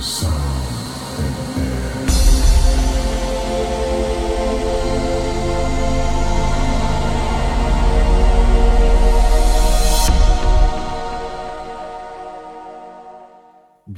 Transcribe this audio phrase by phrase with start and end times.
[0.00, 1.57] sound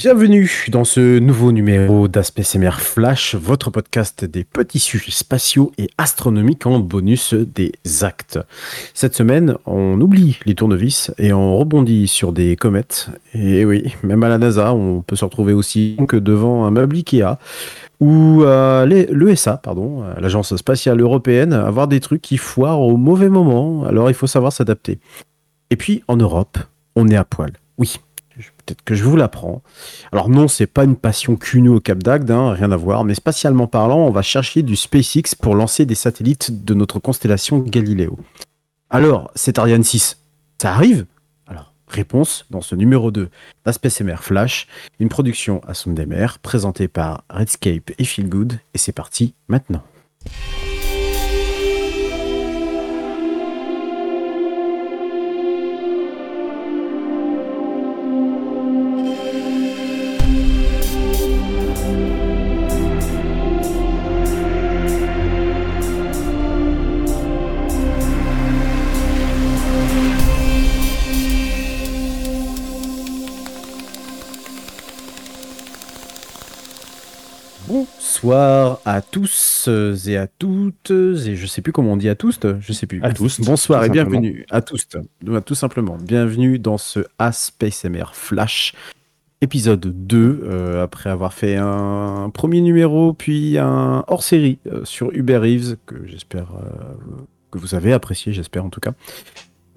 [0.03, 6.65] Bienvenue dans ce nouveau numéro d'AspecMR Flash, votre podcast des petits sujets spatiaux et astronomiques
[6.65, 8.39] en bonus des actes.
[8.95, 13.11] Cette semaine, on oublie les tournevis et on rebondit sur des comètes.
[13.35, 16.97] Et oui, même à la NASA, on peut se retrouver aussi que devant un meuble
[16.97, 17.37] Ikea
[18.01, 18.43] ou
[18.87, 23.85] l'ESA, pardon, l'Agence spatiale européenne, avoir des trucs qui foirent au mauvais moment.
[23.85, 24.99] Alors il faut savoir s'adapter.
[25.69, 26.57] Et puis en Europe,
[26.97, 27.53] on est à poil.
[27.77, 27.97] Oui,
[28.59, 29.63] peut-être que je vous l'apprends.
[30.13, 33.15] Alors non, c'est pas une passion cunue au Cap d'Agde, hein, rien à voir, mais
[33.15, 38.19] spatialement parlant, on va chercher du SpaceX pour lancer des satellites de notre constellation Galileo.
[38.91, 40.19] Alors, c'est Ariane 6,
[40.61, 41.07] ça arrive?
[41.47, 43.29] Alors, réponse dans ce numéro 2
[43.65, 44.67] d'AspecMR Flash,
[44.99, 49.83] une production à son mer présentée par Redscape et Feelgood, et c'est parti maintenant.
[78.23, 79.71] Bonsoir à tous
[80.07, 83.03] et à toutes, et je sais plus comment on dit à tous, je sais plus.
[83.03, 83.41] À tous.
[83.41, 84.87] Bonsoir et bienvenue à tous,
[85.47, 85.97] tout simplement.
[85.97, 88.75] Bienvenue dans ce A-Space Flash,
[89.41, 95.41] épisode 2, euh, après avoir fait un premier numéro, puis un hors-série euh, sur Uber
[95.45, 96.93] Eves, que j'espère euh,
[97.51, 98.93] que vous avez apprécié, j'espère en tout cas.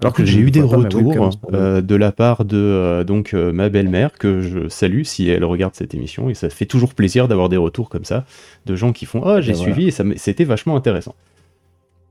[0.04, 3.70] Alors que j'ai eu des retours euh, de la part de euh, donc euh, ma
[3.70, 7.48] belle-mère que je salue si elle regarde cette émission et ça fait toujours plaisir d'avoir
[7.48, 8.26] des retours comme ça
[8.66, 11.14] de gens qui font ah j'ai suivi et c'était vachement intéressant.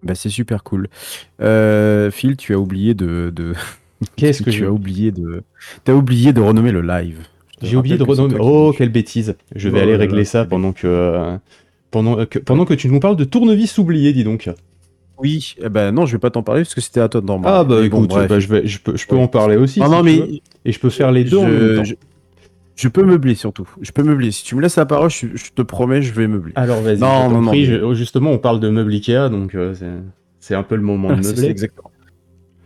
[0.01, 0.89] Bah, c'est super cool.
[1.39, 3.53] Phil, tu as oublié de, de...
[4.15, 5.43] qu'est-ce que tu as oublié de
[5.87, 7.19] as oublié de renommer le live.
[7.61, 8.37] J'ai oublié de renommer.
[8.39, 9.35] Oh quelle bêtise.
[9.55, 11.37] Je vais aller régler ça pendant que
[11.91, 14.49] pendant que pendant que tu nous parles de tournevis oublié dis donc.
[15.23, 17.39] Oui, eh ben non, je vais pas t'en parler parce que c'était à toi d'en
[17.39, 17.57] parler.
[17.57, 19.79] Ah bah écoute, bah, je, vais, je peux, je peux en parler aussi.
[19.79, 21.91] Non, non, mais et je peux faire les deux je, en même temps.
[22.75, 23.65] Je, peux meubler surtout.
[23.81, 24.31] Je peux meubler.
[24.31, 26.51] Si tu me laisses la parole, je, te promets, je vais meubler.
[26.57, 26.99] Alors vas-y.
[26.99, 27.93] Non, non, non.
[27.93, 29.73] Justement, on parle de meubles Ikea, donc euh,
[30.41, 31.45] c'est un peu le moment de meubler.
[31.45, 31.89] exactement.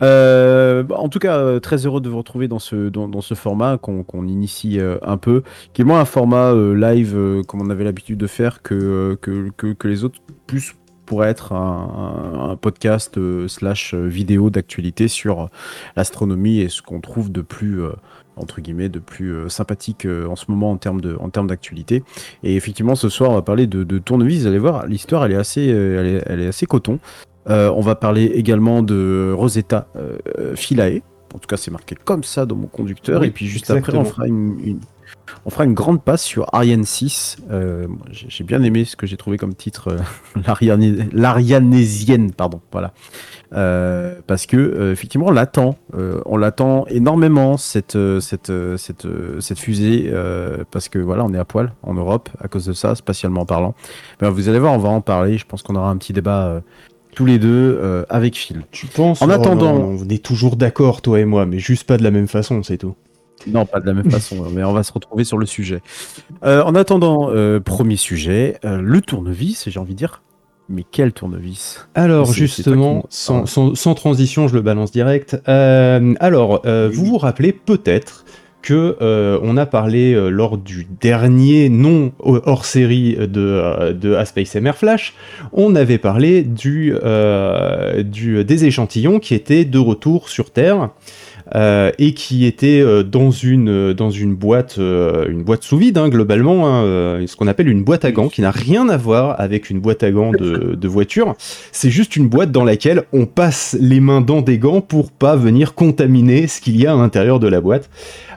[0.01, 3.22] Euh, bah, en tout cas, euh, très heureux de vous retrouver dans ce, dans, dans
[3.22, 7.84] ce format qu'on initie un peu, qui est moins un format live comme on avait
[7.84, 10.73] l'habitude de faire que, que, que, que, les autres, plus
[11.07, 15.50] pourrait être un, podcast euh, slash euh, vidéo d'actualité sur
[15.95, 17.94] l'astronomie et ce qu'on trouve de plus euh,
[18.35, 22.03] entre guillemets de plus sympathique en ce moment en termes de en termes d'actualité.
[22.44, 24.41] Et effectivement ce soir on va parler de, de tournevis.
[24.41, 27.00] Vous allez voir l'histoire elle est assez elle est, assez coton.
[27.47, 29.88] On va parler également de Rosetta
[30.53, 31.01] Philae.
[31.34, 33.23] En tout cas c'est marqué comme ça dans mon conducteur.
[33.23, 34.79] Et puis juste après on fera une
[35.46, 37.38] on fera une grande passe sur Ariane 6.
[37.52, 42.62] Euh, j'ai bien aimé ce que j'ai trouvé comme titre, euh, l'Arianésienne, pardon.
[42.72, 42.94] Voilà.
[43.53, 49.08] Euh, parce que effectivement, on l'attend, on l'attend énormément cette cette cette
[49.40, 50.12] cette fusée,
[50.72, 53.74] parce que voilà, on est à poil en Europe à cause de ça, spatialement parlant.
[54.20, 55.38] Ben, vous allez voir, on va en parler.
[55.38, 56.62] Je pense qu'on aura un petit débat
[57.16, 58.64] tous les deux avec Phil.
[58.72, 62.03] Tu penses En attendant, on est toujours d'accord, toi et moi, mais juste pas de
[62.03, 62.96] la même façon, c'est tout.
[63.46, 65.81] Non, pas de la même façon, mais on va se retrouver sur le sujet.
[66.44, 70.24] Euh, en attendant, euh, premier sujet, euh, le tournevis, j'ai envie de dire.
[70.70, 71.88] Mais quel tournevis?
[71.96, 75.38] Alors justement, sans, sans, transition, je le balance direct.
[75.46, 78.26] alors, vous vous rappelez peut-être
[78.62, 78.97] que
[79.42, 85.14] on a parlé lors du dernier non hors série de, de A Space MR Flash,
[85.53, 86.94] on avait parlé du,
[88.03, 90.90] du, des échantillons qui étaient de retour sur Terre.
[91.56, 95.97] Euh, et qui était euh, dans une euh, dans une boîte une boîte sous vide
[95.97, 99.40] hein, globalement hein, ce qu'on appelle une boîte à gants qui n'a rien à voir
[99.40, 101.35] avec une boîte à gants de, voiture.
[101.72, 105.35] C'est juste une boîte dans laquelle on passe les mains dans des gants pour pas
[105.35, 107.90] venir contaminer ce qu'il y a à l'intérieur de la boîte.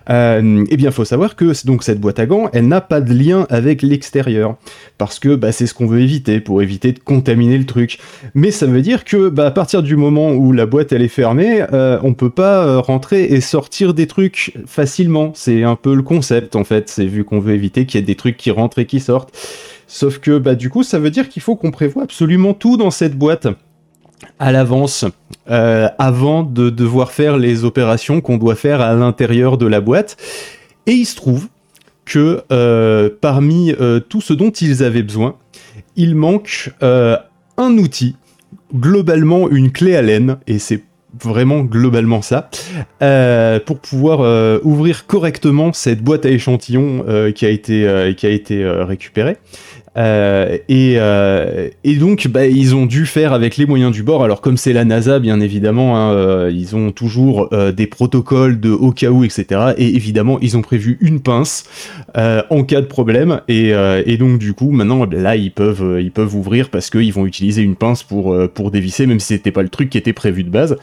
[0.08, 3.12] Euh, eh bien, faut savoir que donc cette boîte à gants, elle n'a pas de
[3.12, 4.56] lien avec l'extérieur,
[4.98, 7.98] parce que bah, c'est ce qu'on veut éviter pour éviter de contaminer le truc.
[8.34, 11.08] Mais ça veut dire que bah, à partir du moment où la boîte elle est
[11.08, 15.32] fermée, euh, on peut pas euh, rentrer et sortir des trucs facilement.
[15.34, 16.90] C'est un peu le concept en fait.
[16.90, 19.34] C'est vu qu'on veut éviter qu'il y ait des trucs qui rentrent et qui sortent.
[19.86, 22.90] Sauf que bah du coup, ça veut dire qu'il faut qu'on prévoit absolument tout dans
[22.90, 23.48] cette boîte
[24.38, 25.06] à l'avance
[25.48, 30.18] euh, avant de devoir faire les opérations qu'on doit faire à l'intérieur de la boîte.
[30.86, 31.48] Et il se trouve
[32.04, 32.44] que
[33.20, 33.72] parmi
[34.08, 35.36] tout ce dont ils avaient besoin,
[35.96, 38.16] il manque un outil,
[38.74, 40.82] globalement une clé à laine, et c'est
[41.18, 42.50] vraiment globalement ça,
[43.02, 48.26] euh, pour pouvoir euh, ouvrir correctement cette boîte à échantillons euh, qui a été, qui
[48.26, 49.36] a été récupérée.
[49.96, 54.22] Euh, et, euh, et, donc, bah, ils ont dû faire avec les moyens du bord.
[54.22, 58.70] Alors, comme c'est la NASA, bien évidemment, hein, euh, ils ont toujours des protocoles de
[58.70, 59.72] au cas où, etc.
[59.76, 61.64] Et évidemment, ils ont prévu une pince
[62.14, 63.40] en cas de problème.
[63.48, 67.26] Et, et, donc, du coup, maintenant, là, ils peuvent, ils peuvent ouvrir parce qu'ils vont
[67.26, 70.44] utiliser une pince pour, pour dévisser, même si c'était pas le truc qui était prévu
[70.44, 70.76] de base.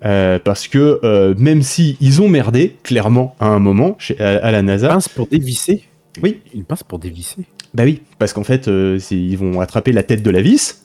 [0.00, 4.88] parce que même si ils ont merdé, clairement, à un moment, chez, à, la NASA.
[4.88, 5.82] Une pince pour dévisser?
[6.22, 6.38] Oui.
[6.54, 7.44] Une pince pour dévisser?
[7.74, 10.82] Bah oui, parce qu'en fait, euh, ils vont attraper la tête de la vis,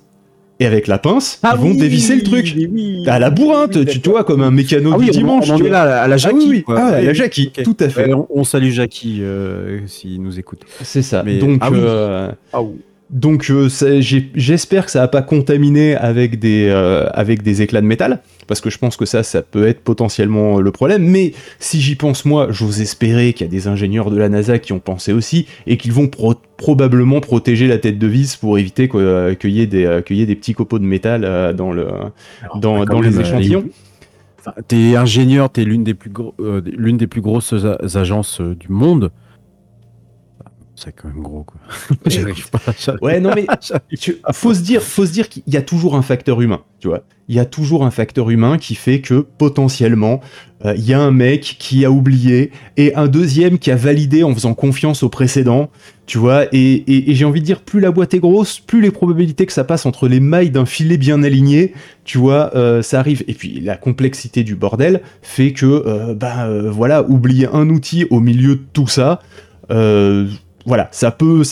[0.60, 2.56] et avec la pince, ah ils vont dévisser le truc.
[3.06, 5.50] à la bourrinte, tu, vois, comme un mécano ah du dimanche.
[5.52, 6.64] On, là, à la Jackie.
[6.68, 8.10] Ah, oui, à la Jackie, tout à fait.
[8.30, 10.62] on, salue Jackie euh, s'il nous écoute.
[10.82, 11.24] C'est ça.
[11.24, 12.32] Donc, euh,
[13.10, 16.70] donc j'espère que ça va pas contaminé avec des,
[17.14, 20.60] avec des éclats de métal parce que je pense que ça, ça peut être potentiellement
[20.60, 21.06] le problème.
[21.06, 24.58] Mais si j'y pense moi, j'ose espérer qu'il y a des ingénieurs de la NASA
[24.58, 26.10] qui ont pensé aussi et qu'ils vont
[26.58, 30.36] probablement protéger la tête de vis pour éviter euh, qu'il y, ait des, euh, des
[30.36, 31.88] petits copeaux de métal euh, dans, le,
[32.56, 33.66] dans, dans les échantillons.
[34.68, 36.12] t'es ingénieur, t'es l'une des, plus
[36.66, 37.54] l'une des plus grosses
[37.96, 39.12] agences du monde.
[40.78, 41.60] C'est quand même gros, quoi.
[43.02, 43.48] Ouais, non, mais
[44.32, 47.02] faut se dire, faut se dire qu'il y a toujours un facteur humain, tu vois.
[47.28, 50.22] Il y a toujours un facteur humain qui fait que potentiellement,
[50.66, 54.22] euh, il y a un mec qui a oublié et un deuxième qui a validé
[54.24, 55.72] en faisant confiance au précédent,
[56.06, 56.46] tu vois.
[56.54, 59.64] Et, j'ai envie de dire, plus la boîte est grosse, plus les probabilités que ça
[59.64, 61.74] passe entre les mailles d'un filet bien aligné,
[62.04, 63.24] tu vois, euh, ça arrive.
[63.28, 68.20] Et puis la complexité du bordel fait que, euh, ben voilà, oublier un outil au
[68.20, 69.22] milieu de tout ça
[70.68, 71.44] voilà, ça peut,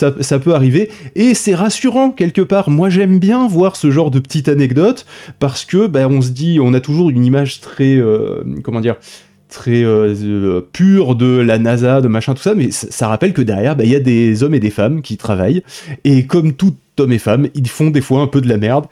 [0.54, 2.68] arriver, et c'est rassurant quelque part.
[2.68, 5.06] Moi, j'aime bien voir ce genre de petite anecdote
[5.38, 8.96] parce que, ben, on se dit, on a toujours une image très, euh, comment dire,
[9.48, 13.74] très euh, pure de la NASA, de machin, tout ça, mais ça, rappelle que derrière,
[13.74, 15.62] ben, il y a des hommes et des femmes qui travaillent,
[16.04, 18.86] et comme tout hommes et femmes, ils font des fois un peu de la merde.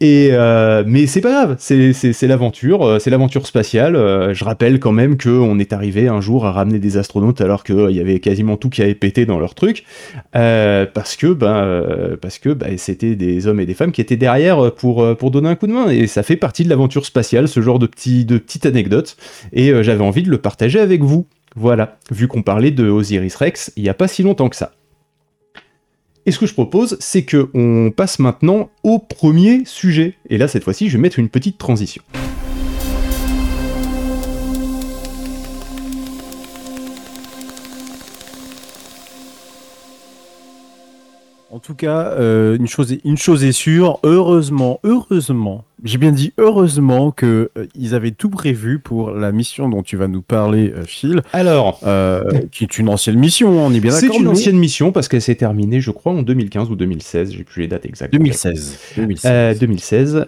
[0.00, 3.96] Et euh, mais c'est pas grave, c'est l'aventure, euh, c'est l'aventure spatiale.
[3.96, 7.64] Euh, je rappelle quand même qu'on est arrivé un jour à ramener des astronautes alors
[7.64, 9.84] qu'il y avait quasiment tout qui avait pété dans leur truc,
[10.32, 15.16] parce que ben que ben, c'était des hommes et des femmes qui étaient derrière pour
[15.16, 15.88] pour donner un coup de main.
[15.88, 19.16] Et ça fait partie de l'aventure spatiale, ce genre de petit de petite anecdote.
[19.52, 21.26] Et j'avais envie de le partager avec vous.
[21.56, 24.72] Voilà, vu qu'on parlait de Osiris Rex il n'y a pas si longtemps que ça.
[26.28, 30.18] Et ce que je propose, c'est qu'on passe maintenant au premier sujet.
[30.28, 32.02] Et là, cette fois-ci, je vais mettre une petite transition.
[41.50, 46.32] En tout cas, euh, une, chose une chose est sûre, heureusement, heureusement, j'ai bien dit
[46.38, 50.72] heureusement que euh, ils avaient tout prévu pour la mission dont tu vas nous parler,
[50.74, 51.22] euh, Phil.
[51.32, 54.14] Alors, euh, qui est une ancienne mission, on est bien d'accord.
[54.14, 57.32] C'est une ancienne mission parce qu'elle s'est terminée, je crois, en 2015 ou 2016.
[57.32, 58.12] J'ai plus les dates exactes.
[58.12, 58.78] 2016.
[58.96, 59.58] 2016.
[59.60, 60.26] 2016.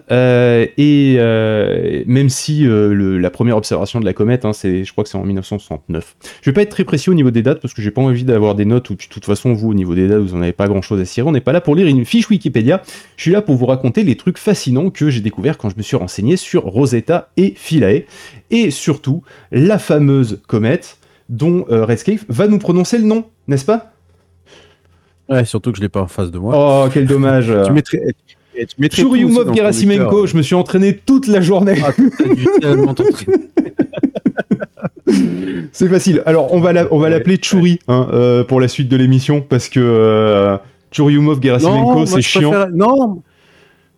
[0.77, 5.17] et même si la première observation de la comète, hein, c'est, je crois que c'est
[5.17, 6.15] en 1969.
[6.41, 8.23] Je vais pas être très précis au niveau des dates parce que j'ai pas envie
[8.23, 10.53] d'avoir des notes où, de toute façon, vous, au niveau des dates, vous en avez
[10.53, 11.27] pas grand chose à cirer.
[11.27, 12.81] On n'est pas là pour lire une fiche Wikipédia.
[13.17, 15.81] Je suis là pour vous raconter les trucs fascinants que j'ai découverts quand je me
[15.81, 18.05] suis renseigné sur Rosetta et Philae,
[18.49, 20.97] et surtout la fameuse comète
[21.29, 23.91] dont euh, Redscape va nous prononcer le nom, n'est-ce pas?
[25.29, 26.53] Ouais, surtout que je l'ai pas en face de moi.
[26.55, 27.99] Oh, quel dommage Tu mettrais...
[28.53, 31.81] Tu Gerasimenko, je me suis entraîné toute la journée.
[31.83, 31.91] Ah,
[35.71, 36.21] C'est facile.
[36.25, 40.57] Alors, on va l'appeler Churi hein, euh, pour la suite de l'émission parce que euh,
[40.91, 42.67] Churyumov Gerasimenko, c'est chiant.
[42.73, 43.21] Non,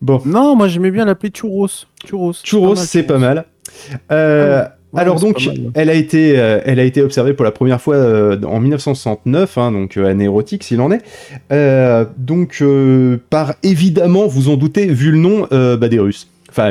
[0.04, 0.20] Bon.
[0.26, 1.66] Non, moi j'aimais bien l'appeler Churros.
[2.04, 3.46] Churros, Churros c'est pas mal.
[4.12, 7.80] Euh, ah alors donc, elle a été, euh, elle a été observée pour la première
[7.80, 11.00] fois euh, en 1969, hein, donc année érotique s'il en est.
[12.18, 12.62] donc
[13.30, 16.70] par évidemment, vous en doutez, vu le nom, bah, des Russes, enfin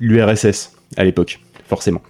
[0.00, 2.02] l'URSS à l'époque, forcément.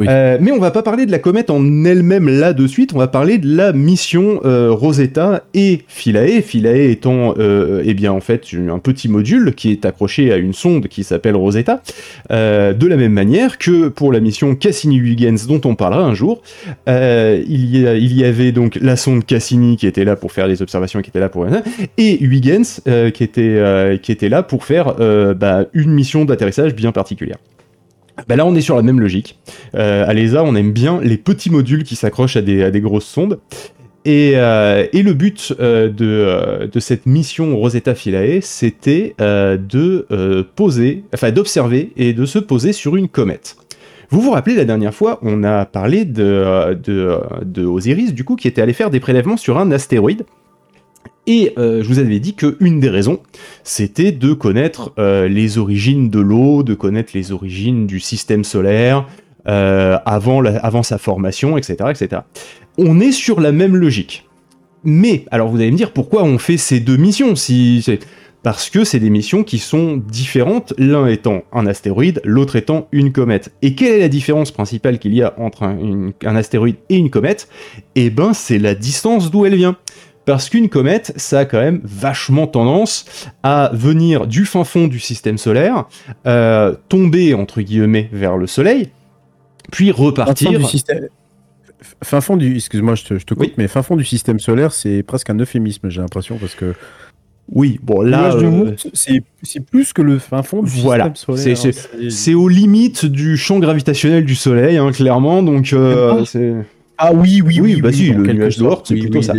[0.00, 2.98] Euh, mais on va pas parler de la comète en elle-même là de suite, on
[2.98, 6.40] va parler de la mission euh, Rosetta et Philae.
[6.40, 10.52] Philae étant, euh, eh bien en fait, un petit module qui est accroché à une
[10.52, 11.82] sonde qui s'appelle Rosetta,
[12.30, 16.42] de la même manière que pour la mission Cassini-Huygens dont on parlera un jour.
[16.86, 21.10] il, y avait donc la sonde Cassini qui était là pour faire les observations, qui
[21.10, 21.46] était là pour
[21.96, 22.80] et Huygens
[23.14, 24.94] qui était qui était là pour faire
[25.34, 27.38] bah, une mission d'atterrissage bien particulière.
[28.26, 29.38] Bah là, on est sur la même logique.
[29.74, 33.38] Euh, à l'ESA, on aime bien les petits modules qui s'accrochent à des, grosses sondes.
[34.04, 41.92] Et, et, le but de, de, cette mission Rosetta Philae, c'était de poser, enfin d'observer
[41.96, 43.56] et de se poser sur une comète.
[44.10, 48.36] Vous vous rappelez la dernière fois, on a parlé de, de, de Osiris, du coup,
[48.36, 50.24] qui était allé faire des prélèvements sur un astéroïde.
[51.28, 53.20] Et euh, je vous avais dit qu'une des raisons,
[53.62, 59.06] c'était de connaître euh, les origines de l'eau, de connaître les origines du système solaire,
[59.46, 62.22] euh, avant, sa formation, etc., etc.
[62.78, 64.26] On est sur la même logique.
[64.84, 67.84] Mais, alors vous allez me dire, pourquoi on fait ces deux missions si
[68.42, 73.12] parce que c'est des missions qui sont différentes, l'un étant un astéroïde, l'autre étant une
[73.12, 73.52] comète.
[73.62, 77.48] Et quelle est la différence principale qu'il y a entre un, astéroïde et une comète?
[77.96, 79.76] Eh ben, c'est la distance d'où elle vient.
[80.28, 83.06] Parce qu'une comète, ça a quand même vachement tendance
[83.42, 85.88] à venir du fin fond du système solaire,
[86.26, 88.90] euh, tomber entre guillemets vers le Soleil,
[89.72, 90.50] puis repartir.
[90.50, 91.08] Fin fond du système,
[92.04, 95.30] fin fond du, excuse-moi, je te, coupe, mais fin fond du système solaire, c'est presque
[95.30, 96.74] un euphémisme, j'ai l'impression, parce que
[97.50, 101.10] oui, bon là, euh, c'est plus que le fin fond du voilà.
[101.14, 101.74] système solaire.
[102.02, 105.42] Hein, c'est aux limites du champ gravitationnel du Soleil, hein, clairement.
[105.42, 106.22] Donc, euh,
[106.98, 109.32] ah oui, oui, oui, bah si, le nuage d'Oort, c'est plutôt ça.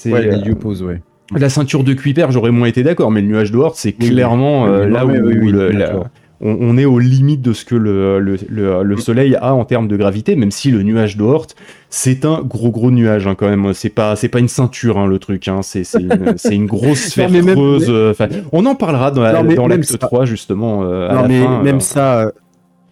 [0.00, 1.02] C'est ouais, euh, pose, ouais.
[1.36, 5.04] La ceinture de Kuiper, j'aurais moins été d'accord, mais le nuage d'Oort, c'est clairement là
[5.06, 5.12] où,
[6.42, 10.36] on, est aux limites de ce que le, le, Soleil a en termes de gravité,
[10.36, 11.48] même si le nuage d'Oort,
[11.90, 13.74] c'est un gros gros nuage hein, quand même.
[13.74, 15.48] C'est pas c'est pas une ceinture hein, le truc.
[15.48, 15.60] Hein.
[15.62, 17.86] C'est une, une, grosse sphère creuse.
[17.88, 18.14] Euh,
[18.52, 19.22] on en parlera dans,
[19.66, 20.82] l'acte 3 justement.
[20.84, 21.80] Euh, non mais même euh.
[21.80, 22.32] ça.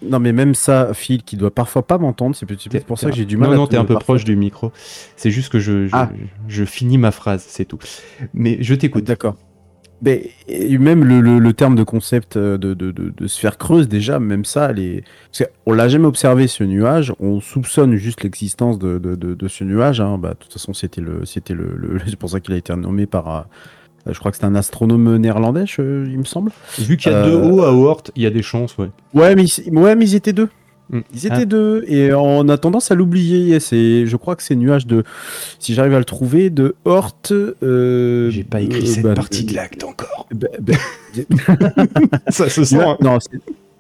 [0.03, 3.17] Non mais même ça, Phil, qui doit parfois pas m'entendre, c'est peut-être pour ça que
[3.17, 3.51] j'ai du mal.
[3.51, 4.73] Non, non, t'es un peu proche du micro.
[5.17, 6.11] C'est juste que je, je, ah.
[6.47, 7.79] je finis ma phrase, c'est tout.
[8.35, 9.05] Mais je t'écoute.
[9.05, 9.37] D'accord.
[10.01, 15.03] Mais même le, terme de concept euh, de, sphère creuse, déjà, même ça, les...
[15.67, 20.01] on l'a jamais observé ce nuage, on soupçonne juste l'existence de, ce nuage.
[20.01, 20.19] Hein.
[20.19, 23.07] Bah, de toute façon, c'était le, c'était le, c'est pour ça qu'il a été nommé
[23.07, 23.41] par, euh,
[24.07, 26.51] je crois que c'est un astronome néerlandais, il me semble.
[26.79, 28.91] Vu qu'il y a deux euh, hauts à Oort, il y a des chances, ouais.
[29.15, 30.49] Ouais, mais, ouais, mais ils étaient deux.
[30.91, 31.01] Mm.
[31.13, 31.45] Ils étaient ah.
[31.45, 33.61] deux et on a tendance à l'oublier.
[33.61, 35.05] C'est, je crois que c'est nuage de,
[35.59, 37.17] si j'arrive à le trouver, de Hort.
[37.31, 40.27] Euh, J'ai pas écrit euh, cette bah, partie de l'acte encore.
[40.35, 40.75] Bah, bah,
[42.29, 42.77] ça se sent.
[42.77, 42.97] Hein.
[43.01, 43.19] Non,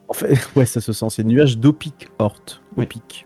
[0.08, 1.06] en fait, ouais, ça se sent.
[1.10, 2.60] C'est nuage d'Opic Hort.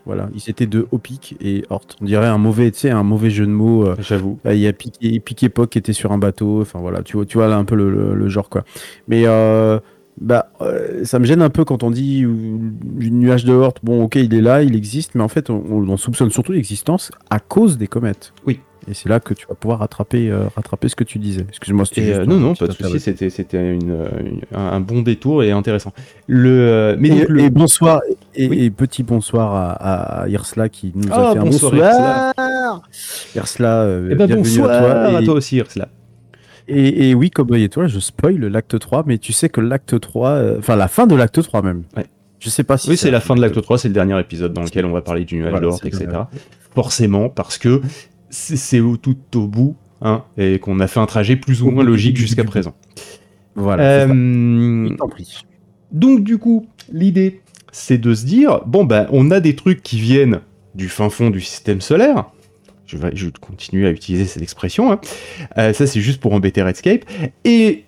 [0.05, 0.29] Voilà.
[0.33, 1.85] Ils étaient de Opic et Hort.
[2.01, 3.85] On dirait un mauvais, tu sais, un mauvais jeu de mots.
[3.85, 4.39] Euh, J'avoue.
[4.45, 6.61] Il y a Pic, Pic Époque qui était sur un bateau.
[6.61, 8.63] Enfin voilà, tu vois, tu vois là un peu le, le genre quoi.
[9.07, 9.79] Mais euh,
[10.19, 13.73] bah, euh, ça me gêne un peu quand on dit une nuage de Hort.
[13.83, 17.39] Bon, ok, il est là, il existe, mais en fait, on, soupçonne surtout l'existence à
[17.39, 18.33] cause des comètes.
[18.45, 18.59] Oui.
[18.89, 21.45] Et c'est là que tu vas pouvoir rattraper, euh, rattraper ce que tu disais.
[21.47, 21.85] Excuse-moi.
[21.97, 22.99] Euh, non, non, pas de souci.
[22.99, 23.77] C'était, c'était
[24.53, 25.93] un bon détour et intéressant.
[26.27, 28.01] Le, mais et, bonsoir
[28.35, 31.73] et, petit bonsoir à, à, Irsla qui nous a ah, fait un bonsoir.
[31.75, 32.33] Irsla.
[33.35, 35.87] Irsla, eh ben, bonsoir à toi, à toi aussi, Irsla.
[36.67, 40.29] Et, oui, Cowboy et toi, je spoil l'acte 3, mais tu sais que l'acte 3,
[40.29, 41.83] euh, enfin la fin de l'acte 3 même.
[41.97, 42.05] Ouais.
[42.39, 42.89] Je sais pas si.
[42.89, 45.01] Oui, c'est la fin de l'acte 3, c'est le dernier épisode dans lequel on va
[45.01, 46.07] parler du nuage d'or, etc.
[46.73, 47.81] Forcément, parce que
[48.33, 52.17] c'est tout au bout, hein, et qu'on a fait un trajet plus ou moins logique
[52.17, 52.73] jusqu'à présent.
[53.55, 53.83] Voilà.
[54.07, 54.89] Euh...
[55.91, 59.99] Donc, du coup, l'idée, c'est de se dire bon, ben, on a des trucs qui
[59.99, 60.41] viennent
[60.75, 62.25] du fin fond du système solaire
[62.93, 64.91] je vais, je continuer à utiliser cette expression.
[64.91, 64.99] Hein.
[65.57, 67.05] Euh, ça, c'est juste pour embêter Redscape.
[67.43, 67.85] Et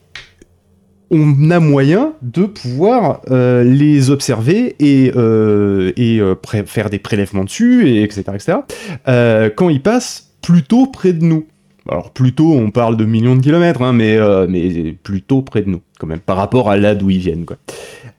[1.11, 6.19] on a moyen de pouvoir euh, les observer et, euh, et
[6.65, 8.23] faire des prélèvements dessus, et etc.
[8.33, 9.51] etc.
[9.55, 11.45] quand ils passent plutôt près de nous.
[11.89, 15.81] Alors plutôt, on parle de millions de kilomètres, hein, mais, mais plutôt près de nous,
[15.99, 17.45] quand même, par rapport à là d'où ils viennent.
[17.45, 17.57] Quoi.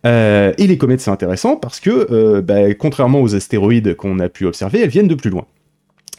[0.04, 4.82] et les comètes, c'est intéressant parce que, bah, contrairement aux astéroïdes qu'on a pu observer,
[4.82, 5.46] elles viennent de plus loin.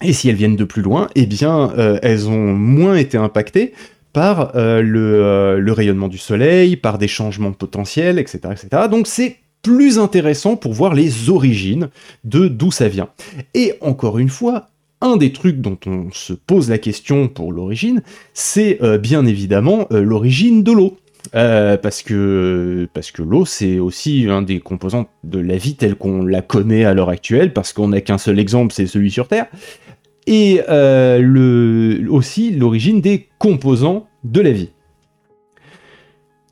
[0.01, 3.73] Et si elles viennent de plus loin, eh bien, euh, elles ont moins été impactées
[4.13, 8.39] par euh, euh, le, rayonnement du soleil, par des changements potentiels, etc.
[8.51, 8.83] etc.
[8.89, 11.89] Donc c'est plus intéressant pour voir les origines
[12.23, 13.09] de d'où ça vient.
[13.53, 14.67] Et encore une fois,
[15.01, 18.01] un des trucs dont on se pose la question pour l'origine,
[18.33, 20.97] c'est bien évidemment l'origine de l'eau.
[21.33, 26.41] parce que, parce l'eau, c'est aussi un des composants de la vie telle qu'on la
[26.41, 29.47] connaît à l'heure actuelle, parce qu'on n'a qu'un seul exemple, c'est celui sur Terre
[30.27, 34.69] et euh, aussi l'origine des composants de la vie.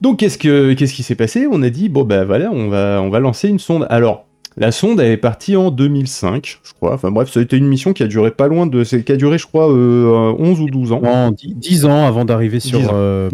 [0.01, 1.47] Donc qu'est-ce, que, qu'est-ce qui s'est passé?
[1.49, 3.85] On a dit, bon ben voilà, on va, on va lancer une sonde.
[3.89, 4.25] Alors,
[4.57, 6.93] la sonde, elle est partie en 2005, je crois.
[6.93, 8.83] Enfin bref, ça a été une mission qui a duré pas loin de...
[8.83, 11.01] qui a duré, je crois, 11 euh, ou 12 ans.
[11.03, 12.91] En 10, ans avant d'arriver sur...
[12.93, 13.29] Euh,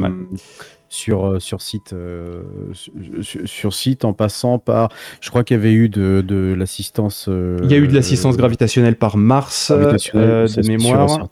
[0.94, 1.96] sur, sur site,
[3.46, 4.90] sur, site en passant par.
[5.22, 7.30] Je crois qu'il y avait eu de, de l'assistance.
[7.30, 11.30] Il y a eu de l'assistance gravitationnelle par Mars, de mémoire.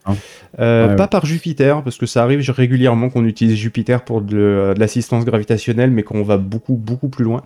[0.55, 5.25] Pas par Jupiter, parce que ça arrive régulièrement qu'on utilise Jupiter pour de, de l'assistance
[5.25, 7.41] gravitationnelle, mais qu'on va beaucoup, beaucoup plus loin.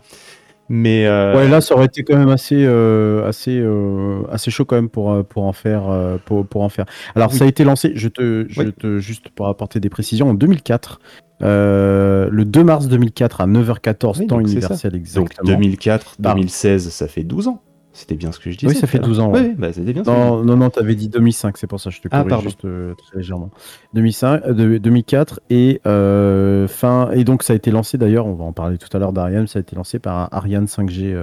[0.76, 4.66] Mais euh, ouais, là, ça aurait été quand même assez, euh, assez, euh, assez chaud
[4.66, 5.84] quand même pour, pour en faire,
[6.26, 6.86] pour, pour en faire.
[7.14, 7.92] Alors, ça a été lancé.
[7.94, 11.00] Je te, je te, juste pour apporter des précisions, en 2004.
[11.42, 15.48] le 2 mars 2004 à 9h14 temps universel exactement.
[15.48, 17.62] Donc 2004, 2016, ça fait 12 ans.
[17.96, 18.74] C'était bien ce que je disais.
[18.74, 19.32] Oui, ça fait 12 ans.
[19.32, 20.02] Oui, bah, c'était bien.
[20.02, 22.66] Non, non, non, t'avais dit 2005, c'est pour ça que je te ah, corrige juste
[22.66, 23.52] euh, très légèrement.
[23.94, 28.46] 2005, 2004 euh, et euh, fin et donc ça a été lancé d'ailleurs, on va
[28.46, 31.16] en parler tout à l'heure d'Ariane, ça a été lancé par Ariane 5G.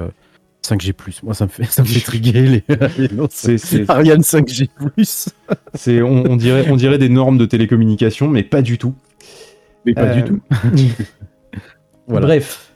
[0.62, 0.94] 5G+.
[1.24, 2.64] Moi, ça me fait, ça me fait triguer les,
[3.30, 4.68] c'est, Ariane 5G+.
[5.74, 8.94] c'est, on, on, dirait, on dirait des normes de télécommunication, mais pas du tout.
[9.86, 10.40] Mais pas du tout.
[12.06, 12.26] voilà.
[12.26, 12.69] Bref,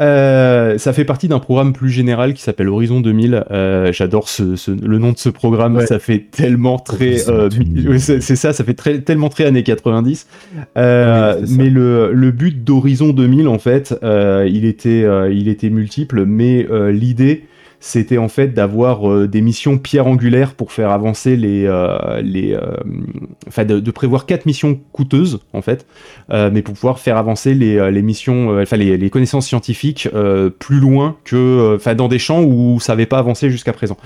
[0.00, 3.44] euh, ça fait partie d'un programme plus général qui s'appelle Horizon 2000.
[3.50, 7.28] Euh, j'adore le nom de ce programme, ça fait tellement très.
[7.28, 7.48] Euh,
[7.98, 10.26] c'est ça, ça fait très, tellement très années 90.
[10.76, 17.44] mais le, le but d'Horizon 2000, en fait, il, était, il était multiple, mais l'idée
[17.82, 22.60] c'était en fait d'avoir euh, des missions pierre angulaire pour faire avancer les, euh, euh,
[23.48, 25.84] enfin de, prévoir quatre missions coûteuses en fait,
[26.30, 30.08] mais pour pouvoir faire avancer les, connaissances scientifiques
[30.60, 33.96] plus loin que, enfin dans des champs où ça n'avait pas avancé jusqu'à présent.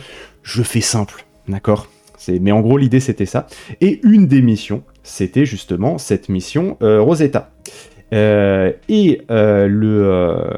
[0.43, 1.87] Je fais simple, d'accord?
[2.29, 3.47] Mais en gros l'idée c'était ça.
[3.83, 7.51] Et une des missions, c'était justement cette mission Rosetta.
[8.13, 10.51] Euh, et euh, euh,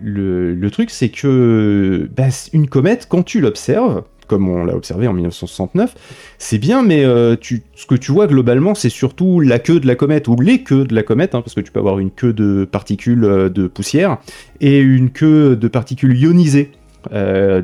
[0.00, 5.06] le, le, truc, c'est que bah, une comète, quand tu l'observes, comme on l'a observé
[5.06, 5.94] en 1969,
[6.38, 10.26] c'est bien, mais ce que tu vois globalement, c'est surtout la queue de la comète,
[10.26, 12.64] ou les queues de la comète, hein, parce que tu peux avoir une queue de
[12.64, 14.18] particules de poussière,
[14.60, 16.72] et une queue de particules ionisées.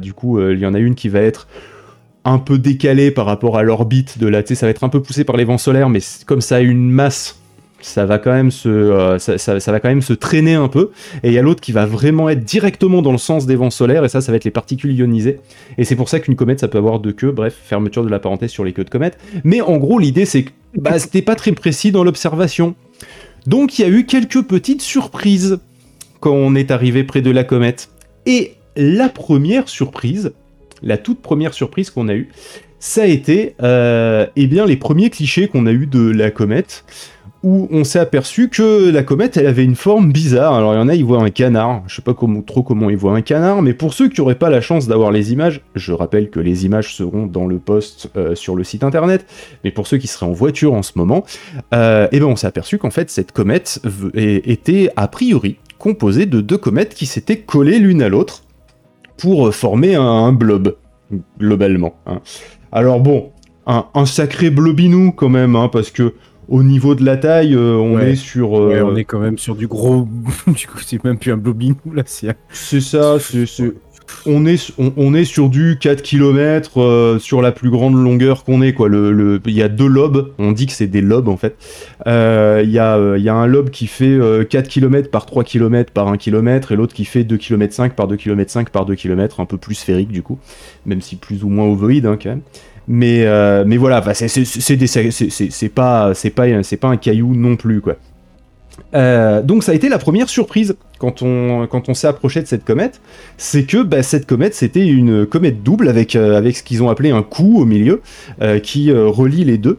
[0.00, 1.48] du coup, il y en a une qui va être
[2.24, 4.44] un peu décalée par rapport à l'orbite de la...
[4.44, 6.60] Tu ça va être un peu poussé par les vents solaires, mais comme ça a
[6.60, 7.41] une masse
[7.82, 10.90] ça va quand même se, euh, ça, va quand même se traîner un peu.
[11.22, 13.70] Et il y a l'autre qui va vraiment être directement dans le sens des vents
[13.70, 15.40] solaires, et ça, ça va être les particules ionisées.
[15.76, 17.32] Et c'est pour ça qu'une comète, ça peut avoir deux queues.
[17.32, 19.18] Bref, fermeture de la parenthèse sur les queues de comète.
[19.44, 22.74] Mais en gros, l'idée, c'est que bah, c'était pas très précis dans l'observation.
[23.46, 25.58] Donc il y a eu quelques petites surprises
[26.20, 27.90] quand on est arrivé près de la comète.
[28.26, 30.32] Et la première surprise,
[30.82, 32.30] la toute première surprise qu'on a eue,
[32.78, 36.84] ça a été euh, eh bien, les premiers clichés qu'on a eu de la comète
[37.42, 40.54] où on s'est aperçu que la comète, elle avait une forme bizarre.
[40.54, 41.82] Alors il y en a, ils voient un canard.
[41.86, 42.14] Je sais pas
[42.46, 45.10] trop comment ils voient un canard, mais pour ceux qui n'auraient pas la chance d'avoir
[45.10, 48.84] les images, je rappelle que les images seront dans le post euh, sur le site
[48.84, 49.26] internet,
[49.64, 51.24] mais pour ceux qui seraient en voiture en ce moment,
[51.74, 53.80] euh, eh ben on s'est aperçu qu'en fait cette comète
[54.14, 58.44] était a priori composée de deux comètes qui s'étaient collées l'une à l'autre
[59.16, 60.76] pour euh, former un, blob,
[61.40, 61.96] globalement.
[62.06, 62.20] Hein.
[62.70, 63.30] Alors bon,
[63.66, 66.14] un, un, sacré blobinou quand même, hein, parce que
[66.48, 68.58] au niveau de la taille, euh, on est sur.
[68.58, 70.08] Euh, on est quand même sur du gros.
[70.46, 72.02] du coup, c'est même plus un blobinou là.
[72.06, 73.18] C'est ça.
[73.20, 73.46] C'est.
[74.26, 78.60] On est, on, est sur du 4 km euh, sur la plus grande longueur qu'on
[78.60, 78.74] ait.
[78.74, 78.88] Quoi.
[78.88, 81.56] Le, il y a deux lobes, on dit que c'est des lobes en fait.
[82.04, 84.18] Il y, a, il y a un lobe qui fait
[84.50, 87.94] 4 km par 3 km par 1 km et l'autre qui fait 2 km 5
[87.94, 90.38] par 2 km 5 par 2 km, un peu plus sphérique du coup,
[90.84, 92.42] même si plus ou moins ovoïde hein, quand même.
[92.88, 96.46] Mais, euh, mais voilà, c'est pas, pas,
[96.80, 97.96] pas un caillou non plus, quoi.
[98.94, 103.00] Euh, donc ça a été la première surprise quand on, s'est approché de cette comète,
[103.36, 106.88] c'est que bah, cette comète c'était une comète double avec, euh, avec ce qu'ils ont
[106.88, 108.00] appelé un coup au milieu
[108.62, 109.78] qui relie les deux.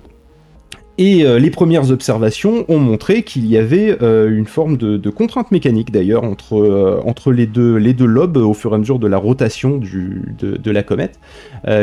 [1.00, 5.50] Et euh, les premières observations ont montré qu'il y avait euh, une forme de, contrainte
[5.50, 9.00] mécanique d'ailleurs entre, euh, entre les, deux, les deux lobes au fur et à mesure
[9.00, 11.20] de la rotation de, la comète,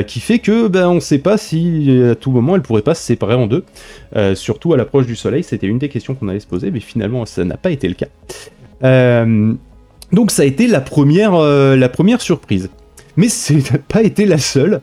[0.07, 2.94] qui fait que ben, on ne sait pas si à tout moment elle pourrait pas
[2.94, 3.64] se séparer en deux.
[4.35, 7.25] surtout à l'approche du Soleil, c'était une des questions qu'on allait se poser, mais finalement
[7.25, 9.27] ça n'a pas été le cas.
[10.12, 12.68] donc ça a été la première, la première surprise.
[13.20, 14.80] Mais ce n'a pas été la seule,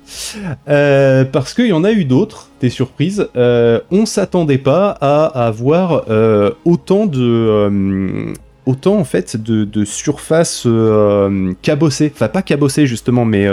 [0.69, 3.28] euh, parce qu'il y en a eu d'autres, des surprises.
[3.36, 8.34] Euh, on s'attendait pas à avoir euh, autant de...
[8.67, 10.67] autant en fait de, de surface
[11.63, 13.47] cabossée, enfin pas cabossée justement, mais,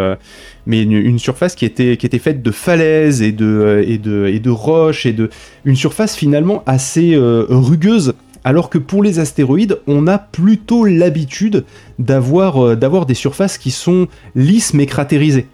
[0.66, 4.38] mais une, surface qui était, qui était faite de falaises et de, et, de, et
[4.38, 5.30] de roches et de
[5.64, 8.12] une surface finalement assez rugueuse
[8.44, 11.64] alors que pour les astéroïdes, on a plutôt l'habitude
[11.98, 15.46] d'avoir euh, d'avoir des surfaces qui sont lisses mais cratérisées.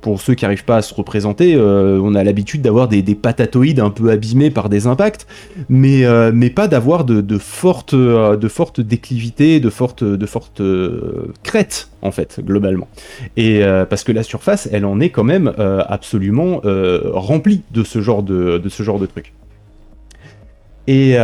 [0.00, 3.90] pour ceux qui n'arrivent pas à se représenter, on a l'habitude d'avoir des, patatoïdes un
[3.90, 5.26] peu abîmés par des impacts,
[5.68, 10.02] mais, mais pas d'avoir de, fortes, de déclivités, de fortes,
[11.42, 12.88] crêtes, en fait, globalement.
[13.36, 13.60] Et
[13.90, 16.62] parce que la surface, elle en est quand même absolument
[17.12, 19.34] remplie de, ce genre de trucs.
[20.90, 21.16] Et,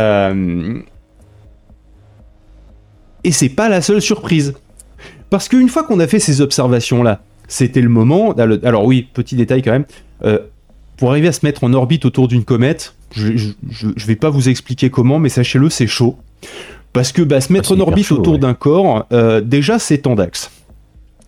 [3.23, 4.53] et c'est pas la seule surprise.
[5.29, 8.33] Parce qu'une fois qu'on a fait ces observations-là, c'était le moment.
[8.63, 9.85] Alors oui, petit détail quand même.
[10.23, 10.39] Euh,
[10.97, 14.49] pour arriver à se mettre en orbite autour d'une comète, je, je, vais pas vous
[14.49, 16.17] expliquer comment, mais sachez-le, c'est chaud.
[16.93, 20.15] Parce que bah, se mettre ah, en orbite autour d'un corps, euh, déjà c'est en
[20.15, 20.49] d'axe.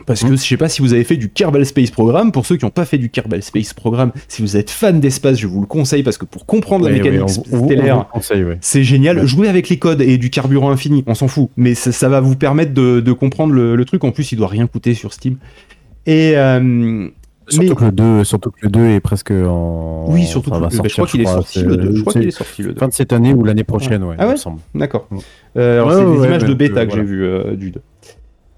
[0.09, 2.31] Parce que je sais pas si vous avez fait du Kerbal Space Program.
[2.31, 5.37] Pour ceux qui n'ont pas fait du Kerbal Space Program, si vous êtes fan d'espace,
[5.37, 8.07] je vous le conseille parce que pour comprendre la mécanique stellaire,
[8.59, 9.27] c'est génial.
[9.27, 11.51] Jouer avec les codes et du carburant infini, on s'en fout.
[11.57, 14.03] Mais ça, va vous permettre de, comprendre le, truc.
[14.03, 15.37] En plus, il doit rien coûter sur Steam.
[16.07, 17.07] Et euh,
[17.47, 20.05] Surtout, que le 2, surtout que le 2 est presque en.
[20.07, 20.89] Oui, surtout que le 2.
[20.89, 21.95] je crois qu'il est sorti le 2.
[21.95, 22.79] Je crois qu'il est sorti le 2.
[22.79, 24.15] Fin de cette année ou l'année prochaine, ouais.
[24.17, 24.35] Ah ouais
[24.73, 25.07] D'accord.
[25.55, 27.81] Euh, alors, c'est des images de bêta que j'ai vues euh, du 2.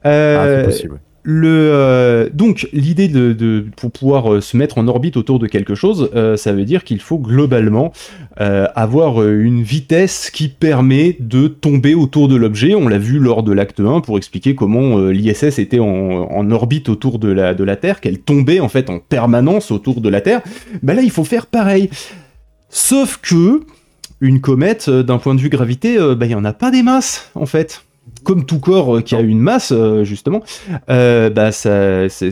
[0.06, 1.02] ah, c'est possible.
[1.28, 6.10] Euh, donc l'idée de, pour pouvoir euh, se mettre en orbite autour de quelque chose,
[6.16, 7.94] euh, ça veut dire qu'il faut globalement
[8.38, 12.74] avoir une vitesse qui permet de tomber autour de l'objet.
[12.74, 17.20] On l'a vu lors de l'acte 1 pour expliquer comment l'ISS était en, orbite autour
[17.20, 20.42] de la, Terre, qu'elle tombait en fait en permanence autour de la Terre.
[20.82, 21.92] Ben là il faut faire pareil.
[22.70, 23.62] Sauf que
[24.22, 27.30] une comète, d'un point de vue gravité, ben, il n'y en a pas des masses
[27.36, 27.84] en fait
[28.24, 30.44] comme tout corps euh, qui a une masse, euh, justement,
[30.90, 32.32] euh, bah ça, c'est,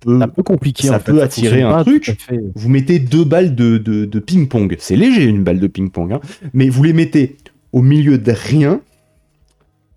[0.00, 0.88] peut, compliqué.
[0.88, 2.16] Ça peut attirer un truc.
[2.54, 4.76] Vous mettez deux balles de, de, ping-pong.
[4.78, 6.20] C'est léger une balle de ping-pong, hein.
[6.52, 7.36] mais vous les mettez
[7.72, 8.80] au milieu de rien.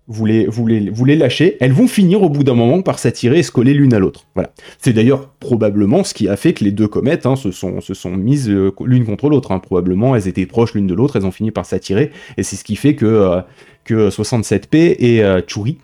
[0.08, 2.98] Vous les, vous, les, vous les lâchez, elles vont finir au bout d'un moment par
[2.98, 4.26] s'attirer et se coller l'une à l'autre.
[4.34, 4.50] Voilà.
[4.78, 7.94] C'est d'ailleurs probablement ce qui a fait que les deux comètes hein, se, sont, se
[7.94, 9.52] sont mises l'une contre l'autre.
[9.52, 9.60] Hein.
[9.60, 12.64] Probablement, elles étaient proches l'une de l'autre, elles ont fini par s'attirer, et c'est ce
[12.64, 13.42] qui fait que
[13.84, 15.78] que 67P et euh, Churi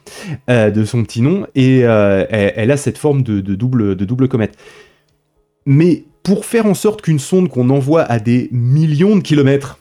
[0.48, 4.56] euh, de son petit nom et euh, elle, a cette forme de, double, comète.
[5.66, 9.78] Mais pour faire en sorte qu'une sonde qu'on envoie à des millions de kilomètres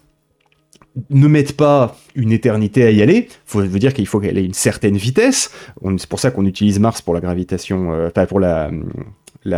[1.11, 4.55] ne mette pas une éternité à y aller, faut dire qu'il faut qu'elle ait une
[4.55, 5.51] certaine vitesse.
[5.97, 8.71] C'est pour ça qu'on utilise Mars pour la gravitation, pas pour la,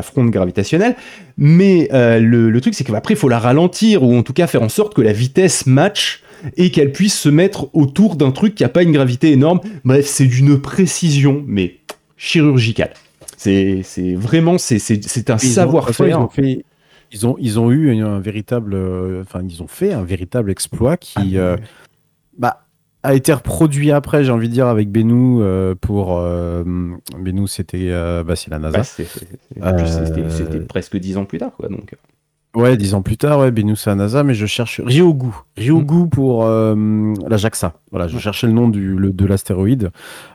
[0.01, 0.97] fronde gravitationnelle.
[1.37, 4.63] Mais le, le, truc, c'est qu'après, il faut la ralentir, ou en tout cas faire
[4.63, 6.23] en sorte que la vitesse match
[6.57, 9.61] et qu'elle puisse se mettre autour d'un truc qui n'a pas une gravité énorme.
[9.85, 11.77] Bref, c'est d'une précision, mais
[12.17, 12.93] chirurgicale.
[13.37, 13.83] C'est
[14.15, 16.27] vraiment, c'est un savoir-faire.
[17.11, 20.95] Ils ont, ils ont eu un véritable, euh, enfin, ils ont fait un véritable exploit
[20.95, 21.57] qui, ah, euh,
[22.37, 22.65] bah,
[23.01, 26.21] a été reproduit après, j'ai envie de dire, avec Benou euh, pour
[27.17, 27.89] Benou, c'était
[28.23, 28.83] bah, c'est la NASA.
[28.83, 31.69] c'était presque dix ans plus tard, quoi.
[31.69, 31.95] Donc.
[32.55, 35.29] Ouais, dix ans plus tard, ouais, Benoussa NASA, mais je cherche Ryogu.
[35.55, 36.09] Ryogu mm.
[36.09, 37.73] pour euh, la JAXA.
[37.91, 39.91] Voilà, je cherchais le nom du, de l'astéroïde.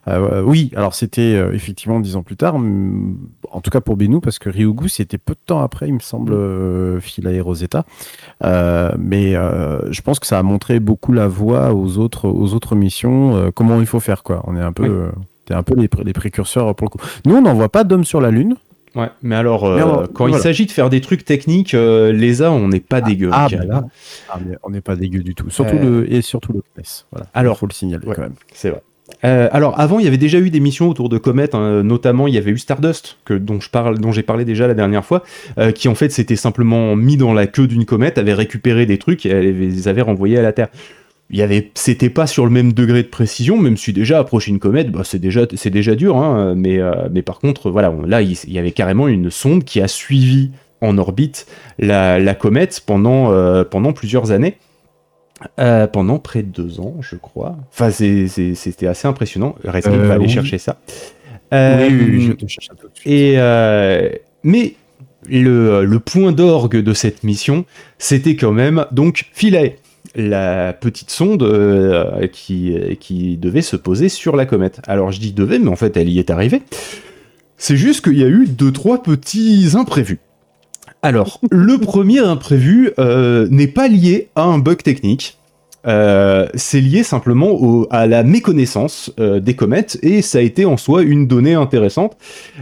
[0.06, 4.20] Euh, oui, alors c'était euh, effectivement dix ans plus tard, en tout cas pour Benou,
[4.20, 7.00] parce que Ryogu, c'était peu de temps après, il me semble, mm.
[7.00, 7.84] Philae Rosetta.
[8.40, 13.50] mais je pense que ça a montré beaucoup la voie aux autres, aux autres missions,
[13.56, 14.44] comment il faut faire, quoi.
[14.46, 15.08] On est un peu...
[15.50, 17.04] un peu les, les, précurseurs pour le coup.
[17.26, 18.56] Nous, on n'envoie pas d'hommes sur la Lune.
[18.94, 22.52] Ouais, mais alors, euh, quand il s'agit de faire des trucs techniques, euh, les A,
[22.52, 23.30] on n'est pas ah, dégueu.
[23.32, 23.84] Ah, bah là,
[24.28, 25.50] ah, on n'est pas dégueu du tout.
[25.50, 27.06] Surtout le, et surtout le PS.
[27.10, 27.26] Voilà.
[27.34, 28.34] Alors, faut le signaler quand même.
[28.52, 28.82] C'est vrai.
[29.22, 32.26] Euh, alors avant, il y avait déjà eu des missions autour de comètes, hein, notamment
[32.26, 35.04] il y avait eu Stardust, que, dont je parle, dont j'ai parlé déjà la dernière
[35.04, 35.22] fois,
[35.74, 39.26] qui en fait s'était simplement mis dans la queue d'une comète, avait récupéré des trucs
[39.26, 40.68] et les avait renvoyés à la Terre
[41.30, 44.50] il y avait, c'était pas sur le même degré de précision, même si déjà approcher
[44.50, 47.92] une comète, bah, c'est déjà, c'est déjà dur, hein, mais, euh, mais par contre, voilà,
[48.06, 51.46] là, il, y avait carrément une sonde qui a suivi en orbite
[51.78, 54.58] la, comète pendant, euh, pendant plusieurs années.
[55.58, 57.56] Euh, pendant près de deux ans, je crois.
[57.72, 59.56] Enfin, c'était assez impressionnant.
[59.64, 60.78] Reste va aller chercher ça.
[61.52, 62.88] oui, oui, je te cherche un peu.
[63.04, 63.36] Et,
[64.42, 64.74] mais
[65.26, 67.64] le, le point d'orgue de cette mission,
[67.98, 69.76] c'était quand même donc Philae
[70.14, 74.80] la petite sonde euh, qui, qui devait se poser sur la comète.
[74.86, 76.62] Alors je dis devait, mais en fait elle y est arrivée.
[77.56, 80.18] C'est juste qu'il y a eu deux trois petits imprévus.
[81.02, 85.38] Alors le premier imprévu euh, n'est pas lié à un bug technique.
[85.86, 91.02] Euh, c'est lié simplement à la méconnaissance des comètes et ça a été en soi
[91.02, 92.16] une donnée intéressante.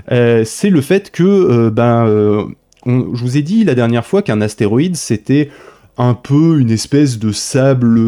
[0.09, 2.49] c'est le fait que, ben,
[2.85, 5.51] je vous ai dit la dernière fois qu'un astéroïde c'était
[5.99, 8.01] un peu une espèce de sable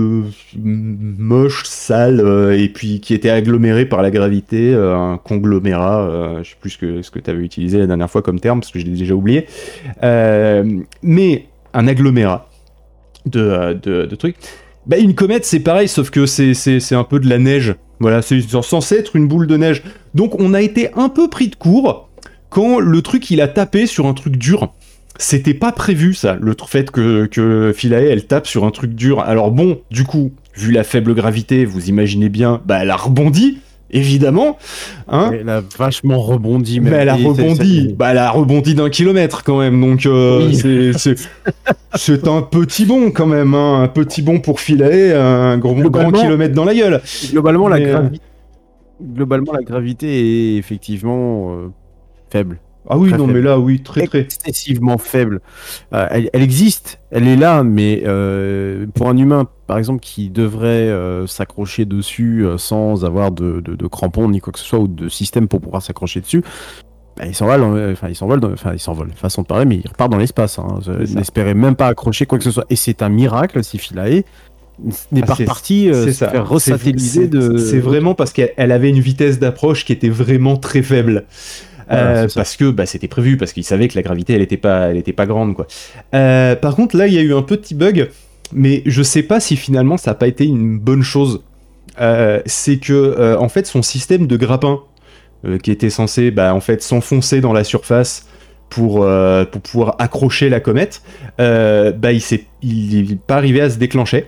[0.57, 6.71] moche, sale, et puis qui était aggloméré par la gravité, un conglomérat, je sais plus
[6.71, 9.15] ce que, tu avais utilisé la dernière fois comme terme, parce que je l'ai déjà
[9.15, 9.47] oublié,
[11.03, 12.49] mais un agglomérat
[13.27, 14.37] de, de, trucs.
[14.87, 17.75] Bah, une comète, c'est pareil, sauf que c'est un peu de la neige.
[18.01, 19.83] Voilà, c'est censé être une boule de neige.
[20.15, 22.09] Donc on a été un peu pris de court
[22.51, 24.73] quand le truc il a tapé sur un truc dur.
[25.19, 29.21] C'était pas prévu ça, le fait que, que Philae elle tape sur un truc dur.
[29.21, 33.59] Alors bon, du coup, vu la faible gravité, vous imaginez bien, bah elle a rebondi,
[33.91, 34.59] évidemment.
[35.09, 36.81] Hein elle a vachement rebondi.
[36.81, 37.95] Mais elle a rebondi.
[37.97, 39.81] Bah, elle a rebondi d'un kilomètre quand même.
[39.81, 40.51] Donc euh,
[41.95, 43.55] c'est un petit bond quand même.
[43.55, 43.83] Hein.
[43.83, 47.01] Un petit bond pour filer un grand, grand kilomètre dans la gueule.
[47.31, 48.09] Globalement, la, euh,
[49.01, 51.69] globalement la gravité est effectivement euh,
[52.31, 52.59] faible.
[52.89, 54.21] Ah oui, non, mais là, oui, très, très.
[54.21, 55.41] Excessivement faible.
[55.93, 60.69] Euh, elle, existe, elle est là, mais euh, pour un humain, par exemple, qui devrait
[60.69, 65.09] euh, s'accrocher dessus sans avoir de, de, crampons ni quoi que ce soit, ou de
[65.09, 66.43] système pour pouvoir s'accrocher dessus,
[67.17, 70.11] bah, il s'envole, enfin, il s'envole, enfin, il s'envole, façon de parler, mais il repart
[70.11, 70.59] dans l'espace.
[70.59, 70.81] Hein.
[71.15, 72.67] N'espérait même pas accrocher quoi que ce soit.
[72.71, 74.25] Et c'est un miracle si Philae
[75.13, 77.57] n'est ah, pas reparti euh, faire resatelliser de.
[77.59, 81.25] C'est vraiment parce qu'elle avait une vitesse d'approche qui était vraiment très faible.
[81.91, 84.89] Euh, parce que bah, c'était prévu, parce qu'il savait que la gravité elle était pas,
[84.89, 85.67] elle était pas grande quoi.
[86.15, 88.11] Euh, par contre là il y a eu un petit bug,
[88.53, 91.43] mais je sais pas si finalement ça n'a pas été une bonne chose.
[92.01, 94.81] Euh, c'est que en fait son système de grappin
[95.63, 98.27] qui était censé bah, en fait s'enfoncer dans la surface
[98.71, 99.07] pour,
[99.53, 101.03] pour pouvoir accrocher la comète,
[101.39, 102.13] bah,
[102.63, 104.27] il n'est pas arrivé à se déclencher.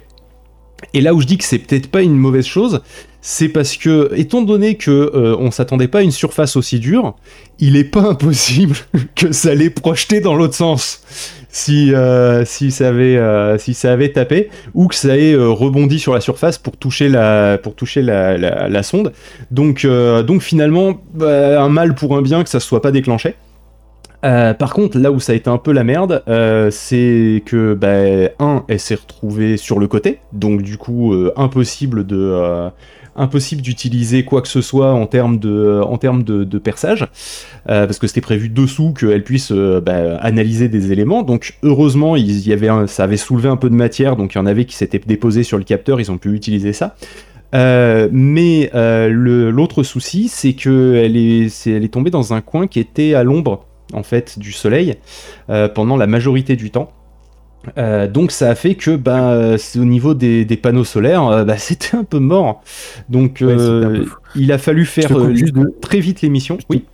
[0.94, 2.82] Et là où je dis que c'est peut-être pas une mauvaise chose,
[3.20, 7.16] c'est parce que, étant donné que euh, on s'attendait pas à une surface aussi dure,
[7.58, 8.76] il est pas impossible
[9.14, 11.02] que ça l'ait projeté dans l'autre sens.
[11.48, 15.98] Si, euh, si, ça avait, euh, si ça avait tapé, ou que ça ait rebondi
[15.98, 19.12] sur la surface pour toucher la, sonde.
[19.50, 19.86] Donc,
[20.40, 23.34] finalement, bah, un mal pour un bien que ça se soit pas déclenché.
[24.22, 26.22] Par contre, là où ça a été un peu la merde,
[26.70, 32.70] c'est que, bah, un, elle s'est retrouvée sur le côté, donc du coup, impossible de,
[33.16, 37.06] impossible d'utiliser quoi que ce soit en termes de, en termes de, perçage,
[37.68, 41.22] euh, parce que c'était prévu dessous qu'elle puisse euh, bah, analyser des éléments.
[41.22, 44.40] Donc heureusement, il y avait ça avait soulevé un peu de matière, donc il y
[44.40, 46.96] en avait qui s'étaient déposés sur le capteur, ils ont pu utiliser ça.
[47.54, 53.14] Euh, mais l'autre souci, c'est qu'elle est, elle est tombée dans un coin qui était
[53.14, 54.96] à l'ombre en fait du soleil
[55.74, 56.92] pendant la majorité du temps.
[57.78, 61.96] Euh, donc ça a fait que bah, au niveau des, panneaux solaires, euh, bah, c'était
[61.96, 62.62] un peu mort.
[63.08, 65.10] Donc euh, il a fallu faire
[65.80, 66.58] très vite l'émission.
[66.70, 66.84] Oui.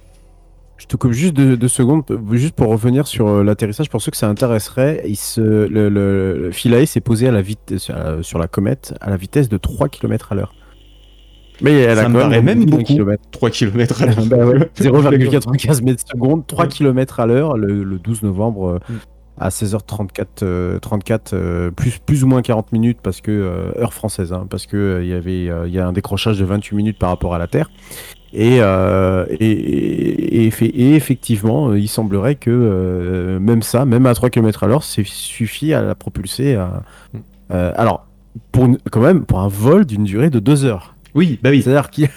[0.78, 2.02] Je te coupe juste deux, secondes,
[2.33, 3.88] juste pour revenir sur l'atterrissage.
[3.88, 7.92] Pour ceux que ça intéresserait, il se, le, le, Philae s'est posé à la vitesse,
[8.22, 10.52] sur la comète à la vitesse de 3 km à l'heure.
[11.61, 12.85] Mais elle ça a quand même, même beaucoup.
[13.31, 14.17] 3 km à l'heure.
[14.77, 18.95] 0,95 mètres secondes, 3 km à l'heure le, 12 novembre mm.
[19.38, 23.95] à 16h34 34 euh, euh, plus plus ou moins 40 minutes parce que euh, heure
[23.95, 26.99] française hein, parce que il y avait il y a un décrochage de 28 minutes
[26.99, 27.71] par rapport à la Terre.
[28.35, 28.61] Et,
[29.41, 35.05] et, et, effectivement il semblerait que même ça même à 3 km à l'heure c'est
[35.05, 36.83] suffit à la propulser à,
[37.51, 38.07] alors
[38.51, 41.70] pour quand même pour un vol d'une durée de 2 heures oui bah oui c'est
[41.70, 42.09] à dire qu'il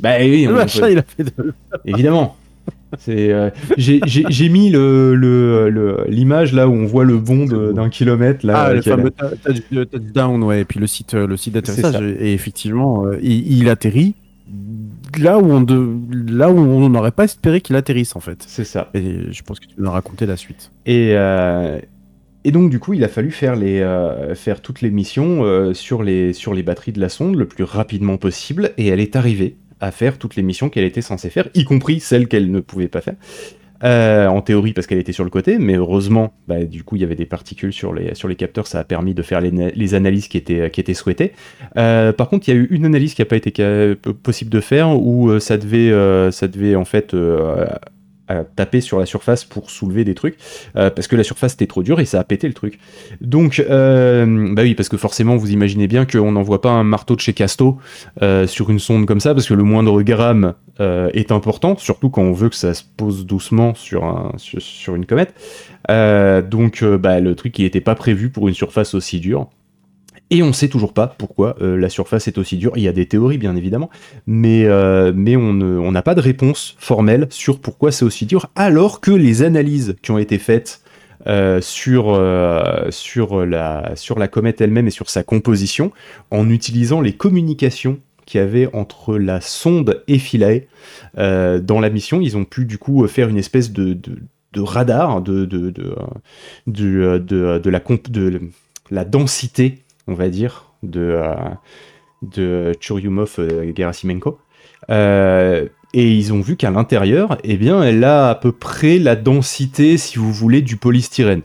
[0.00, 1.54] bah oui on il a fait de...
[1.84, 2.36] évidemment
[2.98, 8.64] c'est, euh, j'ai, mis le, l'image là où on voit le bond d'un kilomètre là.
[8.64, 9.12] Ah, le fameux
[9.86, 10.62] touchdown, ouais.
[10.62, 12.02] Et puis le site, le site d'atterrissage.
[12.02, 14.14] Et effectivement, euh, il, atterrit
[15.18, 15.88] là où on de,
[16.28, 18.44] là où on n'aurait pas espéré qu'il atterrisse en fait.
[18.46, 18.90] C'est ça.
[18.94, 20.72] Et je pense que tu nous as raconté la suite.
[20.86, 21.78] Et euh,
[22.44, 23.84] et donc du coup, il a fallu faire les
[24.34, 28.16] faire toutes les missions sur les sur les batteries de la sonde le plus rapidement
[28.16, 28.72] possible.
[28.78, 32.00] Et elle est arrivée à faire toutes les missions qu'elle était censée faire, y compris
[32.00, 33.16] celles qu'elle ne pouvait pas faire.
[33.82, 37.00] Euh, en théorie parce qu'elle était sur le côté, mais heureusement, bah, du coup, il
[37.00, 39.50] y avait des particules sur les, sur les capteurs, ça a permis de faire les,
[39.50, 41.32] les analyses qui étaient, qui étaient souhaitées.
[41.78, 43.50] Euh, par contre, il y a eu une analyse qui n'a pas été
[44.22, 45.90] possible de faire, où euh, ça, devait,
[46.30, 47.16] ça devait en fait
[48.56, 50.36] taper sur la surface pour soulever des trucs,
[50.76, 52.78] euh, parce que la surface était trop dure et ça a pété le truc.
[53.20, 57.16] Donc, euh, bah oui, parce que forcément, vous imaginez bien qu'on n'envoie pas un marteau
[57.16, 57.78] de chez Casto
[58.22, 60.54] euh, sur une sonde comme ça, parce que le moindre gramme
[61.12, 65.34] est important, surtout quand on veut que ça se pose doucement sur, sur, une comète.
[65.90, 69.50] donc, bah, le truc qui n'était pas prévu pour une surface aussi dure.
[70.30, 72.72] Et on ne sait toujours pas pourquoi euh, la surface est aussi dure.
[72.76, 73.90] Il y a des théories, bien évidemment,
[74.26, 79.00] mais, euh, mais on n'a pas de réponse formelle sur pourquoi c'est aussi dur, alors
[79.00, 80.82] que les analyses qui ont été faites
[81.60, 82.18] sur,
[82.90, 85.92] sur, la, sur la comète elle-même et sur sa composition
[86.30, 90.62] en utilisant les communications qu'il y avait entre la sonde et Philae
[91.14, 92.22] dans la mission.
[92.22, 97.70] Ils ont pu du coup faire une espèce de, de, radar de, de, de, de,
[97.70, 98.40] la, de
[98.90, 101.20] la densité, on va dire, de,
[102.22, 103.38] de Churyumov
[103.76, 104.38] Gerasimenko.
[104.90, 109.16] Euh, et ils ont vu qu'à l'intérieur, eh bien, elle a à peu près la
[109.16, 111.42] densité, si vous voulez, du polystyrène.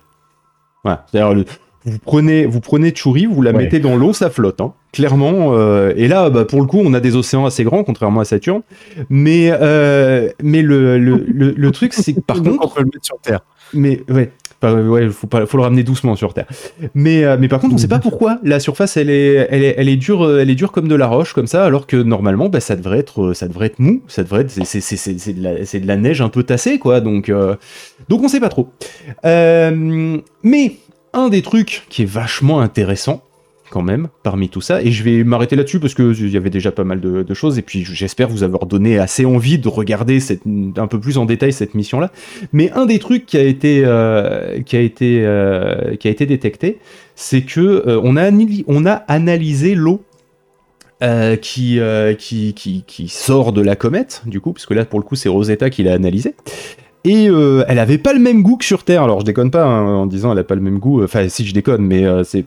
[0.84, 1.06] Voilà.
[1.12, 1.44] C'est-à-dire,
[1.86, 4.74] vous prenez, vous prenez Churi, vous la mettez dans l'eau, ça flotte, hein.
[4.92, 5.54] clairement.
[5.54, 8.26] Euh, et là, bah, pour le coup, on a des océans assez grands, contrairement à
[8.26, 8.62] Saturne.
[9.10, 13.06] Mais, euh, mais le, le, le, truc, c'est que par contre, on peut le mettre
[13.06, 13.42] sur Terre.
[13.74, 14.32] Mais ouais,
[14.74, 16.46] ouais, faut, pas, faut le ramener doucement sur Terre.
[16.94, 19.76] Mais, euh, mais par contre, on sait pas pourquoi la surface, elle est, elle est,
[19.78, 21.98] elle est dure, euh, elle est dure comme de la roche, comme ça, alors que
[21.98, 25.54] normalement, bah, ça devrait être, ça devrait être mou, ça devrait être, c'est de, la,
[25.56, 27.02] de la neige un peu tassée, quoi.
[27.02, 27.56] Donc, euh,
[28.10, 28.70] donc on sait pas trop.
[29.24, 30.76] mais
[31.14, 33.24] un des trucs qui est vachement intéressant,
[33.76, 34.82] quand même parmi tout ça.
[34.82, 37.60] Et je vais m'arrêter là-dessus parce qu'il y avait déjà pas mal de, choses.
[37.60, 40.20] Et puis j'espère vous avoir donné assez envie de regarder
[40.78, 42.10] un peu plus en détail cette mission-là.
[42.54, 46.26] Mais un des trucs qui a été, euh, qui a été, euh, qui a été
[46.26, 46.80] détecté,
[47.16, 48.32] c'est que euh, on, a
[48.68, 50.06] on a analysé l'eau
[51.42, 51.82] qui,
[52.88, 55.70] qui, sort de la comète, du coup, parce que là, pour le coup, c'est Rosetta
[55.70, 56.34] qui l'a analysé.
[57.04, 59.04] Et elle avait pas le même goût que sur Terre.
[59.04, 61.04] Alors, je déconne pas hein, en disant elle a pas le même goût.
[61.04, 62.46] Enfin, si je déconne, mais c'est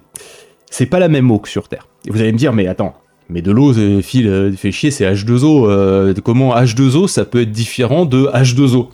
[0.71, 1.89] c'est pas la même eau que sur Terre.
[2.07, 2.95] Et vous allez me dire, mais attends,
[3.29, 5.69] mais de l'eau, fil euh, fait chier, c'est H2O.
[5.69, 8.89] Euh, comment H2O, ça peut être différent de H2O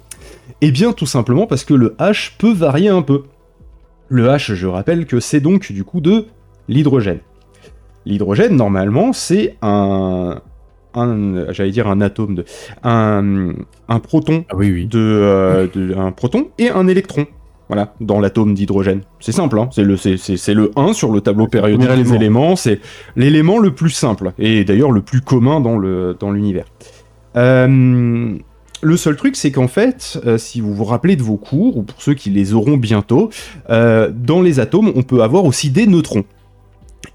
[0.60, 3.24] Eh bien, tout simplement parce que le H peut varier un peu.
[4.08, 6.26] Le H, je rappelle que c'est donc du coup de
[6.68, 7.20] l'hydrogène.
[8.06, 10.40] L'hydrogène, normalement, c'est un,
[11.50, 12.44] j'allais dire un atome de,
[12.82, 13.52] un,
[13.88, 14.86] un proton ah oui, oui.
[14.86, 17.26] De, euh, de, un proton et un électron.
[17.68, 19.00] Voilà, dans l'atome d'hydrogène.
[19.20, 22.80] C'est simple, hein c'est le, c'est, le 1 sur le tableau périodique des éléments, c'est
[23.16, 26.66] l'élément le plus simple, et d'ailleurs le plus commun dans, le, dans l'univers.
[27.36, 28.36] Euh,
[28.82, 31.82] le seul truc, c'est qu'en fait, euh, si vous vous rappelez de vos cours, ou
[31.84, 33.30] pour ceux qui les auront bientôt,
[33.70, 36.24] euh, dans les atomes, on peut avoir aussi des neutrons.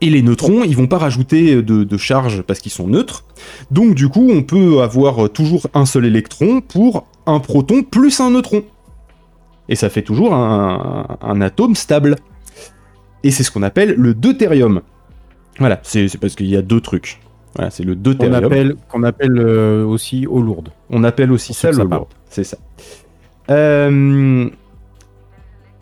[0.02, 3.26] Et les neutrons, ils vont pas rajouter de, de charge parce qu'ils sont neutres.
[3.70, 8.32] Donc du coup, on peut avoir toujours un seul électron pour un proton plus un
[8.32, 8.64] neutron
[9.70, 12.16] et ça fait toujours un, atome stable.
[13.24, 14.82] Et c'est ce qu'on appelle le deutérium.
[15.60, 17.20] Voilà, c'est parce qu'il y a deux trucs.
[17.56, 18.76] Voilà, c'est le deutérium.
[18.90, 20.70] Qu'on appelle, euh, aussi eau lourde.
[20.90, 22.58] On appelle aussi ça l'eau lourde, c'est ça.
[23.52, 24.48] Euh,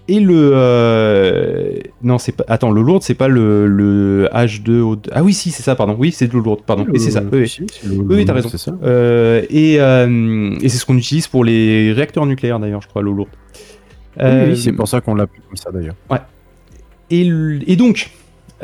[0.10, 0.52] et le...
[0.54, 2.46] Euh, non, c'est pas...
[2.48, 5.00] Attends, l'eau lourde, c'est pas le, le H2O...
[5.12, 5.96] Ah oui, si, c'est ça, pardon.
[5.98, 6.88] Oui, c'est de l'eau lourde, pardon.
[6.94, 7.22] Et c'est ça.
[7.32, 8.50] Oui, t'as raison.
[8.50, 8.74] Ça.
[9.50, 13.30] et, et c'est ce qu'on utilise pour les réacteurs nucléaires, d'ailleurs, je crois, l'eau lourde.
[14.20, 15.96] Oui, c'est euh, pour ça qu'on l'appelle comme ça d'ailleurs.
[16.10, 16.20] Ouais.
[17.10, 18.10] Et, donc,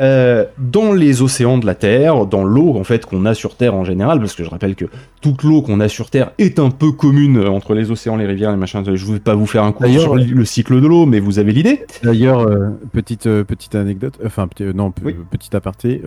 [0.00, 3.74] euh, dans les océans de la Terre, dans l'eau en fait qu'on a sur Terre
[3.74, 4.86] en général, parce que je rappelle que
[5.20, 8.50] toute l'eau qu'on a sur Terre est un peu commune entre les océans, les rivières,
[8.50, 8.82] les machins.
[8.84, 11.38] Je ne vais pas vous faire un cours sur le cycle de l'eau, mais vous
[11.38, 11.86] avez l'idée.
[12.02, 16.02] D'ailleurs, euh, petite petite anecdote, enfin non, petit aparté.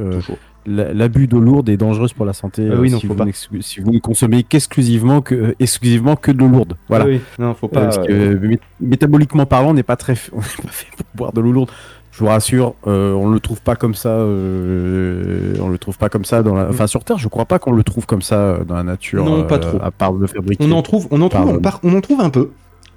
[0.70, 2.68] L'abus d'eau lourde est dangereuse pour la santé.
[2.70, 3.32] Ah oui, non, si, faut vous pas.
[3.62, 6.76] si vous ne consommez qu'exclusivement que exclusivement que de l'eau lourde.
[6.90, 7.06] Voilà.
[7.06, 7.86] Ah oui, non, faut pas.
[7.86, 11.40] Parce que métaboliquement parlant, on n'est pas très, on n'est pas fait pour boire de
[11.40, 11.72] l'eau lourde.
[12.18, 14.10] Je vous rassure, euh, on le trouve pas comme ça.
[14.10, 16.68] Euh, on le trouve pas comme ça dans la.
[16.68, 19.24] Enfin, sur Terre, je crois pas qu'on le trouve comme ça dans la nature.
[19.24, 19.78] Non, pas trop.
[19.84, 20.66] À part le fabriquer.
[20.66, 22.50] On en trouve, on en trouve, on, en trouve un peu.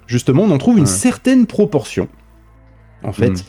[0.07, 2.07] Justement, on en trouve une certaine proportion.
[3.03, 3.45] En fait.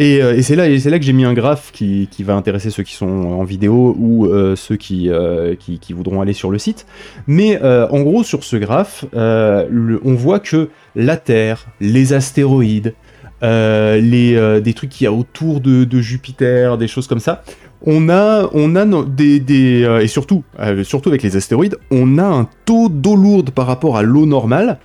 [0.00, 2.94] Euh, et, c'est là, là que j'ai mis un graphe qui, va intéresser ceux qui
[2.94, 6.86] sont en vidéo ou euh, ceux euh, qui, qui, voudront aller sur le site.
[7.26, 12.94] Mais en gros, sur ce graphe, on voit que la Terre, les astéroïdes,
[13.42, 17.42] les, des trucs qu'il y a autour de, Jupiter, des choses comme ça,
[17.84, 20.44] on a, on a des, des et surtout,
[20.84, 24.78] surtout avec les astéroïdes, on a un taux d'eau lourde par rapport à l'eau normale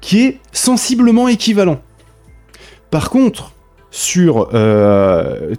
[0.00, 1.80] qui est sensiblement équivalent.
[2.90, 3.52] Par contre,
[3.90, 5.54] sur euh,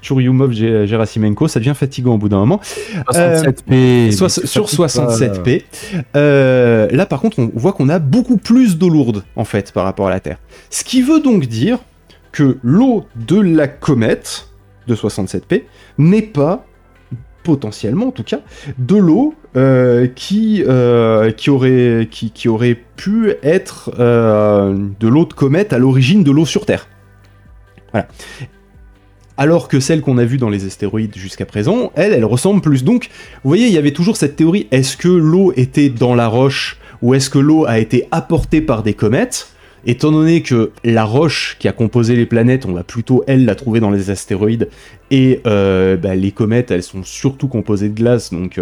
[0.00, 2.60] Churyumov Gerasimenko, ça devient fatigant au bout d'un moment.
[3.10, 3.72] 67p.
[3.72, 5.64] Euh, sur 67p.
[6.16, 9.84] Euh, là, par contre, on voit qu'on a beaucoup plus d'eau lourde, en fait, par
[9.84, 10.38] rapport à la Terre.
[10.70, 11.78] Ce qui veut donc dire
[12.32, 14.48] que l'eau de la comète
[14.86, 15.64] de 67p
[15.98, 16.64] n'est pas
[17.48, 18.40] potentiellement en tout cas,
[18.76, 25.24] de l'eau euh, qui, euh, qui, aurait, qui, qui, aurait pu être euh, de l'eau
[25.24, 26.86] de comète à l'origine de l'eau sur Terre.
[27.92, 28.06] Voilà.
[29.38, 32.82] Alors que celle qu'on a vue dans les astéroïdes jusqu'à présent, elle, elle ressemble plus.
[32.82, 33.08] Donc,
[33.44, 36.76] vous voyez, il y avait toujours cette théorie, est-ce que l'eau était dans la roche
[37.02, 39.52] ou est-ce que l'eau a été apportée par des comètes?
[39.86, 43.54] Étant donné que la roche qui a composé les planètes, on va plutôt elle la
[43.54, 44.68] trouver dans les astéroïdes,
[45.12, 48.60] et bah, les comètes, elles sont surtout composées de glace, donc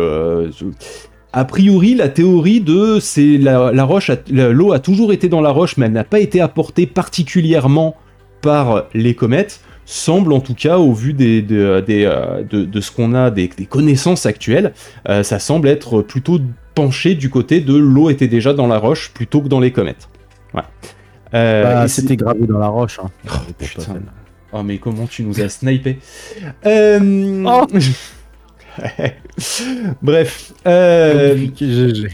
[1.32, 5.78] a priori, la théorie de c'est la, roche, l'eau a toujours été dans la roche,
[5.78, 7.96] mais elle n'a pas été apportée particulièrement
[8.42, 13.48] par les comètes, semble en tout cas, au vu des, de, ce qu'on a, des,
[13.48, 14.74] connaissances actuelles,
[15.08, 16.38] euh, ça semble être plutôt
[16.74, 20.08] penché du côté de l'eau était déjà dans la roche plutôt que dans les comètes.
[20.52, 20.62] Ouais.
[21.34, 22.98] Euh, bah, c'était gravé dans la roche.
[23.02, 23.10] Hein.
[23.28, 24.00] Oh, putain.
[24.52, 25.98] Oh mais comment tu nous as snipé
[26.66, 27.44] euh...
[27.46, 27.66] oh
[30.02, 30.52] Bref.
[30.66, 31.36] Euh...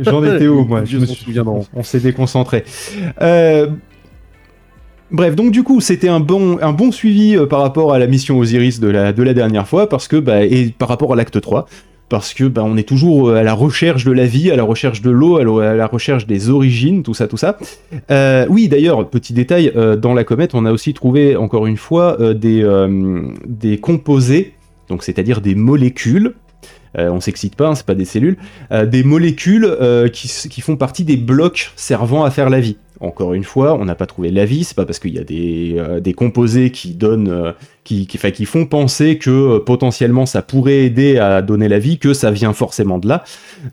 [0.00, 0.84] J'en étais où, moi?
[0.86, 2.64] Je me souviens, on s'est déconcentré.
[3.20, 3.68] Euh...
[5.10, 6.58] Bref, donc du coup, c'était un bon,
[6.90, 10.08] suivi euh, par rapport à la mission Osiris de la, de la dernière fois, parce
[10.08, 11.66] que, bah, et par rapport à l'acte 3,
[12.08, 14.64] parce que bah, on est toujours euh, à la recherche de la vie, à la
[14.64, 17.56] recherche de l'eau, à, la recherche des origines, tout ça, tout ça.
[18.10, 22.16] Euh, oui, d'ailleurs, petit détail, dans la comète, on a aussi trouvé, encore une fois,
[22.34, 22.64] des,
[23.46, 24.54] des composés
[24.88, 26.34] donc c'est-à-dire des molécules,
[26.98, 28.36] on s'excite pas, hein, c'est pas des cellules,
[28.72, 32.76] euh, des molécules euh, qui, font partie des blocs servant à faire la vie.
[33.00, 35.24] Encore une fois, on n'a pas trouvé la vie, c'est pas parce qu'il y a
[36.00, 37.52] des, composés qui donnent,
[37.84, 38.06] qui,
[38.46, 42.98] font penser que potentiellement ça pourrait aider à donner la vie, que ça vient forcément
[42.98, 43.24] de là.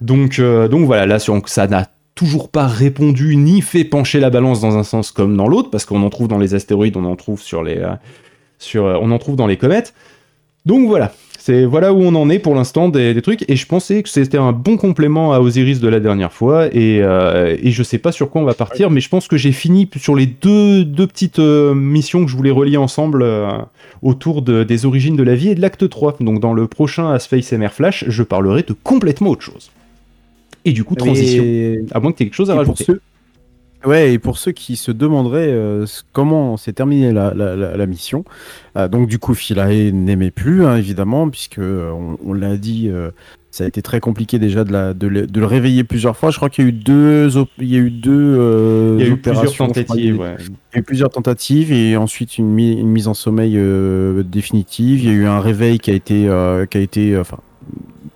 [0.02, 4.84] Donc, voilà, là ça n'a toujours pas répondu ni fait pencher la balance dans un
[4.84, 7.64] sens comme dans l'autre, parce qu'on en trouve dans les astéroïdes, on en trouve sur
[7.64, 7.82] les,
[8.76, 9.94] on en trouve dans les comètes.
[10.66, 11.14] Donc voilà,
[11.46, 14.38] c'est voilà où on en est pour l'instant des, trucs et je pensais que c'était
[14.38, 18.14] un bon complément à Osiris de la dernière fois et, euh, et je sais pas
[18.14, 21.06] sur quoi on va partir mais je pense que j'ai fini sur les deux, deux
[21.06, 23.50] petites euh, missions que je voulais relier ensemble euh,
[24.02, 27.52] autour des origines de la vie et de l'acte 3 donc dans le prochain Space
[27.52, 29.70] MR Flash je parlerai de complètement autre chose.
[30.64, 31.44] Et du coup transition.
[31.92, 32.86] à moins que tu aies quelque chose à rajouter
[33.86, 38.24] Ouais, et pour ceux qui se demanderaient euh, comment s'est terminée la, la, la, mission,
[38.78, 41.92] euh, donc du coup, Philae n'aimait plus, hein, évidemment, puisque euh,
[42.26, 42.90] on, l'a dit,
[43.52, 46.32] ça a été très compliqué déjà de, la, de, le, de, le, réveiller plusieurs fois.
[46.32, 47.30] Je crois qu'il y a eu deux,
[47.60, 50.18] il y a eu deux il y a eu plusieurs tentatives.
[50.18, 50.36] Ouais.
[50.40, 53.60] Il y a eu plusieurs tentatives et ensuite une, une mise en sommeil
[54.24, 55.04] définitive.
[55.04, 56.30] Il y a eu un réveil qui a été,
[56.70, 57.40] qui a été, enfin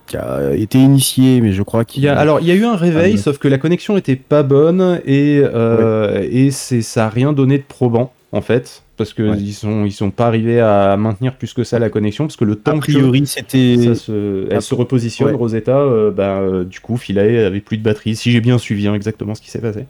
[0.08, 2.18] qui a été initié, mais je crois qu'il y a.
[2.18, 5.02] Alors, il y a eu un réveil, ah, sauf que la connexion était pas bonne
[5.06, 9.54] et, euh, et c'est, ça a rien donné de probant, en fait, parce qu'ils ils
[9.54, 12.56] sont, ils sont pas arrivés à maintenir plus que ça la connexion, parce que le
[12.56, 12.78] temps.
[12.78, 13.94] A priori, c'était.
[13.94, 18.16] Se, elle se repositionne, Rosetta, euh, bah, euh, du coup, Philae avait plus de batterie,
[18.16, 19.86] si j'ai bien suivi hein, exactement ce qui s'est passé.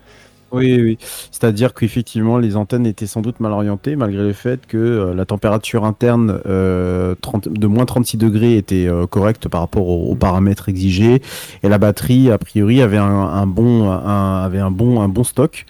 [0.51, 0.97] Oui, oui.
[1.31, 5.25] C'est-à-dire qu'effectivement, les antennes étaient sans doute mal orientées, malgré le fait que euh, la
[5.25, 11.21] température interne euh, de moins 36 degrés était euh, correcte par rapport aux, paramètres exigés,
[11.63, 15.65] et la batterie, a priori, avait un, bon, avait un bon, un bon stock.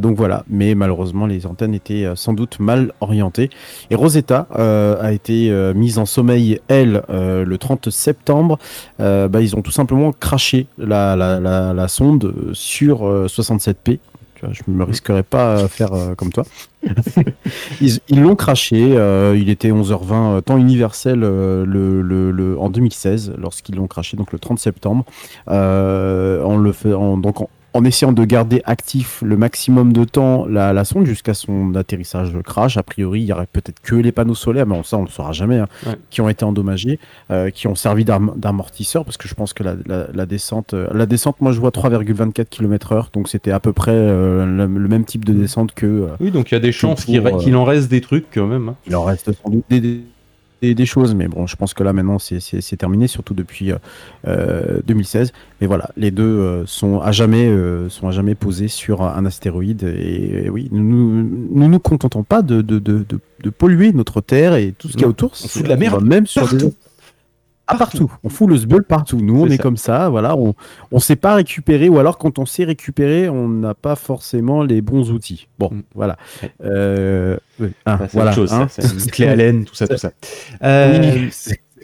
[0.00, 3.50] donc voilà, mais malheureusement les antennes étaient sans doute mal orientées.
[3.90, 8.58] Et Rosetta a été mise en sommeil, elle, le 30 septembre.
[8.98, 13.98] Bah, ils ont tout simplement craché la, la sonde sur 67P,
[14.50, 16.44] je ne me risquerais pas à faire euh, comme toi.
[17.80, 18.96] ils l'ont craché.
[18.96, 24.38] Euh, il était 11h20, euh, temps universel le, en 2016, lorsqu'ils l'ont craché, donc le
[24.38, 25.04] 30 septembre.
[25.46, 27.46] on le fait, donc
[27.84, 32.76] essayant de garder actif le maximum de temps la, sonde jusqu'à son atterrissage crash.
[32.76, 35.10] A priori, il y aurait peut-être que les panneaux solaires, mais ça, on ne le
[35.10, 35.68] saura jamais, hein,
[36.10, 36.98] qui ont été endommagés,
[37.30, 41.40] euh, qui ont servi d'amortisseur, parce que je pense que la, descente, euh, la descente,
[41.40, 45.32] moi, je vois 3,24 km/h, donc c'était à peu près euh, le, même type de
[45.32, 46.08] descente que.
[46.20, 48.70] oui, donc il y a des chances qu'il en reste des trucs quand même.
[48.70, 48.76] Hein.
[48.86, 50.00] Il en reste sans doute des des,
[50.84, 53.72] choses, mais bon, je pense que là maintenant c'est terminé, surtout depuis
[54.26, 55.28] 2016.
[55.28, 59.02] Euh, mais voilà, les deux euh, sont à jamais euh, sont à jamais posés sur
[59.02, 59.82] un astéroïde.
[59.84, 64.74] Et, oui, nous, nous nous contentons pas de, de, de, de, polluer notre Terre et
[64.76, 65.32] tout ce qui est autour.
[65.32, 66.58] On fout de la merde, même sur des
[67.66, 68.12] partout.
[68.24, 69.18] On fout le sbeul partout.
[69.18, 70.08] Nous, on est, comme ça.
[70.08, 70.54] Voilà, on
[70.92, 74.80] ne sait pas récupérer, ou alors quand on sait récupérer, on n'a pas forcément les
[74.80, 75.48] bons outils.
[75.58, 75.82] Bon, mm.
[75.94, 76.16] voilà.
[76.64, 77.36] Euh,
[77.86, 78.32] ah, voilà.
[78.32, 78.66] Chose, hein.
[79.10, 80.12] clé à laine, tout ça, tout ça.
[80.62, 81.28] Euh,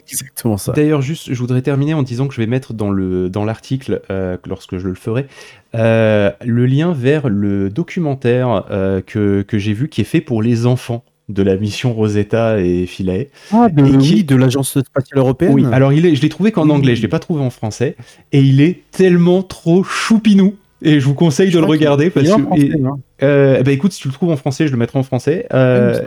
[0.09, 0.71] exactement ça.
[0.73, 4.01] D'ailleurs, juste, je voudrais terminer en disant que je vais mettre dans le dans l'article,
[4.09, 5.27] euh, lorsque je le ferai,
[5.73, 8.65] le lien vers le documentaire
[9.05, 12.85] que, que j'ai vu qui est fait pour les enfants de la mission Rosetta et
[12.85, 13.27] Philae.
[13.51, 16.69] Ah, de, qui, de l'agence spatiale européenne Oui, alors il est, je l'ai trouvé qu'en
[16.69, 17.95] anglais, je l'ai pas trouvé en français,
[18.31, 20.55] et il est tellement trop choupinou.
[20.81, 22.41] Et je vous conseille de le regarder parce que.
[22.41, 22.97] Français, hein.
[23.21, 25.45] euh, bah écoute, si tu le trouves en français, je le mettrai en français.
[25.53, 25.99] Euh,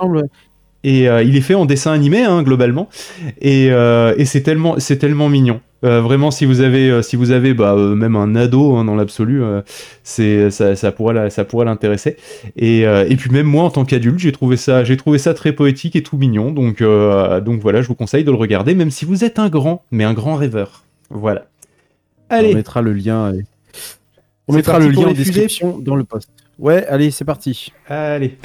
[0.83, 2.89] et euh, il est fait en dessin animé, hein, globalement.
[3.41, 5.61] Et, et c'est tellement, c'est tellement mignon.
[5.83, 9.43] Vraiment, si vous avez, si vous avez bah, même un ado hein, dans l'absolu,
[10.03, 12.16] c'est ça, ça, pourrait, ça pourrait l'intéresser.
[12.57, 15.53] Et, et, puis même moi, en tant qu'adulte, j'ai trouvé ça, j'ai trouvé ça très
[15.53, 16.51] poétique et tout mignon.
[16.53, 19.85] Donc, donc voilà, je vous conseille de le regarder, même si vous êtes un grand,
[19.91, 20.85] mais un grand rêveur.
[21.11, 21.47] Voilà.
[22.28, 22.53] Allez.
[22.53, 23.33] On mettra le lien.
[24.49, 26.30] On mettra le lien en description dans le post.
[26.59, 27.72] Ouais, allez, c'est parti.
[27.89, 28.39] Allez.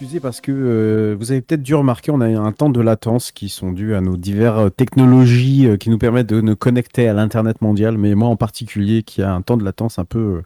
[0.00, 3.32] Excusez parce que euh, vous avez peut-être dû remarquer, on a un temps de latence
[3.32, 7.08] qui sont dus à nos diverses euh, technologies euh, qui nous permettent de nous connecter
[7.08, 10.42] à l'internet mondial, mais moi en particulier qui a un temps de latence un peu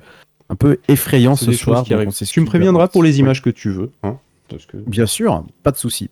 [0.49, 1.85] un peu effrayant ce soir.
[1.85, 3.91] Tu me préviendras pour les images que tu veux.
[4.03, 4.17] Hein
[4.87, 6.11] Bien sûr, pas de souci.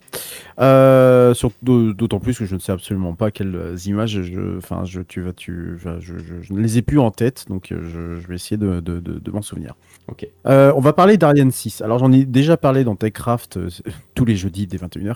[0.58, 4.22] Euh, d'autant plus que je ne sais absolument pas quelles images.
[4.22, 8.18] Je, enfin, je, tu vas, tu, je, ne les ai plus en tête, donc euh,
[8.20, 9.74] je, vais essayer de, de, m'en souvenir.
[10.08, 10.26] Ok.
[10.46, 11.82] Euh, on va parler d'Ariane 6.
[11.82, 13.58] Alors j'en ai déjà parlé dans TechCraft
[14.14, 15.14] tous les jeudis dès 21h.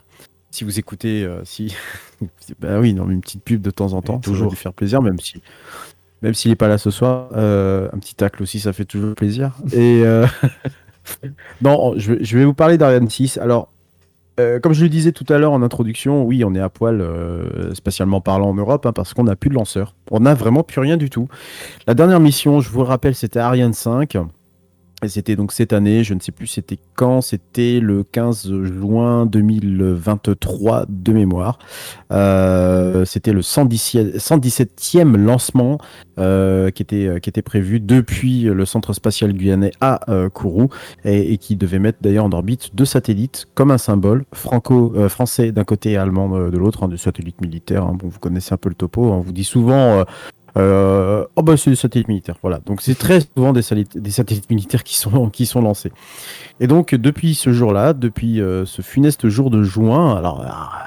[0.51, 1.75] Si vous écoutez, si,
[2.61, 5.19] bah oui, non, une petite pub de temps en temps, toujours lui faire plaisir, même
[5.19, 5.43] si
[6.23, 9.53] même s'il n'est pas là ce soir, un petit tacle aussi, ça fait toujours plaisir.
[9.73, 10.05] Et
[11.63, 13.39] non, je, vais vous parler d'Ariane 6.
[13.39, 13.69] Alors,
[14.41, 17.01] euh, comme je le disais tout à l'heure en introduction, oui, on est à poil,
[17.01, 19.95] euh, spatialement parlant en Europe, hein, parce qu'on n'a plus de lanceur.
[20.11, 21.29] On n'a vraiment plus rien du tout.
[21.87, 24.17] La dernière mission, je vous le rappelle, c'était Ariane 5.
[25.07, 30.86] C'était donc cette année, je ne sais plus c'était quand, c'était le 15 juin 2023
[30.88, 31.59] de mémoire.
[32.11, 35.78] Euh, c'était le 117e lancement
[36.18, 40.68] euh, qui, était, qui était prévu depuis le centre spatial guyanais à euh, Kourou
[41.05, 45.92] et, qui devait mettre d'ailleurs en orbite deux satellites comme un symbole franco-français d'un côté
[45.92, 47.84] et allemand de l'autre, hein, des satellites militaires.
[47.84, 47.99] Hein.
[48.03, 50.05] vous connaissez un peu le topo, on vous dit souvent
[50.57, 52.61] euh, oh bah c'est des satellites militaires, voilà.
[52.65, 53.63] Donc c'est très souvent des,
[53.97, 55.91] des, satellites militaires qui sont, qui sont lancés.
[56.61, 60.45] Et donc depuis ce jour-là, depuis euh, ce funeste jour de juin, alors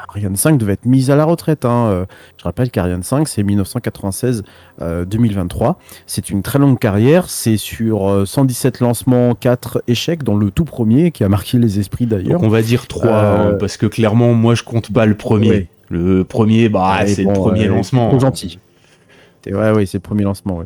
[0.08, 1.66] Ariane 5 devait être mise à la retraite.
[1.66, 1.88] Hein.
[1.90, 2.06] Euh,
[2.38, 5.76] je rappelle qu'Ariane 5 c'est 1996-2023.
[6.06, 7.30] c'est une très longue carrière.
[7.30, 12.06] C'est sur 117 lancements, 4 échecs, dans le tout premier qui a marqué les esprits
[12.06, 12.42] d'ailleurs.
[12.42, 15.68] on va dire 3, hein, parce que clairement moi je compte pas le premier.
[15.90, 18.18] Le premier, bah, c'est le premier lancement.
[18.20, 18.60] gentil.
[19.54, 20.58] Ouais, ouais, c'est le premier lancement.
[20.58, 20.66] Ouais.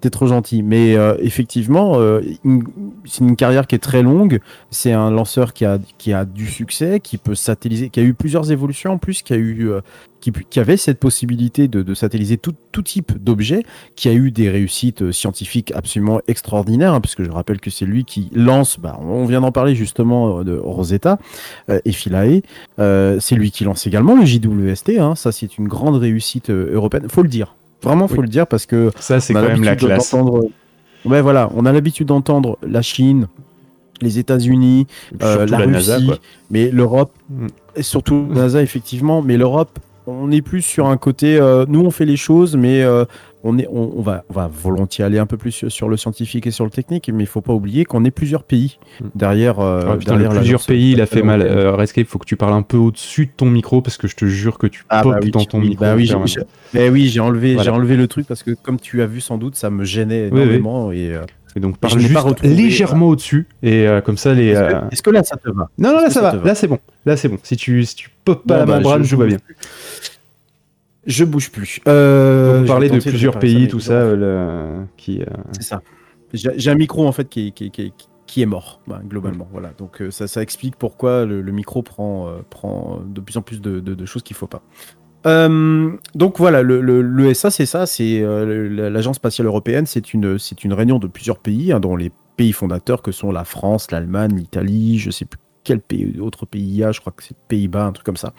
[0.00, 0.62] T'es trop gentil.
[0.62, 2.20] Mais euh, effectivement, euh,
[3.04, 4.40] c'est une carrière qui est très longue.
[4.70, 8.14] C'est un lanceur qui a, qui a du succès, qui peut satelliser, qui a eu
[8.14, 9.80] plusieurs évolutions en plus, qui a eu, euh,
[10.20, 13.64] qui, avait cette possibilité de, de satelliser tout, tout type d'objets,
[13.96, 18.04] qui a eu des réussites scientifiques absolument extraordinaires, hein, puisque je rappelle que c'est lui
[18.04, 21.18] qui lance, bah, on vient d'en parler justement de Rosetta
[21.84, 22.42] et Philae.
[22.76, 24.98] c'est lui qui lance également le JWST.
[24.98, 27.08] Hein, ça, c'est une grande réussite européenne.
[27.08, 27.57] Faut le dire.
[27.82, 30.14] Vraiment, faut le dire parce que ça, c'est quand même la classe.
[31.04, 33.28] Ouais, voilà, on a l'habitude d'entendre la Chine,
[34.00, 34.86] les États-Unis,
[35.22, 36.10] euh, la, Russie,
[36.50, 37.46] mais l'Europe, mm.
[37.76, 39.78] et surtout NASA effectivement, mais l'Europe,
[40.08, 43.04] on est plus sur un côté, euh, nous on fait les choses, mais euh,
[43.44, 46.50] on, est, on, va, on va volontiers aller un peu plus sur, le scientifique et
[46.50, 49.06] sur le technique, mais il faut pas oublier qu'on est plusieurs pays hmm.
[49.14, 49.60] derrière.
[49.60, 51.42] Euh, derrière plusieurs pays, il a fait mal.
[51.42, 54.08] Euh, Rescape, il faut que tu parles un peu au-dessus de ton micro parce que
[54.08, 55.84] je te jure que tu ah, bah dans ton micro.
[55.84, 59.06] Bah oui, j'ai oui, j'ai enlevé, j'ai enlevé le truc parce que comme tu as
[59.06, 61.14] vu sans doute, ça me gênait énormément et.
[61.14, 61.22] Euh,
[61.56, 64.48] et donc parle juste légèrement au-dessus et comme ça les.
[64.92, 65.70] Est-ce que, là ça te va?
[65.78, 66.34] Non non là ça, va.
[66.44, 66.78] Là c'est bon.
[67.06, 67.38] Là c'est bon.
[67.42, 69.38] Si tu si tu pop pas la bah, membrane, je, je vois bien.
[71.08, 71.80] Je bouge plus.
[71.88, 75.22] Euh, Vous parlez de plusieurs pays, tout ça, euh, qui.
[75.22, 75.82] Euh, C'est ça.
[76.34, 77.94] J'ai un micro en fait qui, qui, qui,
[78.26, 79.48] qui est mort, bah, globalement.
[79.50, 79.72] Voilà.
[79.78, 83.80] Donc euh, ça, ça, explique pourquoi le, micro prend, prend de plus en plus de,
[83.80, 84.62] de, choses qu'il ne faut pas.
[86.14, 90.98] donc voilà, le, le, SA, c'est ça, c'est l'Agence spatiale européenne, c'est une, une réunion
[90.98, 95.06] de plusieurs pays, hein, dont les pays fondateurs que sont la France, l'Allemagne, l'Italie, je
[95.06, 97.84] ne sais plus quel pays, autre pays il y a, je crois que c'est Pays-Bas,
[97.84, 98.32] un truc comme ça.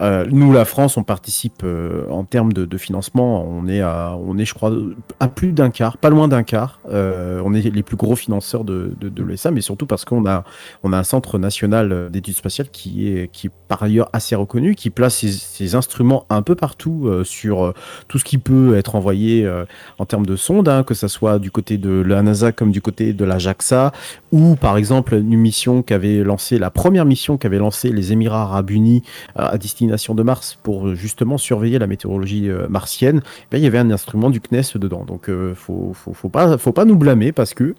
[0.00, 3.46] Euh, nous, la France, on participe euh, en termes de, financement.
[3.48, 4.70] On est, on est, je crois,
[5.18, 6.80] à plus d'un quart, pas loin d'un quart.
[6.90, 10.44] Euh, on est les plus gros financeurs de, l'ESA, mais surtout parce qu'on a,
[10.82, 14.90] on a un centre national d'études spatiales qui est, qui par ailleurs assez reconnu, qui
[14.90, 17.72] place ses, instruments un peu partout sur
[18.08, 19.50] tout ce qui peut être envoyé
[19.98, 22.80] en termes de sondes, hein, que ce soit du côté de la NASA comme du
[22.80, 23.92] côté de la JAXA,
[24.32, 28.70] ou par exemple une mission qu'avait lancé la première mission qu'avait lancé les Émirats Arabes
[28.70, 29.02] Unis
[29.34, 33.78] à destination de Mars pour justement surveiller la météorologie euh, martienne, ben, il y avait
[33.78, 35.04] un instrument du CNES dedans.
[35.04, 37.74] Donc euh, faut, faut, pas, faut pas nous blâmer parce que,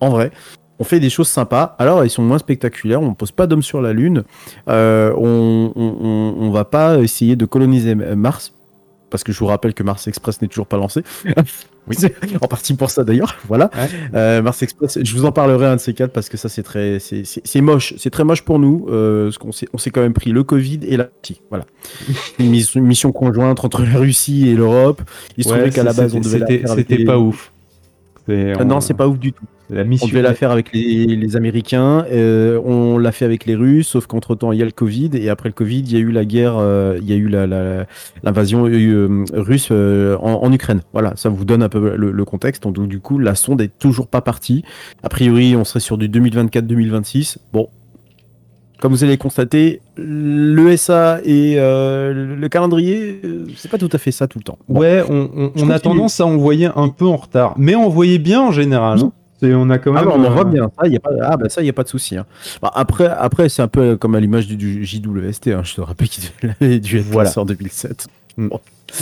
[0.00, 0.30] en vrai,
[0.78, 1.76] on fait des choses sympas.
[1.78, 3.00] Alors, ils sont moins spectaculaires.
[3.02, 4.24] On ne pose pas d'hommes sur la Lune.
[4.68, 8.52] Euh, on, on, va pas essayer de coloniser Mars.
[9.12, 11.02] Parce que je vous rappelle que Mars Express n'est toujours pas lancé.
[11.86, 11.96] oui,
[12.40, 13.36] en partie pour ça d'ailleurs.
[13.46, 13.70] Voilà.
[14.42, 16.98] Mars Express, je vous en parlerai un de ces quatre parce que ça c'est très,
[16.98, 18.86] c'est moche, c'est très moche pour nous.
[19.38, 21.10] qu'on on s'est quand même pris le Covid et la
[21.50, 21.66] Voilà.
[22.40, 25.02] une, mission, conjointe entre la Russie et l'Europe.
[25.36, 26.62] Il se trouvait qu'à la base on devait.
[26.66, 27.52] C'était pas ouf.
[28.28, 29.44] Non, c'est pas ouf du tout.
[29.72, 30.06] La mission.
[30.06, 34.06] On devait la faire avec les, Américains, euh, on l'a fait avec les Russes, sauf
[34.06, 36.10] qu'entre temps il y a le Covid et après le Covid il y a eu
[36.10, 40.82] la guerre, euh, il y a eu l'invasion euh, russe en, Ukraine.
[40.92, 42.64] Voilà, ça vous donne un peu le, contexte.
[42.64, 44.62] Donc du coup la sonde est toujours pas partie.
[45.02, 47.38] A priori on serait sur du 2024-2026.
[47.52, 47.68] Bon,
[48.82, 53.22] comme vous allez constater, l'ESA et le calendrier,
[53.56, 54.58] c'est pas tout à fait ça tout le temps.
[54.68, 58.98] Ouais, on, a tendance à envoyer un peu en retard, mais envoyer bien en général.
[58.98, 59.12] Hein
[59.42, 60.12] on a quand ah même.
[60.12, 60.70] Ah, on voit bien.
[60.80, 61.10] Ça, y a pas...
[61.22, 62.16] Ah, bah ça, il n'y a pas de souci.
[62.16, 62.26] Hein.
[62.60, 65.48] Bah, après, après c'est un peu comme à l'image du, JWST.
[65.48, 65.62] Hein.
[65.64, 66.24] Je te rappelle qu'il
[66.60, 67.30] avait dû être voilà.
[67.36, 68.06] en 2007.
[68.36, 68.48] Mm.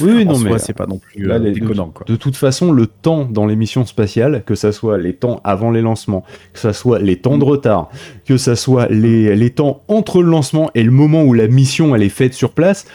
[0.01, 1.93] Oui, non, mais c'est pas non plus là, déconnant.
[2.07, 5.71] De, toute façon, le temps dans les missions spatiales, que ça soit les temps avant
[5.71, 7.91] les lancements, que ça soit les temps de retard,
[8.25, 11.95] que ça soit les, les temps entre le lancement et le moment où la mission
[11.95, 12.87] elle est faite sur place,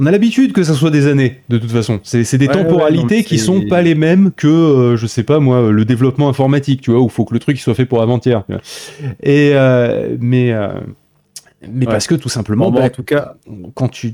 [0.00, 2.00] on a l'habitude que ça soit des années, de toute façon.
[2.02, 5.84] C'est des temporalités qui sont pas les mêmes que, euh, je sais pas moi, le
[5.84, 8.44] développement informatique, tu vois, où il faut que le truc soit fait pour avant-hier.
[9.22, 10.72] Et euh, mais euh,
[11.70, 13.34] mais parce que tout simplement, bah, en tout cas,
[13.74, 14.10] quand tu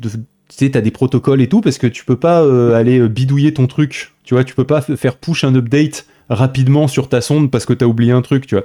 [0.48, 2.40] tu as des protocoles et tout, parce que tu peux pas
[2.76, 7.08] aller bidouiller ton truc, tu vois, tu peux pas faire push un update rapidement sur
[7.08, 8.64] ta sonde parce que tu as oublié un truc, tu vois.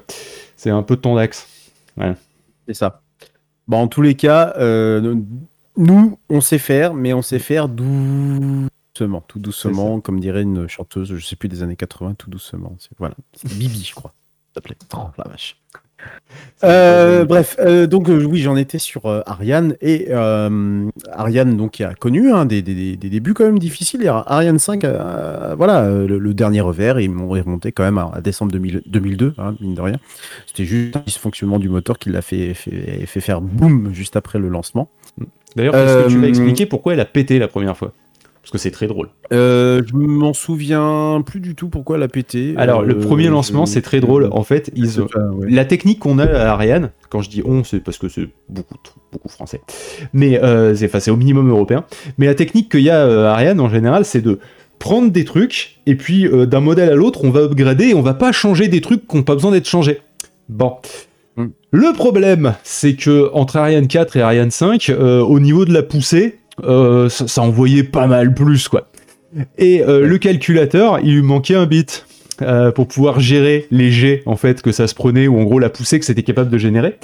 [0.56, 1.48] C'est un peu de ton axe.
[2.68, 3.02] C'est ça.
[3.68, 4.54] Bon, en tous les cas,
[5.78, 11.16] nous, on sait faire, mais on sait faire doucement, tout doucement, comme dirait une chanteuse,
[11.16, 12.76] je sais plus des années 80, tout doucement.
[12.98, 14.14] Voilà, c'est Bibi, je crois.
[14.54, 14.76] S'appelait.
[14.94, 15.58] Oh la vache.
[16.64, 21.94] Euh, bref, euh, donc euh, oui, j'en étais sur Ariane et Ariane donc qui a
[21.94, 24.08] connu hein, des, débuts quand même difficiles.
[24.08, 24.86] Ariane 5,
[25.58, 29.82] voilà, le, dernier revers, ils m'ont remonté quand même à, décembre 2002, hein, mine de
[29.82, 29.98] rien.
[30.48, 34.40] C'était juste un dysfonctionnement du moteur qui l'a fait, fait, fait, faire boum juste après
[34.40, 34.90] le lancement.
[35.56, 37.94] D'ailleurs, est-ce que tu vas expliquer pourquoi elle a pété la première fois?
[38.42, 39.10] Parce que c'est très drôle.
[39.34, 42.56] Euh, je m'en souviens plus du tout pourquoi elle a pété.
[42.58, 44.30] Alors, le premier euh, lancement, c'est très drôle.
[44.32, 44.90] En fait, ils...
[45.48, 48.76] la technique qu'on a à Ariane, quand je dis on, c'est parce que c'est beaucoup,
[49.12, 49.62] beaucoup français,
[50.14, 51.86] mais euh, c'est au minimum européen.
[52.18, 54.40] Mais la technique qu'il y a à Ariane, en général, c'est de
[54.80, 58.16] prendre des trucs, et puis d'un modèle à l'autre, on va upgrader, et on va
[58.16, 60.02] pas changer des trucs qui n'ont pas besoin d'être changés.
[60.50, 60.78] Bon.
[61.38, 61.50] Hmm.
[61.70, 66.40] Le problème, c'est que entre Ariane 4 et Ariane 5, au niveau de la poussée,
[66.64, 68.90] euh, ça, envoyait pas mal plus, quoi.
[69.58, 72.06] Et euh, le calculateur, il lui manquait un bit.
[72.42, 75.60] Euh, pour pouvoir gérer les jets en fait que ça se prenait ou en gros
[75.60, 76.98] la poussée que c'était capable de générer.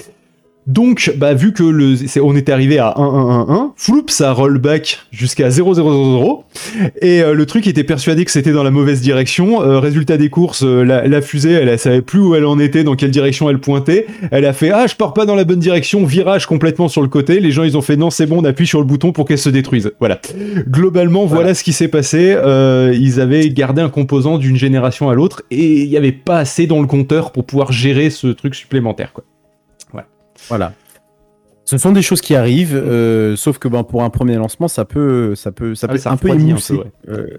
[0.67, 5.47] Donc, bah, vu que le, on était arrivé à 1-1-1-1, floup, ça roll back jusqu'à
[5.47, 6.43] 0-0-0-0,
[7.01, 9.61] et euh, le truc était persuadé que c'était dans la mauvaise direction.
[9.61, 12.83] Euh, résultat des courses, euh, la, fusée, elle, elle savait plus où elle en était,
[12.83, 14.07] dans quelle direction elle pointait.
[14.29, 17.07] Elle a fait ah, je pars pas dans la bonne direction, virage complètement sur le
[17.07, 17.39] côté.
[17.39, 19.37] Les gens, ils ont fait non, c'est bon, on appuie sur le bouton pour qu'elle
[19.37, 19.93] se détruise.
[19.99, 20.19] Voilà.
[20.67, 22.35] Globalement, voilà, ce qui s'est passé.
[22.93, 26.67] ils avaient gardé un composant d'une génération à l'autre, et il y avait pas assez
[26.67, 29.23] dans le compteur pour pouvoir gérer ce truc supplémentaire, quoi.
[30.49, 30.73] Voilà.
[31.67, 34.85] Ce sont des choses qui arrivent, euh, sauf que ben, pour un premier lancement, ça
[34.85, 36.75] peut, ça peut, ça ah peut un peu émousser.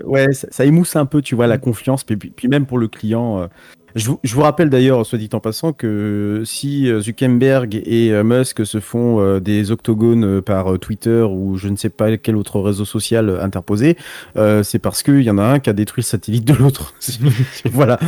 [0.04, 2.04] ouais, euh, ça, émousse un peu, tu vois, la confiance.
[2.04, 3.40] Puis, puis même pour le client.
[3.40, 3.46] Euh,
[3.94, 9.40] je, vous, rappelle d'ailleurs, soit dit en passant, que si Zuckerberg et Musk se font
[9.40, 13.96] des octogones par Twitter ou je ne sais pas quel autre réseau social interposé,
[14.62, 16.94] c'est parce qu'il y en a un qui a détruit le satellite de l'autre.
[17.72, 17.98] voilà.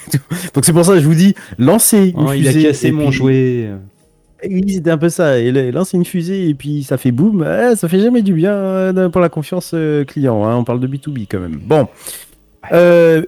[0.54, 2.14] Donc c'est pour ça que je vous dis, lancez.
[2.16, 3.70] Oh, il a cassé mon jouet.
[4.44, 5.38] Oui, c'était un peu ça.
[5.40, 7.42] Il lance une fusée et puis ça fait boum.
[7.44, 10.44] Eh, ça fait jamais du bien euh, pour la confiance euh, client.
[10.44, 10.56] Hein.
[10.56, 11.58] On parle de B2B quand même.
[11.62, 11.88] Bon.
[12.72, 13.22] Euh,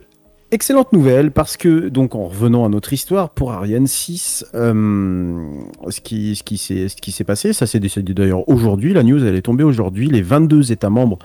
[0.50, 6.36] excellente nouvelle parce que, donc en revenant à notre histoire, pour Ariane 6, ce qui,
[6.36, 10.08] ce qui s'est passé, ça s'est décidé d'ailleurs aujourd'hui, la news elle est tombée aujourd'hui,
[10.08, 11.18] les 22 États membres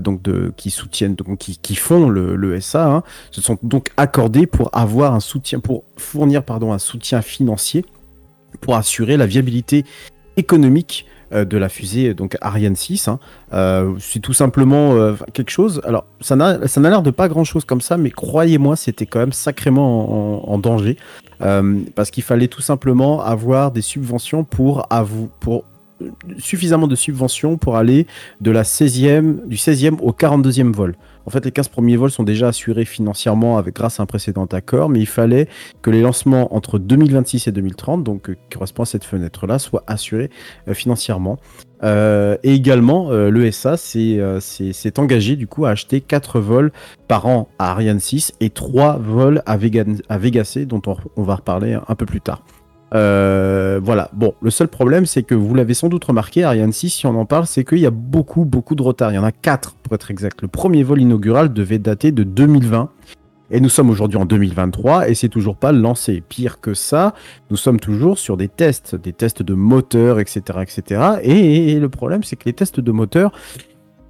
[0.00, 0.22] donc
[0.56, 4.70] qui soutiennent, donc, qui, qui font le, le SA, hein, se sont donc accordés pour
[4.72, 7.84] avoir un soutien, pour fournir pardon, un soutien financier
[8.62, 9.84] pour assurer la viabilité
[10.38, 11.04] économique
[11.34, 13.08] euh, de la fusée donc Ariane 6.
[13.08, 13.18] Hein.
[13.52, 15.80] Euh, c'est tout simplement euh, quelque chose.
[15.84, 19.32] Alors, ça n'a, l'air de pas grand chose comme ça, mais croyez-moi, c'était quand même
[19.32, 20.96] sacrément en, danger
[21.96, 24.86] parce qu'il fallait tout simplement avoir des subventions pour,
[25.40, 25.64] pour
[26.38, 28.06] suffisamment de subventions pour aller
[28.40, 30.94] de la 16e, du 16e au 42e vol.
[31.26, 34.46] En fait, les 15 premiers vols sont déjà assurés financièrement avec, grâce à un précédent
[34.46, 35.48] accord, mais il fallait
[35.82, 39.84] que les lancements entre 2026 et 2030, donc euh, qui correspond à cette fenêtre-là, soient
[39.86, 40.30] assurés
[40.68, 41.38] euh, financièrement.
[41.84, 46.70] Euh, et également, l'ESA s'est engagé du coup à acheter 4 vols
[47.08, 50.82] par an à Ariane 6 et 3 vols à Vega, à Vega C, dont
[51.16, 52.44] on va reparler un peu plus tard.
[52.94, 54.10] Euh, voilà.
[54.12, 57.18] Bon, le seul problème, c'est que vous l'avez sans doute remarqué, Ariane 6, si on
[57.18, 59.12] en parle, c'est qu'il y a beaucoup, beaucoup de retard.
[59.12, 60.42] Il y en a 4 pour être exact.
[60.42, 62.90] Le premier vol inaugural devait dater de 2020.
[63.54, 66.22] Et nous sommes aujourd'hui en 2023 et c'est toujours pas lancé.
[66.26, 67.12] Pire que ça,
[67.50, 71.02] nous sommes toujours sur des tests, des tests de moteur, etc., etc.
[71.22, 73.30] Et, le problème, c'est que les tests de moteur,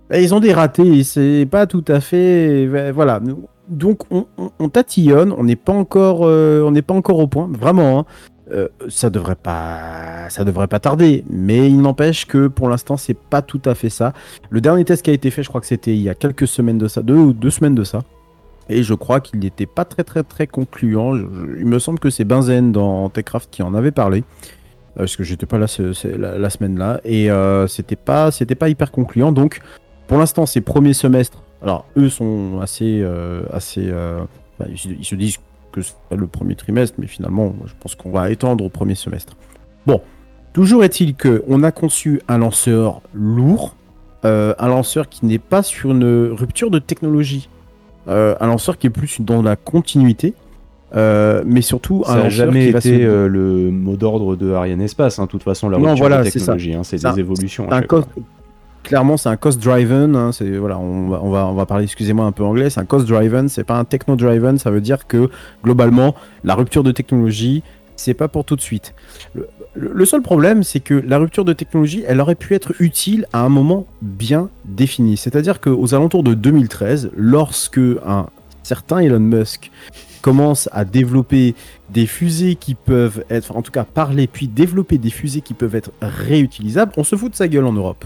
[0.08, 1.02] ben, ils ont des ratés.
[1.02, 3.20] C'est pas tout à fait, ben, voilà.
[3.68, 7.98] Donc on, tatillonne, on n'est pas encore, euh, on n'est pas encore au point, vraiment.
[7.98, 8.06] Hein.
[8.52, 11.24] Euh, ça devrait pas, ça devrait pas tarder.
[11.30, 14.12] Mais il n'empêche que pour l'instant, c'est pas tout à fait ça.
[14.50, 16.46] Le dernier test qui a été fait, je crois que c'était il y a quelques
[16.46, 18.02] semaines de ça, deux ou deux semaines de ça.
[18.68, 21.16] Et je crois qu'il n'était pas très très très concluant.
[21.16, 24.18] il me semble que c'est Benzen dans Techcraft qui en avait parlé.
[24.18, 25.66] Euh, parce que j'étais pas là
[26.18, 27.00] la, semaine là.
[27.04, 29.32] Et euh, c'était pas, c'était pas hyper concluant.
[29.32, 29.60] Donc
[30.06, 31.42] pour l'instant, ces premiers semestres.
[31.62, 33.04] Alors eux sont assez,
[33.52, 33.92] assez.
[34.68, 35.38] ils se disent
[35.72, 39.34] que c'est le premier trimestre, mais finalement, je pense qu'on va étendre au premier semestre.
[39.86, 40.00] Bon,
[40.52, 43.74] toujours est-il que on a conçu un lanceur lourd,
[44.24, 47.48] euh, un lanceur qui n'est pas sur une rupture de technologie,
[48.08, 50.34] euh, un lanceur qui est plus dans la continuité.
[50.94, 55.18] Euh, mais surtout, ça n'a jamais été le mot d'ordre de Ariane Espace.
[55.18, 57.72] Hein, de toute façon, la rupture de technologie, c'est hein, des évolutions.
[57.72, 57.82] Un
[58.82, 60.16] clairement, c'est un cost-driven.
[60.16, 62.70] Hein, c'est on va, parler, excusez-moi, un peu anglais.
[62.70, 63.48] C'est un cost-driven.
[63.48, 64.58] C'est pas un techno-driven.
[64.58, 65.28] Ça veut dire que
[65.62, 66.14] globalement,
[66.44, 67.62] la rupture de technologie,
[67.96, 68.94] c'est pas pour tout de suite.
[69.74, 73.40] Le, seul problème, c'est que la rupture de technologie, elle aurait pu être utile à
[73.40, 75.16] un moment bien défini.
[75.16, 78.26] C'est-à-dire qu'aux alentours de 2013, lorsque un
[78.62, 79.70] certain Elon Musk
[80.20, 81.54] commence à développer
[81.90, 85.74] des fusées qui peuvent être, en tout cas parler, puis développer des fusées qui peuvent
[85.74, 88.04] être réutilisables, on se fout de sa gueule en Europe.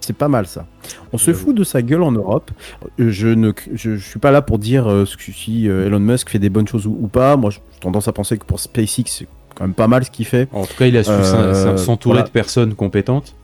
[0.00, 0.66] C'est pas mal ça.
[1.12, 2.50] On se fout de sa gueule en Europe.
[2.98, 6.48] Je ne je, suis pas là pour dire euh, si euh, Elon Musk fait des
[6.48, 7.36] bonnes choses ou, pas.
[7.36, 10.24] Moi, j'ai tendance à penser que pour SpaceX, c'est quand même pas mal ce qu'il
[10.24, 10.48] fait.
[10.52, 13.34] En tout cas, il a su euh, s'entourer de personnes compétentes.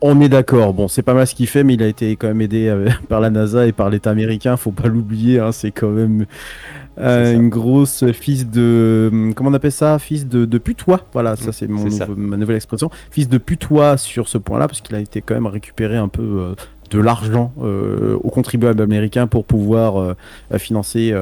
[0.00, 0.74] On est d'accord.
[0.74, 2.72] Bon, c'est pas mal ce qu'il fait, mais il a été quand même aidé
[3.08, 4.56] par la NASA et par l'État américain.
[4.56, 5.40] Faut pas l'oublier.
[5.40, 6.26] Hein, c'est quand même
[6.98, 9.10] euh, une grosse fils de.
[9.12, 11.02] Hum, comment on appelle ça Fils de, de putois.
[11.12, 12.90] Voilà, ça c'est ma nouvelle expression.
[13.10, 16.22] Fils de putois sur ce point-là, parce qu'il a été quand même récupéré un peu
[16.22, 16.54] euh,
[16.90, 20.14] de l'argent euh, aux contribuables américains pour pouvoir
[20.56, 21.12] financer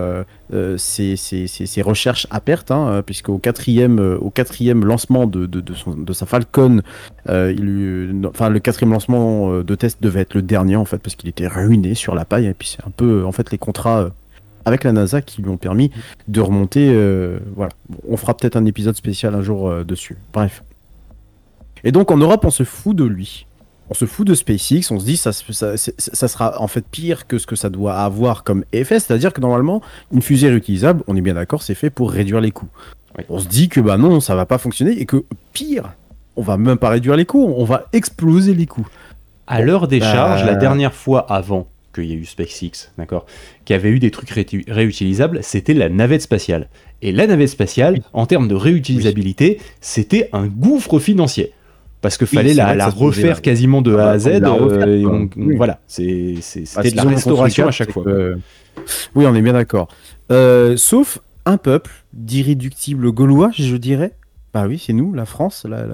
[0.77, 6.83] ses, recherches à perte, hein, puisqu'au quatrième, au quatrième lancement de, de, de, sa Falcon,
[7.29, 11.31] il, enfin le quatrième lancement de test devait être le dernier en fait, parce qu'il
[11.31, 14.11] était ruiné sur la paille, et puis c'est un peu en fait les contrats
[14.65, 15.91] avec la NASA qui lui ont permis
[16.29, 16.91] de remonter.
[16.93, 17.73] Euh, voilà,
[18.09, 20.17] on fera peut-être un épisode spécial un jour euh, dessus.
[20.33, 20.63] Bref.
[21.85, 23.47] Et donc en Europe, on se fout de lui.
[23.91, 27.27] On se fout de SpaceX, on se dit ça, ça, ça, sera en fait pire
[27.27, 31.17] que ce que ça doit avoir comme effet, c'est-à-dire que normalement, une fusée réutilisable, on
[31.17, 32.71] est bien d'accord, c'est fait pour réduire les coûts.
[33.29, 35.93] On se dit que bah non, ça va pas fonctionner et que pire,
[36.37, 38.89] on va même pas réduire les coûts, on va exploser les coûts.
[39.47, 43.27] À l'heure des charges, la bah, dernière fois avant qu'il y a eu SpaceX, d'accord,
[43.65, 46.69] qui avait eu des trucs réutilisables, c'était la navette spatiale.
[47.03, 51.53] Et la navette spatiale, en termes de réutilisabilité, c'était un gouffre financier.
[52.01, 54.27] Parce que fallait la, refaire quasiment de A à Z.
[54.43, 55.27] Euh,
[55.57, 58.05] voilà, c'était de la restauration à chaque fois.
[59.15, 59.89] Oui, on est bien d'accord.
[60.31, 64.13] Euh, sauf un peuple d'irréductibles gaulois, je dirais.
[64.53, 65.67] Bah oui, c'est nous, la France.
[65.69, 65.87] La,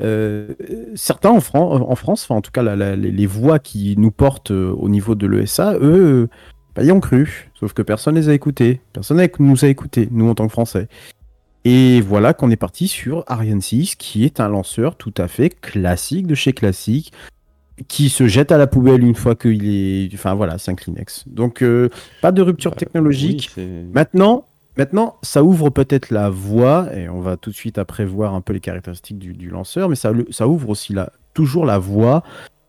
[0.00, 0.48] euh,
[0.94, 2.62] certains en, en, France, enfin en tout cas
[2.96, 6.28] les, voix qui nous portent euh, au niveau de l'ESA, eux,
[6.74, 7.50] bah, y ont cru.
[7.54, 8.80] Sauf que personne les a écoutés.
[8.92, 10.88] Personne nous a écoutés, nous en tant que Français.
[11.64, 15.48] Et voilà qu'on est parti sur Ariane 6, qui est un lanceur tout à fait
[15.48, 17.12] classique de chez classique,
[17.88, 20.12] qui se jette à la poubelle une fois qu'il est...
[20.12, 21.24] Enfin voilà, c'est un Kleenex.
[21.26, 21.88] Donc euh,
[22.20, 23.50] pas de rupture bah, technologique.
[23.92, 24.46] Maintenant,
[24.76, 28.40] Maintenant, ça ouvre peut-être la voie, et on va tout de suite après voir un
[28.40, 30.12] peu les caractéristiques du, lanceur, mais ça,
[30.48, 30.94] ouvre aussi
[31.32, 32.24] toujours la voie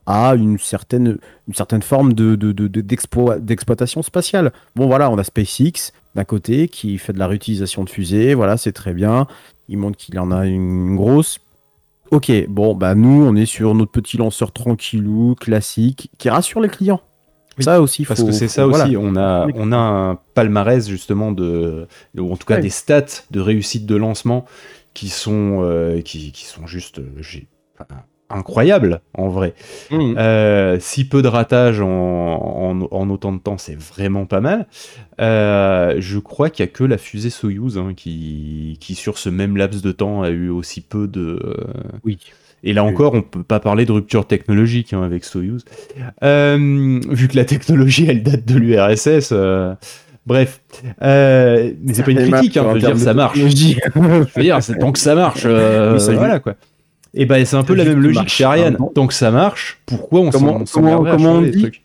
[0.05, 1.17] à une certaine,
[1.81, 4.53] forme de, d'exploitation spatiale.
[4.75, 8.57] Bon voilà, on a SpaceX d'un côté qui fait de la réutilisation de fusées, voilà,
[8.57, 9.27] c'est très bien.
[9.67, 11.39] Il montre qu'il en a une grosse.
[12.11, 16.69] Ok, bon, bah nous, on est sur notre petit lanceur tranquillou, classique, qui rassure les
[16.69, 17.01] clients.
[17.59, 18.97] Ça aussi, parce que c'est ça aussi.
[18.97, 21.87] On a, on a un palmarès justement de,
[22.17, 24.45] ou en tout cas des stats de réussite de lancement
[24.93, 27.01] qui sont, euh, qui, qui, sont juste
[28.29, 29.53] incroyables en vrai.
[29.91, 30.15] Mmh.
[30.17, 31.87] Euh, si peu de ratage en,
[32.89, 34.67] en, autant de temps, c'est vraiment pas mal.
[35.19, 39.29] Euh, je crois qu'il y a que la fusée Soyuz hein, qui, qui, sur ce
[39.29, 41.39] même laps de temps, a eu aussi peu de.
[42.03, 42.19] oui
[42.65, 45.63] et là encore, on peut pas parler de rupture technologique hein, avec Soyuz.
[46.23, 49.29] Euh, vu que la technologie, elle date de l'URSS.
[49.31, 49.75] Euh,
[50.25, 50.61] bref.
[51.03, 53.37] Euh, mais c'est pas une critique, hein, je veux dire, ça marche.
[53.37, 55.45] je veux dire, c'est tant que ça marche.
[55.45, 56.55] voilà quoi.
[57.17, 58.77] Et ben c'est un peu la même logique chez Ariane.
[58.93, 61.71] Tant que ça marche, pourquoi on s'en comment, comment on dit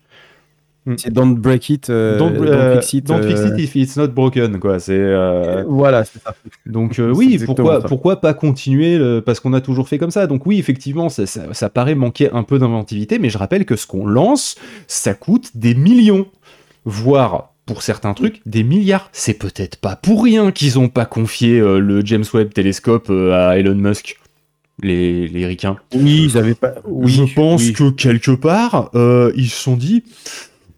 [0.97, 3.05] C'est don't break it, euh, don't, euh, fix it.
[3.05, 4.79] Don't fix it if it's not broken, quoi.
[4.79, 6.35] C'est euh, voilà, c'est ça.
[6.65, 10.25] Donc oui, pourquoi pourquoi pas continuer parce qu'on a toujours fait comme ça.
[10.25, 13.85] Donc oui, effectivement, ça, ça, paraît manquer un peu d'inventivité, mais je rappelle que ce
[13.85, 14.55] qu'on lance,
[14.87, 16.25] ça coûte des millions,
[16.85, 19.09] voire pour certains trucs, des milliards.
[19.11, 23.75] C'est peut-être pas pour rien qu'ils ont pas confié le James Webb télescope à Elon
[23.75, 24.17] Musk.
[24.83, 25.77] Les, les ricains.
[25.93, 26.73] Oui, ils avaient pas.
[26.85, 28.89] Oui, je pense que quelque part,
[29.35, 30.03] ils se sont dit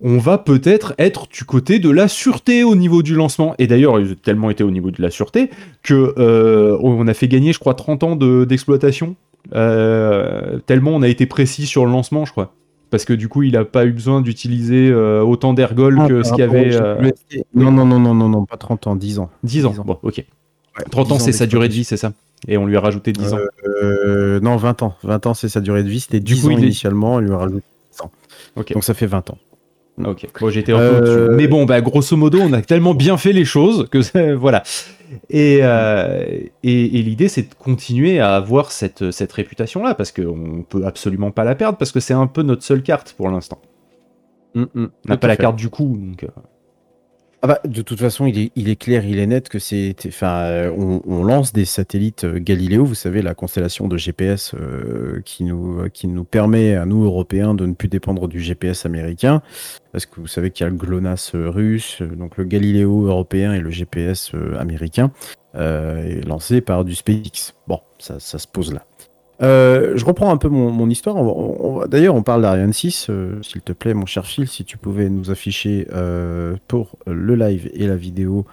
[0.04, 3.56] on va peut-être être du côté de la sûreté au niveau du lancement.
[3.58, 5.50] Et d'ailleurs, ils ont tellement été au niveau de la sûreté
[5.82, 9.16] que euh, on a fait gagner, je crois, 30 ans d'exploitation.
[9.54, 12.54] Euh, tellement on a été précis sur le lancement, je crois.
[12.92, 16.24] Parce que du coup, il n'a pas eu besoin d'utiliser euh, autant d'ergol ah, que
[16.24, 16.78] ce qu'il y avait.
[17.56, 19.30] Non, non, non, non, non, non, pas 30 ans, 10 ans.
[19.44, 20.24] 10 ans, bon, ok.
[20.92, 22.12] 30 ans, c'est sa durée de vie, c'est ça?
[22.48, 23.40] Et on lui a rajouté 10 ans
[24.42, 24.96] Non, 20 ans.
[25.04, 26.02] 20 ans, c'est sa durée de vie.
[26.02, 28.12] C'était 10 ans initialement, on lui a rajouté 10 ans.
[28.58, 29.38] Donc ça fait 20 ans.
[30.04, 30.28] Ok.
[30.40, 31.12] Bon, j'étais un peu dessus.
[31.12, 34.64] Euh, Mais bon, bah, grosso modo, on a tellement bien fait les choses que voilà.
[35.30, 36.24] Et, euh,
[36.64, 41.30] et, et l'idée, c'est de continuer à avoir cette, cette réputation-là, parce qu'on peut absolument
[41.30, 43.62] pas la perdre, parce que c'est un peu notre seule carte pour l'instant.
[44.56, 45.98] Mm, mm, on n'a pas la carte du coup.
[46.00, 46.28] Donc, euh.
[47.46, 49.98] Ah bah, de toute façon, il est, est, clair, il est net que c'est.
[50.08, 55.20] Enfin, euh, on, lance des satellites euh, Galileo, vous savez, la constellation de GPS euh,
[55.26, 59.42] qui, nous, permet, à nous, Européens, de ne plus dépendre du GPS américain.
[59.92, 63.60] Parce que vous savez qu'il y a le GLONASS russe, donc le Galileo européen et
[63.60, 65.12] le GPS américain,
[65.54, 67.56] lancé par du SpaceX.
[67.68, 68.86] Bon, ça se pose là.
[69.44, 71.16] Euh, je reprends un peu mon, histoire.
[71.88, 73.08] D'ailleurs, on parle d'Ariane 6.
[73.10, 77.36] Euh, s'il te plaît, mon cher Phil, si tu pouvais nous afficher euh, pour le
[77.36, 78.46] live et la vidéo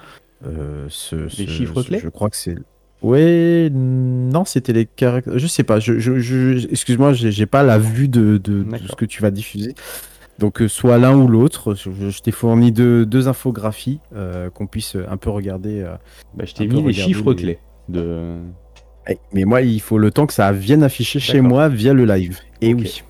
[0.89, 2.01] ce, les chiffres clés.
[2.03, 2.57] Je crois que c'est.
[3.03, 5.39] Oui, non, c'était les caractères.
[5.39, 5.81] Je sais pas.
[5.81, 8.41] Je, je, Excuse-moi, j'ai pas la vue de,
[8.89, 9.75] ce que tu vas diffuser.
[10.39, 11.75] Donc, soit l'un ou l'autre.
[11.75, 14.01] Je, t'ai fourni deux, deux infographies
[14.55, 15.85] qu'on puisse un peu regarder.
[16.35, 18.39] Bah, je t'ai mis les chiffres clés de.
[19.09, 22.05] Eh, mais moi, il faut le temps que ça vienne afficher chez moi via le
[22.05, 22.39] live.
[22.61, 23.03] Et oui.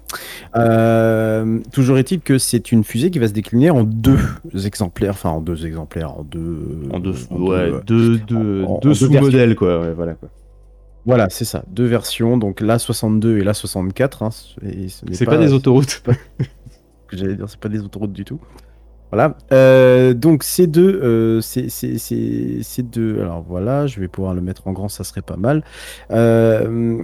[0.57, 4.18] Euh, toujours est-il que c'est une fusée qui va se décliner en deux
[4.64, 9.93] exemplaires, enfin en deux exemplaires, en deux, en deux, ouais, deux, deux, deux sous-modèles quoi,
[9.93, 10.28] voilà quoi.
[11.07, 14.22] Voilà, c'est ça, deux versions, donc la 62 et la 64.
[14.22, 16.03] Hein, c'est pas, pas, des autoroutes.
[17.12, 18.41] J'allais dire, c'est pas des autoroutes du tout.
[19.12, 19.34] Voilà.
[19.52, 23.20] Euh, donc ces deux, euh, ces, deux.
[23.20, 25.64] Alors voilà, je vais pouvoir le mettre en grand, ça serait pas mal.
[26.12, 27.02] Euh,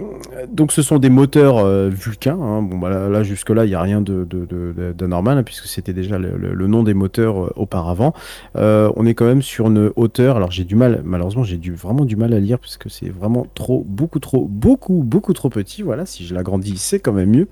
[0.49, 2.37] donc ce sont des moteurs Vulcain.
[2.39, 2.61] Hein.
[2.61, 5.67] Bon bah, là, jusque là, il y a rien de, de, de, normal hein, puisque
[5.67, 8.13] c'était déjà le, nom des moteurs auparavant.
[8.55, 10.37] on est quand même sur une hauteur.
[10.37, 13.83] Alors j'ai du mal, malheureusement, j'ai vraiment du mal à lire puisque c'est vraiment trop,
[13.85, 15.81] beaucoup trop, beaucoup, beaucoup trop petit.
[15.81, 17.47] Voilà, si je l'agrandis, c'est quand même mieux.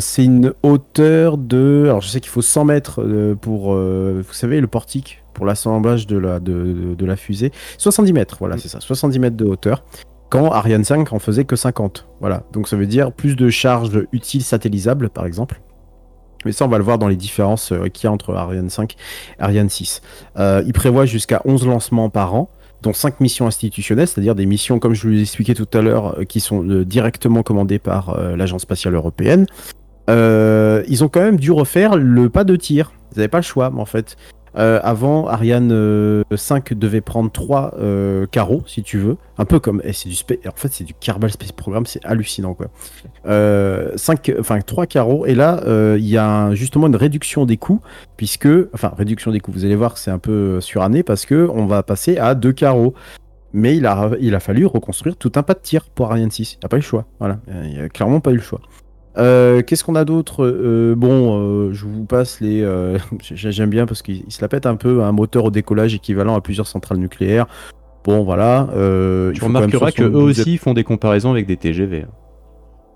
[0.00, 1.84] c'est une hauteur de.
[1.84, 6.06] Alors je sais qu'il faut 100 mètres pour euh, vous savez, le portique pour l'assemblage
[6.06, 7.52] de la, de, de, la fusée.
[7.78, 9.84] 70 mètres, voilà, c'est ça, 70 mètres de hauteur.
[10.28, 12.06] Quand Ariane 5 en faisait que 50.
[12.20, 15.60] Voilà, donc ça veut dire plus de charges utiles satellisables, par exemple.
[16.44, 18.70] Mais ça, on va le voir dans les différences euh, qu'il y a entre Ariane
[18.70, 20.00] 5 et Ariane 6.
[20.38, 22.50] Euh, il prévoit jusqu'à 11 lancements par an
[22.80, 26.18] dont 5 missions institutionnelles, c'est-à-dire des missions, comme je vous l'ai expliqué tout à l'heure,
[26.28, 29.46] qui sont directement commandées par l'Agence spatiale européenne.
[30.08, 32.90] ils ont quand même dû refaire le pas de tir.
[33.12, 34.16] Vous n'avez pas le choix, mais en fait.
[34.56, 35.70] Euh, avant, Ariane
[36.34, 39.16] 5 euh, devait prendre 3 euh, carreaux, si tu veux.
[39.38, 39.82] Un peu comme.
[39.92, 42.66] c'est du En fait, c'est du Kerbal Space Program, c'est hallucinant, quoi.
[43.24, 45.26] 5, enfin, 3 carreaux.
[45.26, 45.62] Et là,
[45.96, 47.80] il y a justement une réduction des coûts,
[48.16, 48.48] puisque.
[48.74, 51.66] Enfin, réduction des coûts, vous allez voir que c'est un peu suranné, parce que on
[51.66, 52.94] va passer à 2 carreaux.
[53.54, 56.54] Mais il a, il a fallu reconstruire tout un pas de tir pour Ariane 6.
[56.54, 57.04] Il n'y a pas eu le choix.
[57.18, 57.38] Voilà.
[57.64, 58.60] Il n'y a clairement pas eu le choix.
[59.18, 60.44] Euh, qu'est-ce qu'on a d'autre?
[60.44, 62.66] Euh, Bon, euh, je vous passe les.
[63.20, 66.40] J'aime bien parce qu'il se la pète un peu un moteur au décollage équivalent à
[66.40, 67.46] plusieurs centrales nucléaires.
[68.04, 68.68] Bon, voilà.
[69.34, 72.04] tu remarqueras que eux aussi font des comparaisons avec des TGV.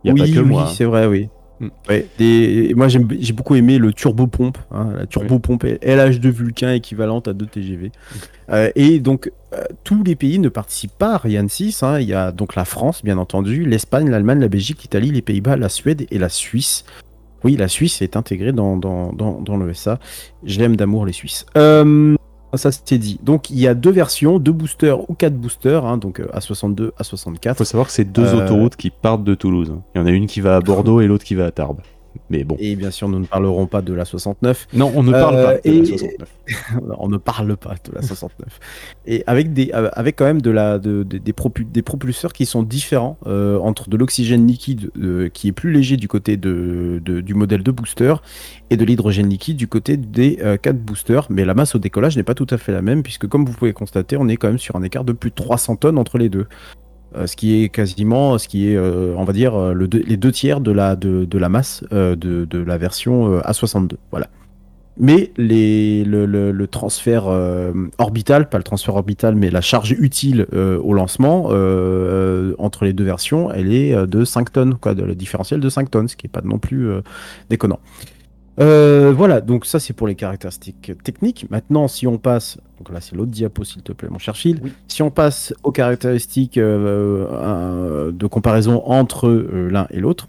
[0.04, 0.12] Il hein.
[0.12, 0.62] a oui, pas que moi.
[0.62, 0.72] Oui, hein.
[0.74, 1.28] c'est vrai, oui.
[1.60, 2.74] Mm.
[2.74, 7.28] Moi j'ai beaucoup aimé le turbo pompe, hein, la turbo pompe LH de Vulcain équivalente
[7.28, 7.88] à 2 TGV.
[7.88, 8.18] Mm.
[8.50, 11.82] Euh, et donc euh, tous les pays ne participent pas à Ariane 6.
[11.82, 12.00] Hein.
[12.00, 15.56] Il y a donc la France, bien entendu, l'Espagne, l'Allemagne, la Belgique, l'Italie, les Pays-Bas,
[15.56, 16.84] la Suède et la Suisse.
[17.44, 19.98] Oui, la Suisse est intégrée dans, dans, dans, dans l'ESA.
[20.42, 21.46] L'aime d'amour les Suisses.
[21.56, 22.15] Euh,
[22.54, 23.18] ça c'était dit.
[23.22, 26.92] Donc il y a deux versions, deux boosters ou quatre boosters, hein, donc à 62,
[26.98, 27.54] à 64.
[27.54, 29.72] Il faut savoir que c'est deux autoroutes qui partent de Toulouse.
[29.74, 29.82] Hein.
[29.94, 31.80] Il y en a une qui va à Bordeaux et l'autre qui va à Tarbes.
[32.30, 32.56] Mais bon.
[32.58, 34.68] Et bien sûr, nous ne parlerons pas de la 69.
[34.74, 36.28] Non, on ne parle pas de la 69.
[36.98, 38.60] on ne parle pas de la 69.
[39.06, 42.62] et avec, des, euh, avec quand même de la, de, des, des, propulseurs qui sont
[42.62, 47.34] différents euh, entre de l'oxygène liquide euh, qui est plus léger du côté de, du
[47.34, 48.14] modèle de booster
[48.70, 51.26] et de l'hydrogène liquide du côté des 4 boosters.
[51.30, 53.52] Mais la masse au décollage n'est pas tout à fait la même puisque comme vous
[53.52, 56.18] pouvez constater, on est quand même sur un écart de plus de 300 tonnes entre
[56.18, 56.46] les deux.
[57.16, 60.16] Euh, ce qui est quasiment, ce qui est, euh, on va dire, euh, le les
[60.16, 63.92] deux tiers de la, de, la masse de, la version A62.
[64.10, 64.28] Voilà.
[64.98, 67.26] Mais les, le, transfert
[67.98, 71.46] orbital, pas le transfert orbital, mais la charge utile au lancement
[72.58, 75.90] entre les deux versions, elle est de 5 tonnes, quoi, de, le différentiel de 5
[75.90, 76.88] tonnes, ce qui n'est pas non plus
[77.50, 77.78] déconnant.
[78.58, 81.46] Euh, voilà, donc ça c'est pour les caractéristiques techniques.
[81.50, 84.60] Maintenant, si on passe, donc là c'est l'autre diapo s'il te plaît, mon cher Phil.
[84.88, 90.28] Si on passe aux caractéristiques euh, euh, de comparaison entre l'un et l'autre,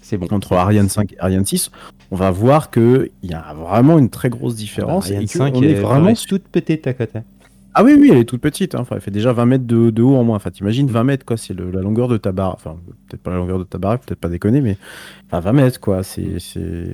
[0.00, 0.26] c'est bon.
[0.30, 1.70] Entre Ariane 5 et Ariane 6,
[2.12, 5.06] on va voir qu'il y a vraiment une très grosse différence.
[5.06, 7.20] Ariane 5 est, vraiment toute petite à côté.
[7.78, 8.74] Ah oui, oui, elle est toute petite.
[8.74, 8.78] Hein.
[8.80, 10.36] Enfin, elle fait déjà 20 mètres de, haut en moins.
[10.36, 11.36] Enfin, t'imagines 20 mètres, quoi.
[11.36, 12.54] C'est la longueur de ta barre.
[12.54, 14.78] Enfin, peut-être pas la longueur de ta barre, peut-être pas déconner, mais.
[15.26, 16.02] Enfin, 20 mètres, quoi.
[16.02, 16.38] C'est.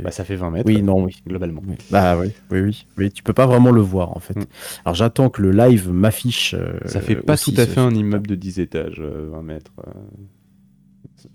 [0.02, 0.66] Bah, ça fait 20 mètres.
[0.66, 1.22] Oui, non, oui.
[1.24, 1.62] Globalement.
[1.92, 2.86] Bah, oui, oui, oui.
[2.96, 4.34] Mais tu peux pas vraiment le voir, en fait.
[4.34, 4.44] Mm.
[4.84, 6.54] Alors, j'attends que le live m'affiche.
[6.54, 9.70] Euh, ça fait pas tout à fait un immeuble de 10 étages, 20 euh, mètres.
[9.86, 9.90] Euh.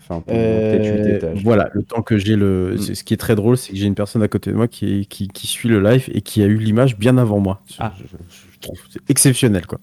[0.02, 1.44] Enfin, peut-être 8 étages.
[1.46, 2.76] Voilà, le temps que j'ai le.
[2.76, 2.96] Mm.
[2.96, 5.08] Ce qui est très drôle, c'est que j'ai une personne à côté de moi qui,
[5.08, 7.62] qui, qui, suit le live et qui a eu l'image bien avant moi.
[7.80, 7.94] Ah.
[7.98, 8.47] je
[8.90, 9.80] c'est exceptionnel, quoi.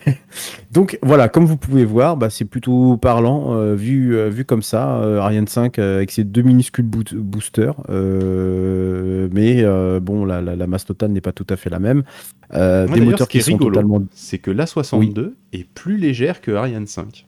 [0.71, 4.63] Donc voilà, comme vous pouvez voir, bah, c'est plutôt parlant euh, vu, euh, vu comme
[4.63, 9.63] ça, euh, Ariane 5 avec ses deux minuscules boosters, mais
[9.99, 12.03] bon, la, la, masse totale n'est pas tout à fait la même.
[12.51, 14.03] des moteurs qui, sont totalement.
[14.13, 17.27] C'est que la 62 est plus légère que Ariane 5.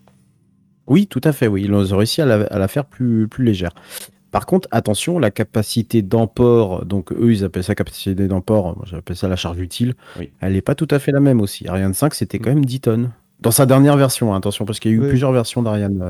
[0.87, 1.63] Oui, tout à fait, oui.
[1.65, 3.71] Ils ont réussi à la, à la faire plus, plus légère.
[4.35, 9.15] Par contre, attention, la capacité d'emport, donc eux ils appellent ça capacité d'emport, moi j'appelle
[9.15, 9.93] ça la charge utile,
[10.41, 11.65] elle n'est pas tout à fait la même aussi.
[11.69, 12.55] Ariane 5 c'était quand mm.
[12.55, 13.11] même 10 tonnes.
[13.39, 16.01] Dans sa dernière version, hein, attention, parce qu'il y a eu plusieurs versions d'Ariane.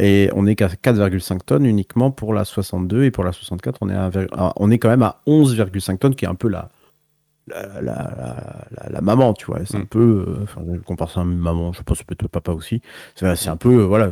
[0.00, 3.76] Euh, et on est qu'à 4,5 tonnes uniquement pour la 62 et pour la 64,
[3.82, 6.70] on est, on est quand même à 11,5 tonnes, qui est un peu la,
[7.48, 9.60] la, la, la, maman, tu vois.
[9.64, 9.86] C'est un mm.
[9.86, 10.24] peu.
[10.28, 12.80] Euh, enfin, je compare ça à une maman, je pense peut-être papa aussi.
[13.14, 13.80] C'est un peu.
[13.80, 14.10] Euh, voilà,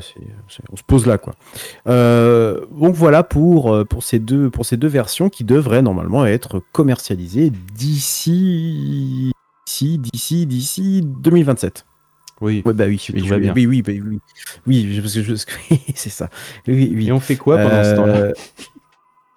[0.72, 1.34] on se pose là, quoi.
[1.88, 6.62] Euh, donc voilà pour, pour, ces deux, pour ces deux versions qui devraient normalement être
[6.72, 9.32] commercialisées d'ici.
[9.66, 11.86] D'ici, d'ici, d'ici 2027.
[12.40, 12.62] Oui.
[12.64, 13.52] Ouais, bah oui, oui, va bien.
[13.54, 14.20] oui, oui, oui, oui,
[14.66, 15.34] oui, parce que je,
[15.94, 16.28] c'est ça.
[16.68, 17.08] Oui, oui.
[17.08, 18.32] Et on fait quoi pendant ce temps-là?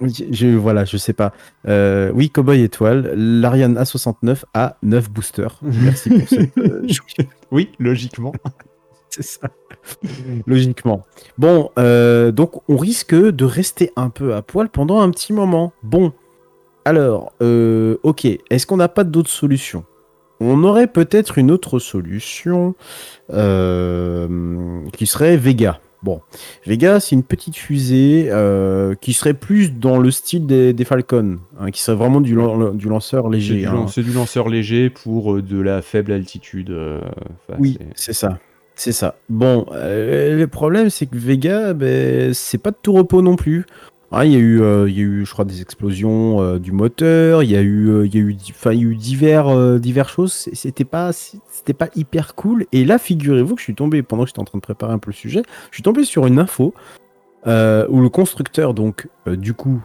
[0.02, 1.34] Je, voilà, je sais pas.
[1.68, 5.60] Euh, oui, Cowboy Étoile, l'Ariane A69 a 9 boosters.
[5.62, 6.58] Merci pour cette.
[6.58, 6.88] Euh,
[7.52, 8.32] oui, logiquement.
[9.10, 9.50] C'est ça.
[10.45, 11.06] Logiquement.
[11.38, 15.74] Bon, euh, donc on risque de rester un peu à poil pendant un petit moment.
[15.84, 16.14] Bon,
[16.86, 17.34] alors,
[18.04, 19.84] ok, est-ce qu'on n'a pas d'autres solutions?
[20.39, 22.76] On aurait peut-être une autre solution
[23.30, 25.82] qui serait Vega.
[26.02, 26.22] Bon,
[26.66, 31.39] Vega, c'est une petite fusée euh, qui serait plus dans le style des, des Falcon,
[31.60, 32.38] hein, qui serait vraiment du,
[32.74, 33.66] du lanceur léger.
[33.89, 34.14] C'est du, hein.
[34.16, 36.70] lanceur léger pour euh, de la faible altitude.
[36.70, 37.02] Euh,
[37.58, 38.39] oui, c'est ça.
[38.76, 39.16] C'est ça.
[39.28, 43.66] Bon, le problème, c'est que Vega, ben, c'est pas de tout repos non plus.
[44.12, 46.57] Ah, il, y a eu, euh, il y a eu, je crois, des explosions euh,
[46.57, 47.43] du moteur.
[47.43, 50.10] Il y a eu, euh, il y a eu, il y a eu divers, divers
[50.10, 50.49] choses.
[50.53, 51.12] C'était pas,
[51.78, 52.66] pas hyper cool.
[52.72, 54.97] Et là, figurez-vous que je suis tombé pendant que j'étais en train de préparer un
[54.97, 56.74] peu le sujet, je suis tombé sur une info
[57.45, 59.80] où le constructeur, donc, du coup,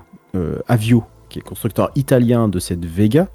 [0.69, 3.29] Avio, qui est le constructeur italien de cette Vega,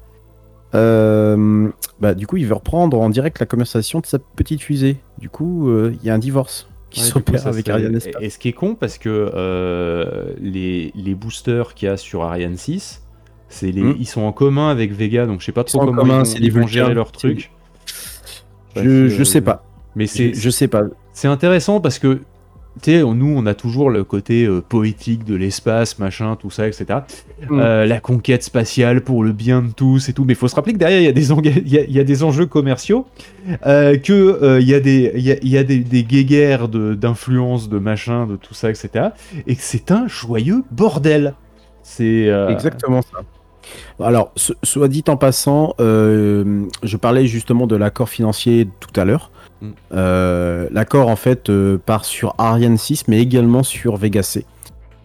[0.72, 4.96] bah, du coup, il veut reprendre en direct la commercialisation de sa petite fusée.
[5.18, 8.52] Du coup, il y a un divorce qui s'opère avec Ariane Et, ce qui est
[8.52, 13.02] con, parce que euh, les, les, boosters qu'il y a sur Ariane 6,
[13.48, 13.96] c'est les, hmm.
[13.98, 16.94] ils sont en commun avec Vega, donc je sais pas trop comment ils, vont, gérer
[16.94, 17.50] leur truc.
[18.76, 19.64] Je, je sais pas.
[19.96, 20.82] Mais c'est, je, sais pas.
[21.12, 22.20] C'est intéressant parce que
[22.82, 26.66] tu sais, nous, on a toujours le côté euh, poétique de l'espace, machin, tout ça,
[26.66, 27.00] etc.
[27.48, 27.58] Mm.
[27.60, 30.24] Euh, la conquête spatiale pour le bien de tous et tout.
[30.24, 31.82] Mais il faut se rappeler que derrière, il y a des, enga- il y a,
[31.82, 33.06] il y a des enjeux commerciaux,
[33.66, 36.04] euh, que euh, il y a des, il y a, il y a des, des
[36.04, 39.08] guéguerres d'influence, de, machin, de tout ça, etc.
[39.46, 41.34] Et que c'est un joyeux bordel.
[41.82, 42.28] C'est.
[42.28, 43.18] euh, Exactement ça.
[44.02, 49.30] Alors, soit dit en passant, euh, je parlais justement de l'accord financier tout à l'heure.
[49.62, 49.68] Mm.
[49.92, 54.44] Euh, l'accord, en fait, euh, part sur Ariane 6, mais également sur Vega C.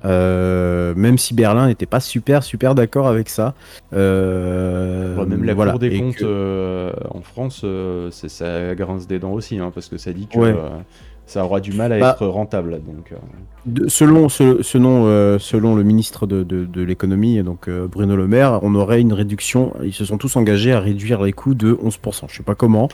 [0.06, 3.56] Euh, même si Berlin n'était pas super, super d'accord avec ça.
[3.92, 3.98] Ouais,
[5.26, 5.72] même la voilà.
[5.72, 7.66] Cour des Et comptes que- en France,
[8.12, 10.56] ça grince des dents aussi, hein, parce que ça dit que Ouais.
[11.26, 12.80] ça aura du mal à Bah, être rentable.
[12.86, 13.14] Donc,
[13.66, 18.60] De- selon, ce- selon, selon le ministre de, de- de l'économie, donc Bruno Le Maire,
[18.62, 19.74] on aurait une réduction.
[19.84, 22.28] Ils se sont tous engagés à réduire les coûts de 11%.
[22.30, 22.90] Je sais pas comment,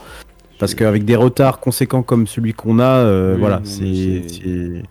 [0.62, 4.82] parce qu'avec des retards conséquents comme celui qu'on a, euh, Oui, voilà, c'est,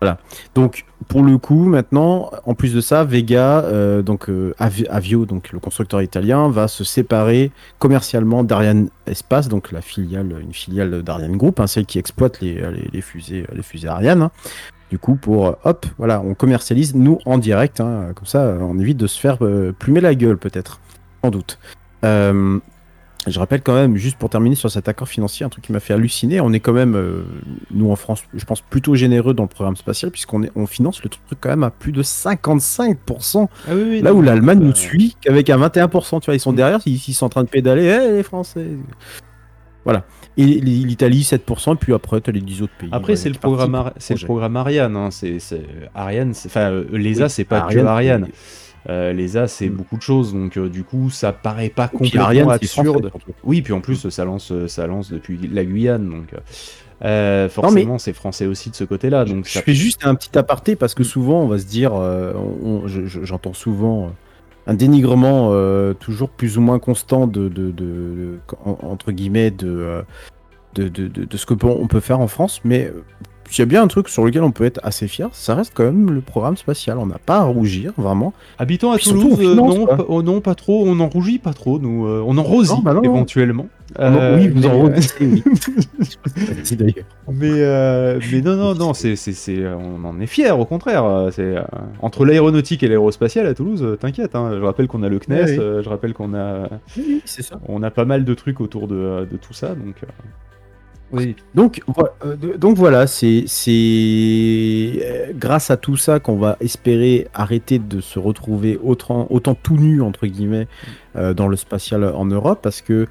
[0.00, 0.18] voilà.
[0.54, 5.26] Donc pour le coup, maintenant, en plus de ça, Vega, euh, donc euh, Avi- Avio,
[5.26, 11.02] donc le constructeur italien, va se séparer commercialement d'Ariane Espace, donc la filiale, une filiale
[11.02, 14.22] d'Ariane Group, hein, celle qui exploite les, les, les fusées, les fusées Ariane.
[14.22, 14.30] hein.
[14.90, 18.96] Du coup, pour hop, voilà, on commercialise nous en direct, hein, comme ça, on évite
[18.96, 20.80] de se faire euh, plumer la gueule peut-être,
[21.22, 21.58] sans doute.
[23.26, 25.72] Euh, je rappelle quand même, juste pour terminer sur cet accord financier, un truc qui
[25.72, 27.22] m'a fait halluciner, on est quand même, euh,
[27.70, 31.10] nous en France, je pense plutôt généreux dans le programme spatial, puisqu'on on finance le
[31.10, 34.74] truc quand même à plus de 55%, Ah oui, oui, là non, où l'Allemagne nous
[34.74, 36.56] suit qu'avec un 21%, tu vois, ils sont Mm.
[36.56, 38.66] derrière, ils, ils sont en train de pédaler, Eh, les Français
[39.84, 40.04] Voilà.
[40.36, 42.88] Et l'Italie 7%, et puis après, tu as les 10 autres pays.
[42.92, 44.96] Après, ouais, c'est le programme, c'est le programme Ariane.
[44.96, 45.08] Hein.
[45.10, 45.38] C'est,
[45.94, 48.28] Ariane, enfin, euh, l'ESA, Oui, c'est pas Ariane, que Ariane.
[48.88, 49.74] Euh, L'ESA, c'est Mm.
[49.74, 53.12] beaucoup de choses, donc euh, du coup, ça paraît pas complètement français, absurde.
[53.44, 56.38] Oui, puis en plus, ça lance, ça lance depuis la Guyane, donc euh,
[57.04, 59.24] euh, forcément, c'est français aussi de ce côté-là.
[59.24, 61.92] Donc je ça- fais juste un petit aparté parce que souvent on va se dire,
[61.94, 62.32] euh,
[62.86, 64.08] je- je- j'entends souvent euh,
[64.66, 69.50] un dénigrement euh, toujours plus ou moins constant de, de- de- de- en- entre guillemets
[69.50, 70.02] de, euh,
[70.74, 73.02] de, de, de- de ce que peut- on peut faire en France, mais euh,
[73.50, 75.72] s'il y a bien un truc sur lequel on peut être assez fier, ça reste
[75.74, 76.98] quand même le programme spatial.
[76.98, 78.32] On n'a pas à rougir, vraiment.
[78.58, 79.96] Habitant à Puis Toulouse, euh, finance, non, quoi.
[79.96, 80.84] pas, oh non, pas trop.
[80.86, 82.06] On en rougit pas trop, nous.
[82.06, 83.02] euh, on en rosit Non, bah non.
[83.02, 83.66] éventuellement.
[83.98, 85.42] Euh, oui, vous en mais- redoutez, oui.
[86.76, 86.94] D'ailleurs.
[87.32, 91.04] Mais, euh, mais non, non, non, c'est, c'est, c'est- on en est fiers, au contraire.
[91.04, 91.62] euh, C'est, euh,
[92.00, 94.34] entre l'aéronautique et l'aérospatiale à Toulouse, euh, t'inquiète.
[94.36, 95.58] hein, je rappelle qu'on a le CNES, oui.
[95.58, 97.58] euh, je rappelle qu'on a, Oui, c'est ça.
[97.68, 99.68] on a pas mal de trucs autour de, de tout ça.
[99.74, 100.06] Donc, euh,
[101.12, 101.34] oui.
[101.54, 101.80] Donc,
[102.24, 103.44] euh, donc voilà, c'est
[105.02, 109.76] euh, grâce à tout ça qu'on va espérer arrêter de se retrouver autant, autant tout
[109.76, 110.68] nu entre guillemets
[111.16, 113.06] euh, dans le spatial en Europe, parce que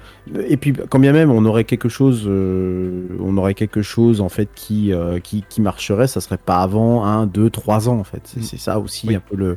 [0.48, 4.28] et puis quand bien même on aurait quelque chose, euh, on aurait quelque chose en
[4.28, 8.04] fait qui euh, qui, qui marcherait, ça serait pas avant un, deux, trois ans en
[8.04, 8.22] fait.
[8.24, 8.58] C'est Mm.
[8.58, 9.14] ça aussi Oui.
[9.16, 9.56] un peu le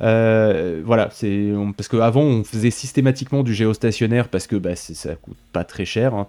[0.00, 5.36] Euh, voilà, c'est parce qu'avant on faisait systématiquement du géostationnaire parce que bah, ça coûte
[5.52, 6.14] pas très cher.
[6.14, 6.26] hein,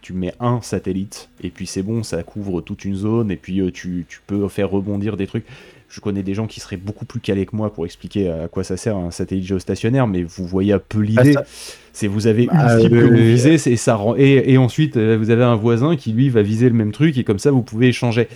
[0.00, 3.62] tu mets un satellite et puis c'est bon, ça couvre toute une zone et puis
[3.72, 5.46] tu, peux faire rebondir des trucs.
[5.88, 8.64] Je connais des gens qui seraient beaucoup plus calés que moi pour expliquer à quoi
[8.64, 11.34] ça sert un satellite géostationnaire, mais vous voyez un peu l'idée.
[11.36, 11.44] Ah,
[11.92, 14.16] c'est vous avez une bah, cible que vous visez, et ça rend...
[14.16, 17.22] et, et, ensuite vous avez un voisin qui lui va viser le même truc et
[17.22, 18.28] comme ça vous pouvez échanger.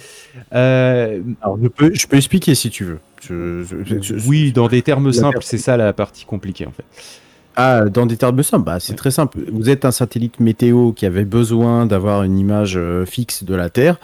[0.54, 1.20] Euh...
[1.42, 2.98] Alors, je, peux, je peux expliquer si tu veux.
[4.26, 6.84] oui, dans des termes simples, c'est ça la partie compliquée en fait.
[7.60, 9.40] Ah, dans des termes simples, bah, c'est très simple.
[9.50, 13.68] Vous êtes un satellite météo qui avait besoin d'avoir une image euh, fixe de la
[13.68, 13.98] Terre.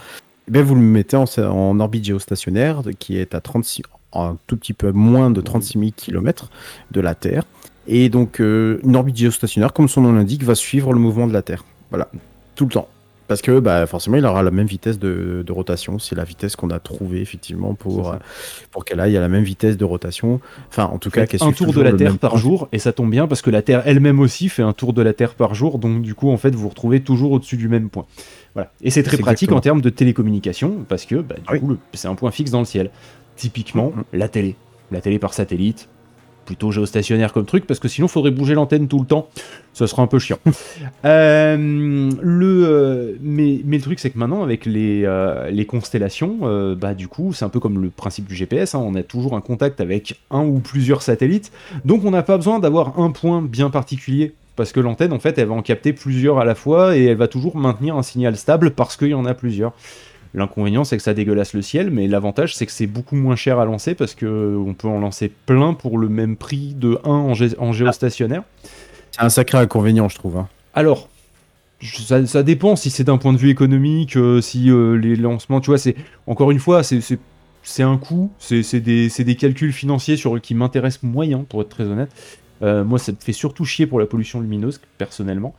[0.53, 4.73] Eh vous le mettez en, en, orbite géostationnaire qui est à 36, un tout petit
[4.73, 6.51] peu moins de 36 000 km
[6.91, 7.45] de la Terre.
[7.87, 11.33] Et donc, euh, une orbite géostationnaire, comme son nom l'indique, va suivre le mouvement de
[11.33, 11.65] la Terre.
[11.91, 12.09] Voilà,
[12.55, 12.89] tout le temps.
[13.27, 15.99] Parce que bah, forcément, il aura la même vitesse de, rotation.
[15.99, 18.17] C'est la vitesse qu'on a trouvée, effectivement, pour, euh,
[18.71, 20.41] pour qu'elle aille à la même vitesse de rotation.
[20.69, 23.11] Enfin, en tout cas, qu'elle Un tour de la Terre par jour, et ça tombe
[23.11, 25.79] bien parce que la Terre elle-même aussi fait un tour de la Terre par jour.
[25.79, 28.07] Donc, du coup, en fait, vous vous retrouvez toujours au-dessus du même point.
[28.55, 28.71] Voilà.
[28.83, 32.15] Et c'est très pratique en termes de télécommunication parce que, bah, du coup, c'est un
[32.15, 32.91] point fixe dans le ciel.
[33.37, 34.19] Typiquement, mm-hmm.
[34.19, 34.57] la télé.
[34.91, 35.89] La télé par satellite,
[36.45, 39.29] plutôt géostationnaire comme truc, parce que sinon, il faudrait bouger l'antenne tout le temps.
[39.73, 40.39] Ce sera un peu chiant.
[41.05, 46.39] Euh, le, euh, mais, mais, le truc, c'est que maintenant, avec les, euh, les constellations,
[46.77, 48.75] bah, du coup, c'est un peu comme le principe du GPS.
[48.75, 51.53] Hein, on a toujours un contact avec un ou plusieurs satellites.
[51.85, 54.33] Donc, on n'a pas besoin d'avoir un point bien particulier.
[54.57, 57.17] Parce que l'antenne, en fait, elle va en capter plusieurs à la fois et elle
[57.17, 59.73] va toujours maintenir un signal stable parce qu'il y en a plusieurs.
[60.35, 63.61] L'inconvénient, c'est que ça dégueulasse le ciel, mais l'avantage, c'est que c'est beaucoup moins cher
[63.61, 67.73] à lancer parce qu'on peut en lancer plein pour le même prix de 1 en,
[67.73, 68.43] géostationnaire.
[69.13, 70.39] C'est un sacré inconvénient, je trouve.
[70.39, 70.49] Hein.
[70.75, 71.09] Alors,
[71.81, 75.71] ça, dépend si c'est d'un point de vue économique, euh, si euh, les lancements, tu
[75.71, 75.95] vois, c'est
[76.27, 81.45] encore une fois, c'est un coût, c'est des, des, calculs financiers sur qui m'intéressent moyen,
[81.49, 82.11] pour être très honnête.
[82.63, 85.55] Euh, moi, ça me fait surtout chier pour la pollution lumineuse, personnellement.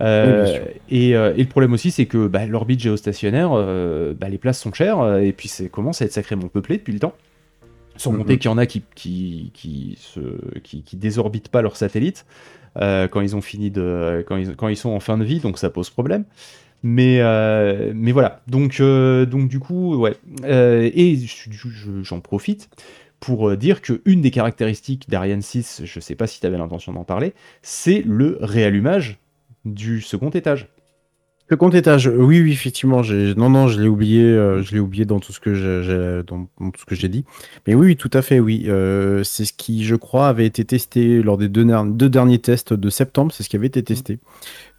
[0.00, 0.58] Euh,
[0.92, 4.72] euh, et, le problème aussi, c'est que bah, l'orbite géostationnaire, euh, bah, les places sont
[4.72, 7.14] chères, et puis ça commence à être sacrément peuplé depuis le temps.
[7.96, 10.20] Sans compter qu'il y en a qui, qui, qui, se,
[10.60, 12.24] qui, désorbitent pas leurs satellites
[12.74, 14.24] quand ils ont fini de.
[14.26, 16.24] Quand ils, quand ils sont en fin de vie, donc ça pose problème.
[16.82, 17.20] Mais,
[17.94, 20.16] mais voilà, donc, donc du coup, ouais.
[20.44, 21.18] et
[22.02, 22.70] j'en profite
[23.18, 27.04] pour dire qu'une des caractéristiques d'Ariane 6, je sais pas si tu avais l'intention d'en
[27.04, 29.18] parler, c'est le réallumage
[29.64, 30.68] du second étage.
[31.50, 33.02] Second étage, oui, oui, effectivement.
[33.36, 34.22] Non, non, je l'ai oublié.
[34.22, 37.24] Euh, je l'ai oublié dans tout ce que j'ai, dans, tout ce que j'ai dit.
[37.66, 38.66] Mais oui, tout à fait, oui.
[38.68, 42.72] Euh, c'est ce qui, je crois, avait été testé lors des deux, deux, derniers tests
[42.72, 43.32] de septembre.
[43.32, 44.20] C'est ce qui avait été testé,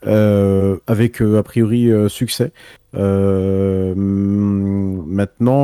[0.07, 2.53] euh, avec a priori succès.
[2.93, 3.33] maintenant,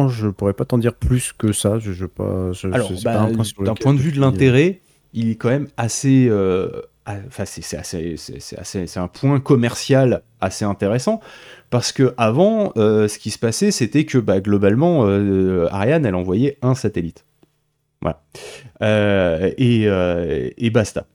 [0.10, 1.80] je pourrais pas t'en dire plus que ça.
[1.80, 2.52] Je, je pas.
[2.74, 3.30] Alors, bah,
[3.62, 4.82] d'un point de vue de l'intérêt,
[5.14, 6.30] il est quand même assez
[7.08, 11.22] enfin, c'est un point commercial assez intéressant
[11.70, 16.16] parce que avant, euh, ce qui se passait, c'était que bah, globalement, euh, Ariane, elle
[16.16, 17.26] envoyait un satellite.
[18.02, 18.24] Voilà.
[18.82, 21.08] Euh, et, basta.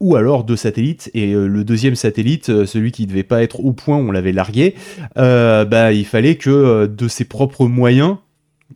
[0.00, 3.98] Ou alors deux satellites, et le deuxième satellite, celui qui devait pas être au point
[3.98, 4.74] où on l'avait largué,
[5.14, 8.16] bah, il fallait que de ses propres moyens,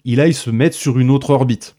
[0.04, 1.76] il aille se mettre sur une autre orbite.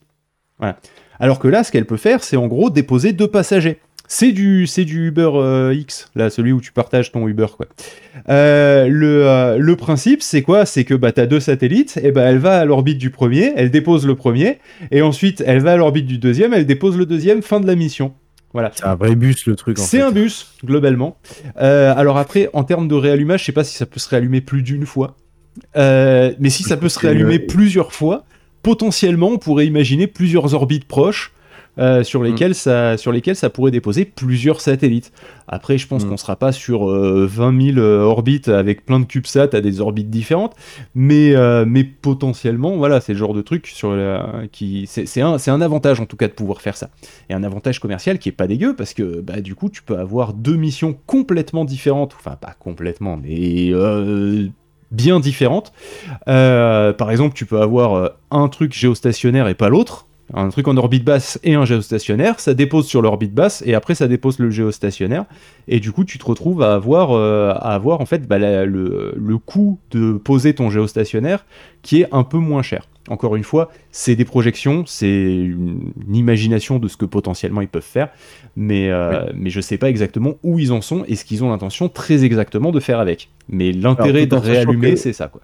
[1.20, 3.80] Alors que là, ce qu'elle peut faire, c'est en gros déposer deux passagers.
[4.08, 7.66] C'est du, c'est du Uber euh, X, là, celui où tu partages ton Uber, quoi.
[8.30, 10.66] Euh, euh, le, principe, c'est quoi?
[10.66, 13.52] C'est que bah, tu as deux satellites, et bah, elle va à l'orbite du premier,
[13.56, 14.60] elle dépose le premier,
[14.92, 17.76] et ensuite elle va à l'orbite du deuxième, elle dépose le deuxième, fin de la
[17.76, 18.14] mission.
[18.54, 18.72] Voilà.
[18.74, 19.80] C'est un vrai bus, le truc.
[19.80, 21.18] C'est un bus, globalement.
[21.56, 24.62] alors après, en termes de réallumage, je sais pas si ça peut se réallumer plus
[24.62, 25.16] d'une fois.
[25.76, 28.24] mais si ça peut se réallumer plusieurs fois,
[28.66, 31.32] potentiellement, on pourrait imaginer plusieurs orbites proches
[31.78, 32.24] euh, sur, mm.
[32.24, 35.12] lesquelles ça, sur lesquelles ça pourrait déposer plusieurs satellites.
[35.48, 36.10] Après, je pense mm.
[36.10, 39.82] qu'on sera pas sur 20 euh, 000 euh, orbites avec plein de CubeSat à des
[39.82, 40.56] orbites différentes,
[40.96, 41.36] mais,
[41.68, 43.96] mais potentiellement, voilà, c'est le genre de truc sur
[44.52, 46.90] qui c'est un, un avantage en tout cas de pouvoir faire ça.
[47.30, 50.00] Et un avantage commercial qui est pas dégueu parce que bah, du coup, tu peux
[50.00, 53.72] avoir deux missions complètement différentes, enfin pas complètement, mais
[54.96, 55.74] bien différentes.
[56.28, 60.68] Euh, par exemple, tu peux avoir euh, un truc géostationnaire et pas l'autre, un truc
[60.68, 64.40] en orbite basse et un géostationnaire, ça dépose sur l'orbite basse et après ça dépose
[64.40, 65.26] le géostationnaire
[65.68, 70.14] et du coup tu te retrouves à avoir, euh, en fait bah, le coût de
[70.14, 71.46] poser ton géostationnaire
[71.84, 72.88] qui est un peu moins cher.
[73.10, 77.84] Encore une fois, c'est des projections, c'est une, imagination de ce que potentiellement ils peuvent
[77.84, 78.10] faire,
[78.56, 81.50] mais, euh, mais je sais pas exactement où ils en sont et ce qu'ils ont
[81.50, 83.30] l'intention très exactement de faire avec.
[83.48, 85.42] Mais l'intérêt de réallumer, c'est ça, quoi.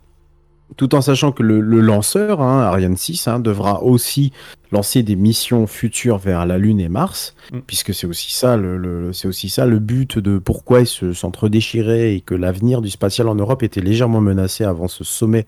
[0.78, 4.32] Tout en sachant que le, lanceur, hein, Ariane 6, hein, devra aussi
[4.72, 7.60] lancer des missions futures vers la Lune et Mars, Mm.
[7.68, 11.12] puisque c'est aussi ça le, le- c'est aussi ça le but de pourquoi ils se
[11.14, 15.46] s'entre-déchiraient et que l'avenir du spatial en Europe était légèrement menacé avant ce sommet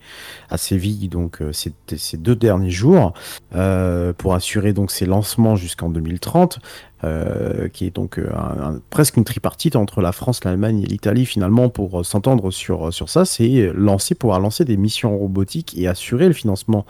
[0.50, 3.14] à Séville, donc euh, ces, ces deux derniers jours,
[3.54, 6.58] euh, pour assurer donc ces lancements jusqu'en 2030.
[7.02, 11.26] euh, qui est donc un- un- presque une tripartite entre la France, l'Allemagne et l'Italie
[11.26, 16.28] finalement pour s'entendre sur, sur ça, c'est lancer, pouvoir lancer des missions robotiques et assurer
[16.28, 16.86] le financement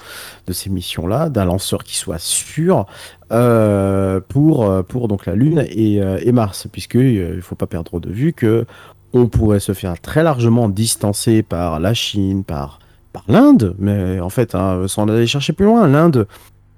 [0.47, 2.86] de ces missions-là d'un lanceur qui soit sûr
[3.32, 7.55] euh, pour, euh, pour donc la Lune et, euh, et Mars, puisque euh, il faut
[7.55, 8.64] pas perdre de vue que
[9.12, 12.80] on pourrait se faire très largement distancer par la Chine, par,
[13.12, 16.26] par l'Inde, mais en fait, hein, sans aller chercher plus loin, l'Inde,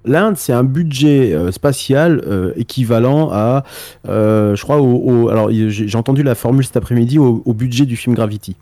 [0.05, 2.23] l'Inde, c'est un budget spatial
[2.57, 3.65] équivalent à,
[4.05, 8.15] je crois, au, alors j'ai entendu la formule cet après-midi au, au budget du film
[8.15, 8.55] Gravity.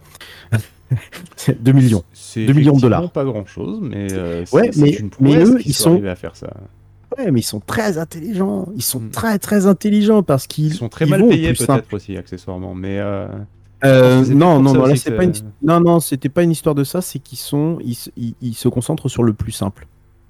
[1.36, 2.04] C'est 2 millions.
[2.34, 3.10] C'est 2 millions de dollars.
[3.10, 6.16] pas grand chose, mais euh, Ouais, c'est mais- une mais eux, ils sont- arrivés à
[6.16, 6.48] faire ça.
[7.18, 8.68] Ouais, mais ils sont très intelligents.
[8.74, 9.10] Ils sont Mm.
[9.10, 12.98] très très intelligents parce qu'ils Ils sont très ils mal payés peut-être aussi accessoirement, mais
[12.98, 13.28] euh,
[13.84, 15.32] Euh, non, non, non, là que- pas une...
[15.62, 18.54] non, non, c'était pas une histoire de ça, c'est qu'ils sont, ils, se- ils- ils
[18.54, 19.86] se concentrent sur le plus simple.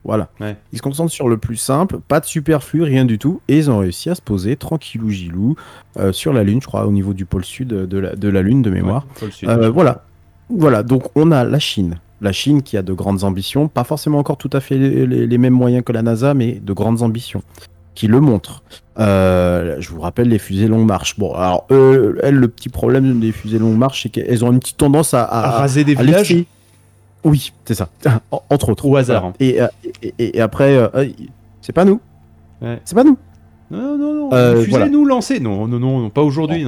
[0.06, 0.28] Voilà.
[0.40, 0.56] Ouais.
[0.72, 3.70] Ils se concentrent sur le plus simple, pas de superflu, rien du tout, et ils
[3.70, 5.56] ont réussi à se poser tranquillou gilou
[5.98, 8.42] euh, sur la Lune, je crois, au niveau du pôle sud de la, de la
[8.42, 9.04] Lune de mémoire.
[9.06, 10.04] ouais, Pôle Sud, Euh, voilà.
[10.50, 11.96] Voilà, donc on a la Chine.
[12.20, 15.26] La Chine qui a de grandes ambitions, pas forcément encore tout à fait les, les-
[15.26, 17.42] les mêmes moyens que la NASA, mais de grandes ambitions,
[17.94, 18.62] qui le montrent.
[18.98, 21.18] Euh, je vous rappelle les fusées longue marche.
[21.18, 24.76] Bon, alors, elles, le petit problème des fusées longue marche, c'est qu'elles ont une petite
[24.76, 26.34] tendance à, À à, raser des à villages
[27.24, 27.88] Oui, c'est ça.
[28.30, 28.86] En- Entre autres.
[28.86, 29.32] Au hasard.
[29.40, 29.66] Et, euh,
[30.02, 31.08] et, et- et après, euh, euh,
[31.60, 32.00] c'est pas nous.
[32.62, 32.80] Ouais.
[32.84, 33.18] C'est pas nous.
[33.70, 34.30] Non, non, non.
[34.32, 34.88] Euh, Diffusez, voilà.
[34.88, 35.40] nous lancer.
[35.40, 36.64] Non, non, non, non, pas aujourd'hui.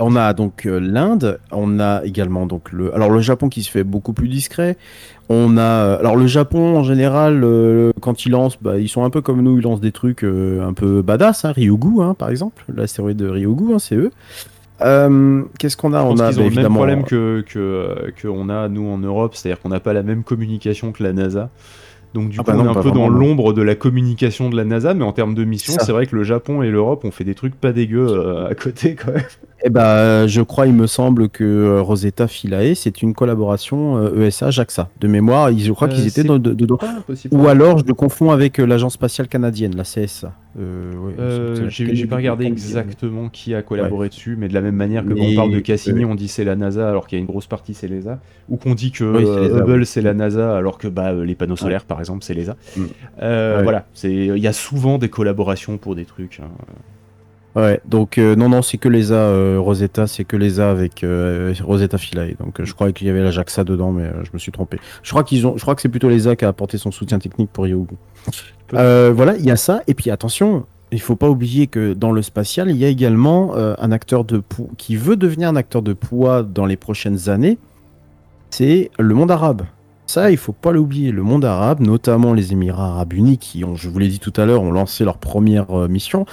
[0.00, 3.70] On a donc euh, l'Inde, on a également donc le, alors le Japon qui se
[3.70, 4.76] fait beaucoup plus discret.
[5.28, 9.04] On a, euh, alors le Japon en général, euh, quand ils lancent, bah, ils sont
[9.04, 12.14] un peu comme nous, ils lancent des trucs euh, un peu badass, hein, Ryugu hein,
[12.14, 14.10] par exemple, l'astéroïde de Ryugu, hein, c'est eux.
[14.80, 16.00] Euh, Qu'est-ce qu'on a?
[16.00, 18.98] Je On pense a bah, ont le même problème que que qu'on a nous en
[18.98, 21.50] Europe, c'est-à-dire qu'on n'a pas la même communication que la NASA.
[22.14, 24.50] Donc du Ah coup, bah on est un pas peu dans l'ombre de la communication
[24.50, 27.04] de la NASA, mais en termes de mission, C'est vrai que le Japon et l'Europe
[27.04, 29.22] ont fait des trucs pas dégueux euh, à côté quand même.
[29.62, 34.26] Eh ben, je crois, il me semble que euh, Rosetta Philae, c'est une collaboration euh,
[34.26, 34.88] ESA-JAXA.
[35.00, 36.78] De mémoire, je crois Euh, qu'ils étaient dedans.
[37.30, 40.32] Ou alors, je le confonds avec euh, l'agence spatiale canadienne, la CSA.
[40.58, 45.04] Euh, Euh, j'ai pas regardé exactement qui a collaboré dessus, mais de la même manière
[45.04, 47.20] que quand on parle de Cassini, euh, on dit c'est la NASA alors qu'il y
[47.20, 48.18] a une grosse partie c'est l'ESA,
[48.48, 51.56] ou qu'on dit que euh, Hubble c'est la NASA alors que bah, euh, les panneaux
[51.56, 52.56] solaires par exemple c'est l'ESA.
[52.76, 52.82] Mm.
[53.22, 53.60] Euh.
[53.62, 56.40] Voilà, il y a souvent des collaborations pour des trucs.
[57.56, 61.52] Ouais, donc euh, non, non, c'est que l'ESA euh, Rosetta, c'est que l'ESA avec euh,
[61.64, 62.34] Rosetta Philae.
[62.38, 64.78] Donc je croyais qu'il y avait la JAXA dedans, mais je me suis trompé.
[65.02, 67.18] Je crois qu'ils ont, je crois que c'est plutôt l'ESA qui a apporté son soutien
[67.18, 67.66] technique pour.
[68.74, 69.82] Euh, voilà, il y a ça.
[69.88, 73.54] Et puis attention, il faut pas oublier que dans le spatial, il y a également
[73.56, 77.58] un acteur de pou- qui veut devenir un acteur de poids dans les prochaines années.
[78.50, 79.62] C'est le monde arabe.
[80.06, 81.12] Ça, il faut pas l'oublier.
[81.12, 84.32] Le monde arabe, notamment les Émirats arabes unis, qui ont, je vous l'ai dit tout
[84.36, 86.26] à l'heure, ont lancé leur première mission.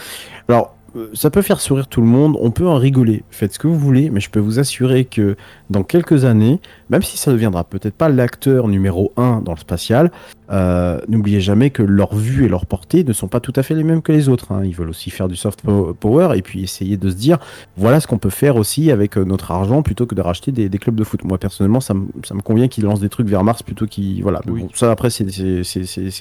[0.48, 0.76] Alors,
[1.14, 3.78] ça peut faire sourire tout le monde, on peut en rigoler, faites ce que vous
[3.78, 5.36] voulez, mais je peux vous assurer que
[5.70, 6.60] dans quelques années,
[6.90, 10.12] même si ça ne deviendra peut-être pas l'acteur numéro 1 dans le spatial,
[10.50, 13.76] euh, n'oubliez jamais que leur vue et leur portée ne sont pas tout à fait
[13.76, 14.54] les mêmes que les autres.
[14.54, 14.62] hein.
[14.64, 17.38] Ils veulent aussi faire du soft po- power et puis essayer de se dire
[17.76, 20.70] voilà ce qu'on peut faire aussi avec euh, notre argent plutôt que de racheter des,
[20.70, 21.26] des clubs de foot.
[21.26, 24.22] Moi personnellement, ça, me- ça me convient qu'ils lancent des trucs vers Mars plutôt qu'ils.
[24.24, 24.62] Voilà, Mais Oui.
[24.62, 25.26] bon, ça après, c'est-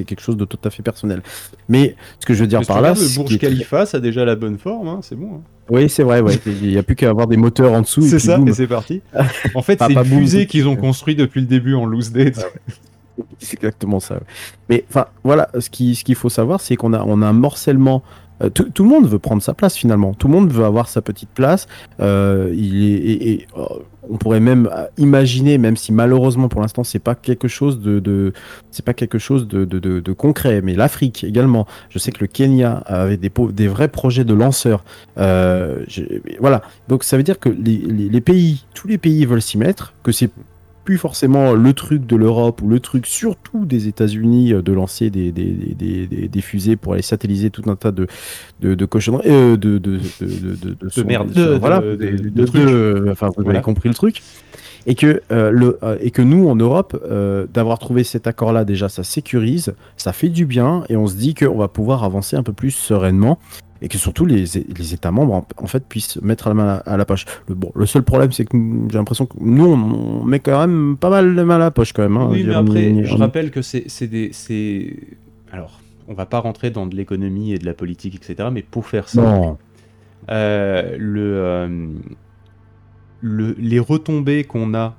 [0.05, 1.23] quelque chose de tout à fait personnel.
[1.69, 4.25] Mais ce que je veux dire Parce par là, le Burj Khalifa, ça a déjà
[4.25, 5.37] la bonne forme, hein, c'est bon.
[5.37, 5.41] hein.
[5.71, 6.39] oui, c'est vrai, ouais.
[6.47, 8.03] Il n'y a plus qu'à avoir des moteurs en dessous.
[8.03, 8.49] C'est ça, boum.
[8.49, 9.01] et c'est parti.
[9.55, 11.87] En fait, Pas- c'est pas une boum, fusée qu'ils ont construit depuis le début en
[11.87, 12.45] loose date.
[13.39, 14.21] C'est exactement ça.
[14.69, 17.33] Mais enfin, voilà, ce qui- ce qu'il faut savoir, c'est qu'on a, on a un
[17.33, 18.03] morcellement.
[18.43, 20.15] Euh, tout, le monde veut prendre sa place finalement.
[20.15, 21.67] Tout le monde veut avoir sa petite place.
[22.01, 23.67] Euh, euh,
[24.09, 28.33] on pourrait même imaginer, même si malheureusement pour l'instant c'est pas quelque chose de,
[28.71, 31.67] c'est pas quelque chose de, concret, mais l'Afrique également.
[31.91, 34.85] Je sais que le Kenya avait des, vrais projets de lanceurs.
[35.17, 36.63] Voilà.
[36.89, 40.31] Donc ça veut dire que les pays, tous les pays veulent s'y mettre, que c'est
[40.87, 45.11] plus forcément le truc de l'Europe ou le truc surtout des États-Unis euh, de lancer
[45.11, 48.07] des, des, des, des- fusées pour aller satelliser tout un tas de,
[48.61, 53.11] de, de cochonneries, euh, de, de, de, de, son- merde, de- de- voilà, de- trucs.
[53.11, 53.59] enfin vous Voilà.
[53.59, 54.23] avez compris le truc.
[54.89, 58.65] Et que, euh, le, euh, et que nous, en Europe, euh, d'avoir trouvé cet accord-là,
[58.65, 62.37] déjà, ça sécurise, ça fait du bien, et on se dit qu'on va pouvoir avancer
[62.37, 63.41] un peu plus sereinement,
[63.83, 64.45] et que surtout les,
[64.79, 67.25] les États membres, en, en fait, puissent mettre la main à, à la poche.
[67.49, 68.57] Le, bon, le seul problème, c'est que
[68.91, 71.71] j'ai l'impression que nous, on, on met quand même pas mal de main à la
[71.71, 72.17] poche, quand même.
[72.17, 72.29] hein.
[72.31, 74.97] Oui, mais on après, on je rappelle que c'est des.
[75.53, 78.49] Alors, on va pas rentrer dans de l'économie et de la politique, etc.
[78.53, 79.57] Mais pour faire ça,
[80.29, 81.93] le,
[83.21, 84.95] le, les retombées qu'on a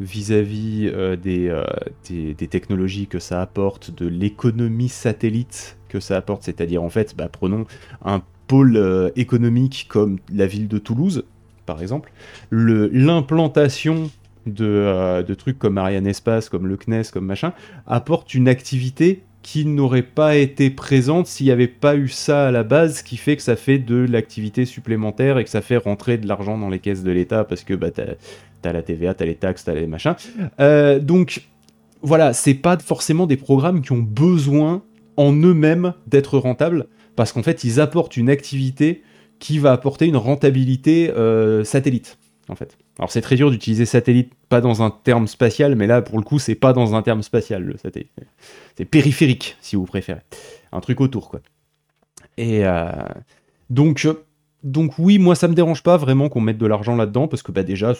[0.00, 0.90] vis-à-vis
[1.22, 1.62] des,
[2.08, 7.28] des, technologies que ça apporte, de l'économie satellite que ça apporte, c'est-à-dire en fait, bah,
[7.30, 7.66] prenons
[8.04, 11.24] un pôle économique comme la ville de Toulouse,
[11.64, 12.12] par exemple,
[12.50, 14.10] l'implantation
[14.46, 17.52] de, de, trucs comme Ariane Espace, comme le CNES, comme machin,
[17.86, 22.50] apporte une activité qui n'aurait pas été présente s'il n'y avait pas eu ça à
[22.50, 26.16] la base, qui fait que ça fait de l'activité supplémentaire et que ça fait rentrer
[26.16, 27.90] de l'argent dans les caisses de l'État parce que bah,
[28.64, 30.14] t'as as la TVA, t'as les taxes, t'as les machins.
[30.58, 31.42] Euh, donc
[32.02, 34.82] voilà, c'est pas forcément des programmes qui ont besoin
[35.16, 39.02] en eux-mêmes d'être rentables parce qu'en fait ils apportent une activité
[39.38, 42.18] qui va apporter une rentabilité euh, satellite
[42.48, 42.76] en fait.
[42.98, 46.24] Alors c'est très dur d'utiliser satellite pas dans un terme spatial, mais là pour le
[46.24, 48.10] coup c'est pas dans un terme spatial le satellite.
[48.76, 50.20] C'est périphérique si vous préférez.
[50.72, 51.40] Un truc autour quoi.
[52.36, 52.90] Et euh,
[53.70, 54.06] donc,
[54.62, 57.52] donc oui, moi ça me dérange pas vraiment qu'on mette de l'argent là-dedans parce que
[57.52, 57.94] bah déjà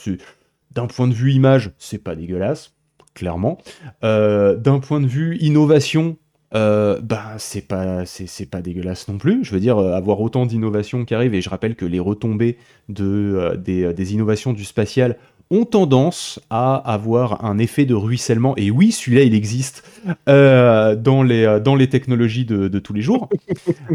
[0.75, 2.75] d'un point de vue image c'est pas dégueulasse,
[3.15, 3.59] clairement.
[4.03, 6.17] Euh, d'un point de vue innovation,
[6.55, 8.05] euh, bah c'est pas
[8.51, 9.45] pas dégueulasse non plus.
[9.45, 12.59] Je veux dire euh, avoir autant d'innovations qui arrivent et je rappelle que les retombées
[12.89, 15.17] de des, des, innovations du spatial
[15.51, 18.55] ont tendance à avoir un effet de ruissellement.
[18.57, 19.85] Et oui, celui-là, il existe
[20.29, 23.29] euh, dans, les, euh, dans les technologies de, de tous les jours.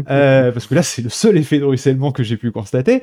[0.08, 3.02] Euh, parce que là, c'est le seul effet de ruissellement que j'ai pu constater.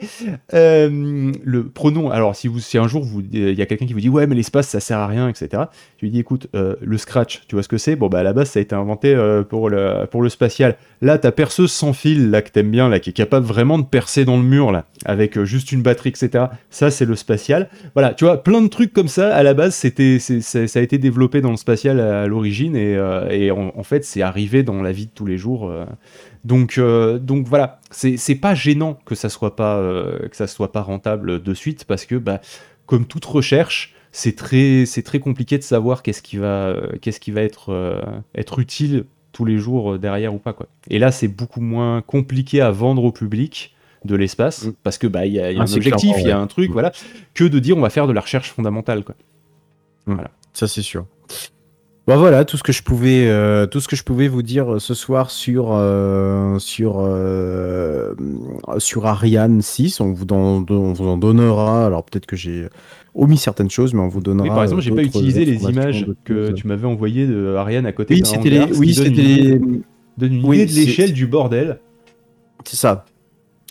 [0.51, 4.09] le pronom, alors si, vous, si un jour, il y a quelqu'un qui vous dit
[4.09, 5.63] Ouais, mais l'espace, ça sert à rien, etc.
[5.97, 7.95] Je lui dis Écoute, le Scratch, tu vois ce que c'est?
[7.95, 9.15] Bon, bah à la base, ça a été inventé
[9.49, 10.75] pour, le, pour le spatial.
[11.01, 13.85] Là, ta perceuse sans fil, là, que t'aimes bien, là, qui est capable vraiment de
[13.85, 16.45] percer dans le mur, là, avec juste une batterie, etc.
[16.69, 17.69] Ça, c'est le spatial.
[17.93, 19.35] Voilà, tu vois, plein de trucs comme ça.
[19.35, 23.53] À la base, c'était, ça a été développé dans le spatial à, l'origine et, euh,
[23.53, 25.69] en, fait, c'est arrivé dans la vie de tous les jours.
[25.69, 25.85] Euh.
[26.43, 29.81] Donc, euh, donc voilà, c'est pas gênant que ça soit pas
[30.29, 32.41] que ça soit pas rentable de suite parce que, bah,
[32.85, 37.31] comme toute recherche, c'est très, c'est très compliqué de savoir qu'est-ce qui va, qu'est-ce qui
[37.31, 38.01] va être,
[38.35, 40.67] être utile tous les jours derrière ou pas quoi.
[40.89, 43.75] Et là, c'est beaucoup moins compliqué à vendre au public
[44.05, 44.73] de l'espace, mm.
[44.83, 46.91] parce que bah il y a, un ah, objectif, il y a un truc, voilà,
[47.33, 49.15] que de dire on va faire de la recherche fondamentale, quoi.
[50.05, 50.13] Mm.
[50.13, 50.31] Voilà.
[50.53, 51.05] Ça c'est sûr.
[52.07, 54.75] Bon voilà tout ce que je pouvais euh, tout ce que je pouvais vous dire
[54.75, 57.05] euh, ce soir sur euh, sur
[58.77, 62.69] sur Ariane 6 on vous en, on vous en donnera alors peut-être que j'ai
[63.13, 66.53] omis certaines choses mais on vous donnera par exemple j'ai pas utilisé les images que
[66.53, 69.59] tu m'avais envoyées de Ariane à côté oui c'était les oui c'était
[70.17, 71.79] donne une idée de l'échelle du bordel
[72.63, 73.03] c'est ça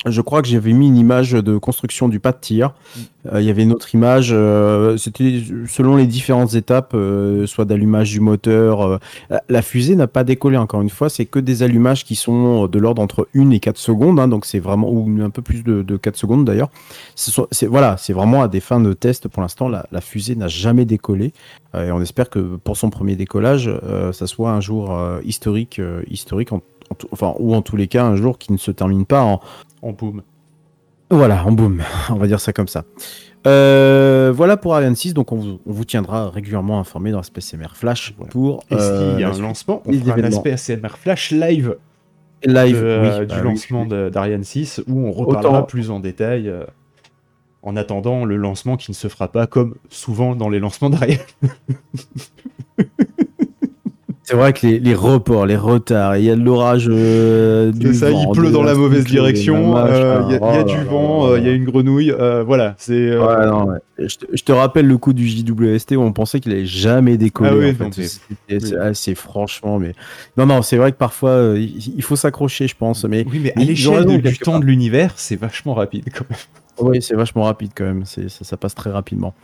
[0.04, 2.68] je crois que j'avais mis une image de construction du pas de tir.
[2.68, 3.00] Mm.
[3.32, 7.64] Euh, il y avait une autre image, euh, c'était selon les différentes étapes, euh, soit
[7.64, 9.00] d'allumage du moteur.
[9.48, 12.78] la fusée n'a pas décollé encore une fois, c'est que des allumages qui sont de
[12.78, 15.82] l'ordre entre 1 et 4 secondes, hein, donc c'est vraiment, ou un peu plus de,
[15.82, 16.70] de 4 secondes d'ailleurs.
[17.14, 20.48] C'est voilà, c'est vraiment à des fins de test pour l'instant, la, la, fusée n'a
[20.48, 21.32] jamais décollé.
[21.74, 23.70] et on espère que pour son premier décollage,
[24.12, 26.52] ça soit un jour historique, historique
[27.12, 29.40] enfin, ou en tous les cas un jour qui ne se termine pas en,
[29.82, 30.22] en boom.
[31.10, 32.84] Voilà, en boom, on va dire ça comme ça.
[33.46, 38.12] Euh, voilà pour Ariane 6, donc on vous, tiendra régulièrement informé dans l'aspect CMR Flash
[38.30, 38.64] pour.
[38.70, 41.76] Et s'il y a euh, un lancement, on fera un aspect CMR Flash live.
[42.44, 46.52] Live, euh, du lancement d'Ariane 6 où on reparlera plus en détail
[47.62, 51.18] en attendant le lancement qui ne se fera pas comme souvent dans les lancements d'Ariane.
[54.28, 56.88] C'est vrai que les, reports, les retards, il y a de l'orage.
[56.90, 61.38] Euh, ça, il pleut dans la mauvaise direction, euh, il y, a, du vent, euh,
[61.38, 62.12] il y a une grenouille,
[62.44, 62.74] voilà.
[62.76, 63.12] C'est.
[63.98, 67.76] Je, te, rappelle le coup du JWST où on pensait qu'il allait jamais décoller.
[68.80, 69.92] Ah c'est franchement, mais
[70.36, 73.04] non, non, c'est vrai que parfois il faut s'accrocher, je pense.
[73.04, 76.90] Mais oui, mais à l'échelle du temps de l'univers, c'est vachement rapide quand même.
[76.90, 78.04] Oui, c'est vachement rapide quand même.
[78.04, 79.34] Ça, ça passe très rapidement.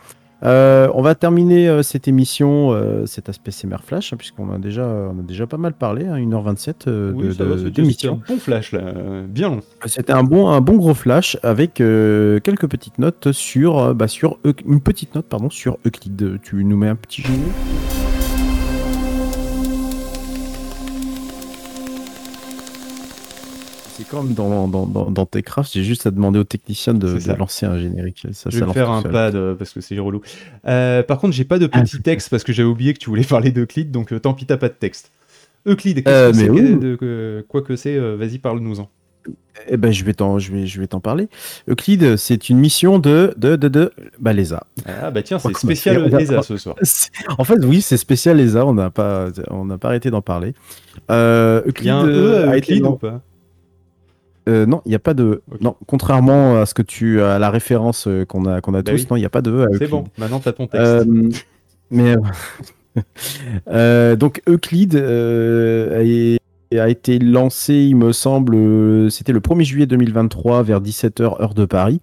[0.43, 4.57] Euh, on va terminer euh, cette émission, euh, cet aspect CMR Flash, hein, puisqu'on a
[4.57, 8.19] déjà, on a déjà pas mal parlé, 1h27 hein, d'émission.
[8.21, 8.81] C'était un bon flash, là,
[9.27, 9.61] bien long.
[9.85, 14.81] C'était un bon, un bon gros flash avec quelques petites notes sur, bah, sur une
[14.81, 16.39] petite note pardon sur Euclid.
[16.41, 17.33] Tu nous mets un petit jeu
[24.13, 27.79] comme dans, dans, dans, dans Techcraft, j'ai juste à demander aux techniciens de, lancer un
[27.79, 28.27] générique.
[28.31, 30.21] Ça, je vais faire un pad euh, parce que c'est relou.
[30.67, 33.09] Euh, par contre, j'ai pas de ah, petit texte parce que j'avais oublié que tu
[33.09, 35.11] voulais parler d'Euclide, donc euh, tant pis, t'as pas de texte.
[35.65, 38.87] Euclide, qu'est-ce que c'est Quoi que c'est, vas-y, parle-nous-en.
[39.69, 41.29] Eh ben, je vais t'en, je vais, je vais t'en parler.
[41.69, 44.67] Euclide, c'est une mission de, de, de, de, bah, l'ESA.
[44.85, 46.75] Ah bah tiens, c'est spécial l'ESA ce soir.
[47.37, 48.65] En fait, oui, c'est spécial l'ESA.
[48.65, 50.53] On n'a pas, on n'a pas arrêté d'en parler.
[51.09, 53.21] Euh, Euclide, il y a un E à Euclide ou pas?
[54.47, 55.41] Euh, non, il n'y a pas de.
[55.61, 58.91] Non, contrairement à ce que tu à la référence euh, qu'on a qu'on a bah
[58.91, 59.67] tous, non, il n'y a pas de E.
[59.77, 60.05] C'est bon.
[60.17, 60.85] Maintenant, tu as ton texte.
[60.85, 61.29] Euh,
[61.91, 62.15] mais
[64.17, 66.37] donc Euclide est
[66.79, 71.53] a été lancé, il me semble, euh, c'était le 1er juillet 2023 vers 17h heure
[71.53, 72.01] de Paris.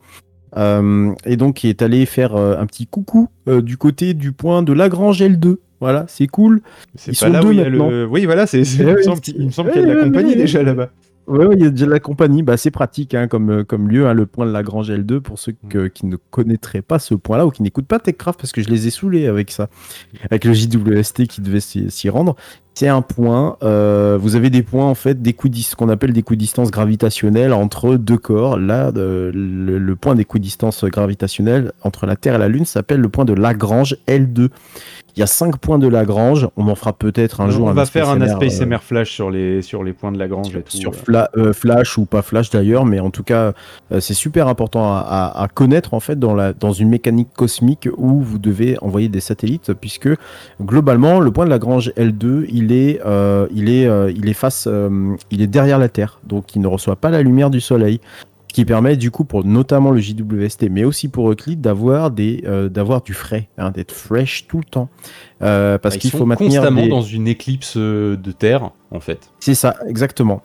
[0.56, 4.62] Euh, et donc il est allé faire euh, un petit coucou du côté du point
[4.62, 5.56] de Lagrange L2.
[5.80, 6.60] Voilà, c'est cool.
[6.94, 8.06] C'est pas là où il y a le.
[8.06, 8.60] Oui, voilà, c'est.
[8.60, 10.90] Eh il, me semble qu'il y a de la compagnie déjà là-bas.
[11.31, 12.43] Oui, il y a déjà la compagnie.
[12.43, 15.20] Bah, c'est pratique hein, comme, euh, comme lieu, hein, le point de la Grange L2,
[15.20, 15.90] pour ceux mm.
[15.90, 18.89] qui ne connaîtraient pas ce point-là ou qui n'écoutent pas TechCraft, parce que je les
[18.89, 19.69] ai saoulés avec ça,
[20.24, 22.35] avec le JWST qui devait s'y rendre.
[22.74, 26.22] C'est un point, euh, vous avez des points en fait, des ce qu'on appelle des
[26.30, 28.59] distance gravitationnelles entre deux corps.
[28.59, 33.24] Là, le, le, point d'équidistance gravitationnelle entre la Terre et la Lune s'appelle le point
[33.24, 34.48] de Lagrange L2.
[35.16, 36.48] Il y a 5 points de Lagrange.
[36.56, 37.66] On en fera peut-être un jour.
[37.66, 40.59] On va faire un aspect SMR flash sur les, sur les points de Lagrange sur,
[40.59, 40.76] et tout.
[40.76, 40.92] Sur
[41.36, 43.52] euh, flash ou pas flash d'ailleurs, mais en tout cas,
[43.92, 48.20] euh, c'est super important à, connaître en fait dans, la, dans une mécanique cosmique où
[48.20, 50.09] vous devez envoyer des satellites, puisque
[50.62, 54.68] globalement, le point de Lagrange L2, il est, euh, il est, il est face,
[55.30, 58.00] il est derrière la Terre, donc il ne reçoit pas la lumière du Soleil
[58.52, 62.68] qui permet du coup pour notamment le JWST, mais aussi pour Euclid d'avoir des euh,
[62.68, 64.88] d'avoir du frais, hein, d'être fresh tout le temps,
[65.42, 69.30] euh, parce bah, qu'il faut maintenir constamment dans une éclipse euh, de terre en fait.
[69.38, 70.42] C'est ça, exactement,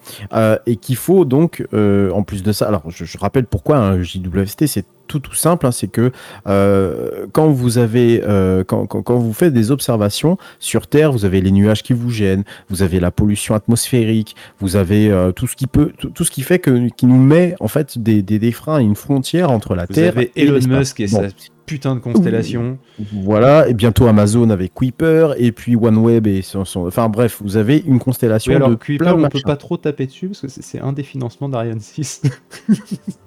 [0.66, 4.86] et qu'il faut donc en plus de ça, alors je, rappelle pourquoi un JWST c'est
[5.08, 6.12] tout tout simple, hein, c'est que
[6.48, 11.42] euh, quand vous avez euh, quand, quand, vous faites des observations sur Terre, vous avez
[11.42, 15.56] les nuages qui vous gênent, vous avez la pollution atmosphérique, vous avez euh, tout ce
[15.56, 18.52] qui peut tout, ce qui fait que qui nous met en fait des, des, des
[18.52, 21.28] freins, une frontière entre la Terre et Elon Musk et sa
[21.66, 22.78] putain de constellation.
[23.12, 27.84] Voilà, et bientôt Amazon avec Kuiper, et puis OneWeb et son, enfin bref, vous avez
[27.86, 30.94] une constellation alors, de Kuiper, on peut pas trop taper dessus parce que c'est un
[30.94, 32.22] des financements d'Ariane 6.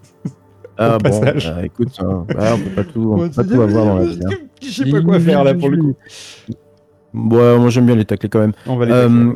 [0.78, 1.32] Ah bon, bah,
[1.64, 2.24] écoute, hein.
[2.28, 4.20] on peut pas tout, on peut pas tout avoir dans la vie.
[4.24, 4.36] Hein.
[4.62, 5.96] Je sais pas quoi faire là pour le coup.
[7.12, 8.52] Bon, moi j'aime bien les tacler quand même.
[8.66, 9.32] On va les euh,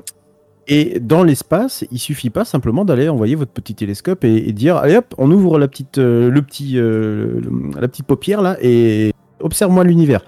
[0.68, 4.96] et dans l'espace, il suffit pas simplement d'aller envoyer votre petit télescope et, dire allez
[4.96, 7.40] hop, on ouvre la petite, euh, le petit, euh,
[7.78, 10.22] la petite paupière là et observe-moi l'univers.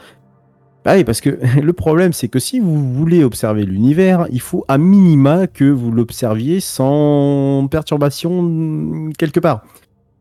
[0.84, 4.64] Bah oui, parce que le problème, c'est que si vous voulez observer l'univers, il faut
[4.66, 9.62] à minima que vous l'observiez sans perturbation quelque part.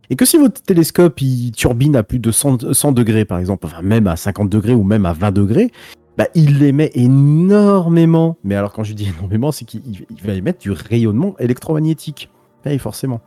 [0.10, 3.66] Et que si votre télescope il turbine à plus de 100, 100 degrés, par exemple,
[3.66, 5.72] enfin même à 50 degrés ou même à 20 degrés,
[6.18, 8.38] bah, il émet énormément.
[8.44, 12.30] Mais alors, quand je dis énormément, c'est qu'il va émettre du rayonnement électromagnétique.
[12.66, 13.22] Oui, forcément.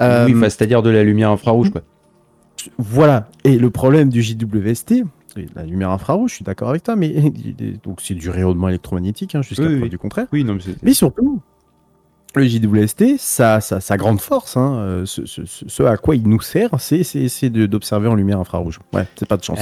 [0.00, 1.82] oui, euh, c'est-à-dire de la lumière infrarouge, quoi.
[2.78, 3.28] Voilà.
[3.44, 5.04] Et le problème du JWST,
[5.54, 7.10] la lumière infrarouge, je suis d'accord avec toi, mais
[7.84, 10.26] donc c'est du rayonnement électromagnétique, hein, jusqu'à preuve du contraire.
[10.32, 11.40] Oui, non, mais surtout,
[12.36, 17.50] le JWST, sa, sa, grande force, hein, euh, ce, à quoi il nous sert, c'est
[17.50, 18.78] d'observer en lumière infrarouge.
[18.92, 19.58] Ouais, c'est pas de chance.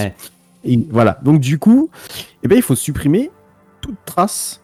[0.65, 1.19] Et voilà.
[1.23, 1.91] Donc du coup,
[2.43, 3.31] eh ben, il faut supprimer
[3.81, 4.61] toute trace.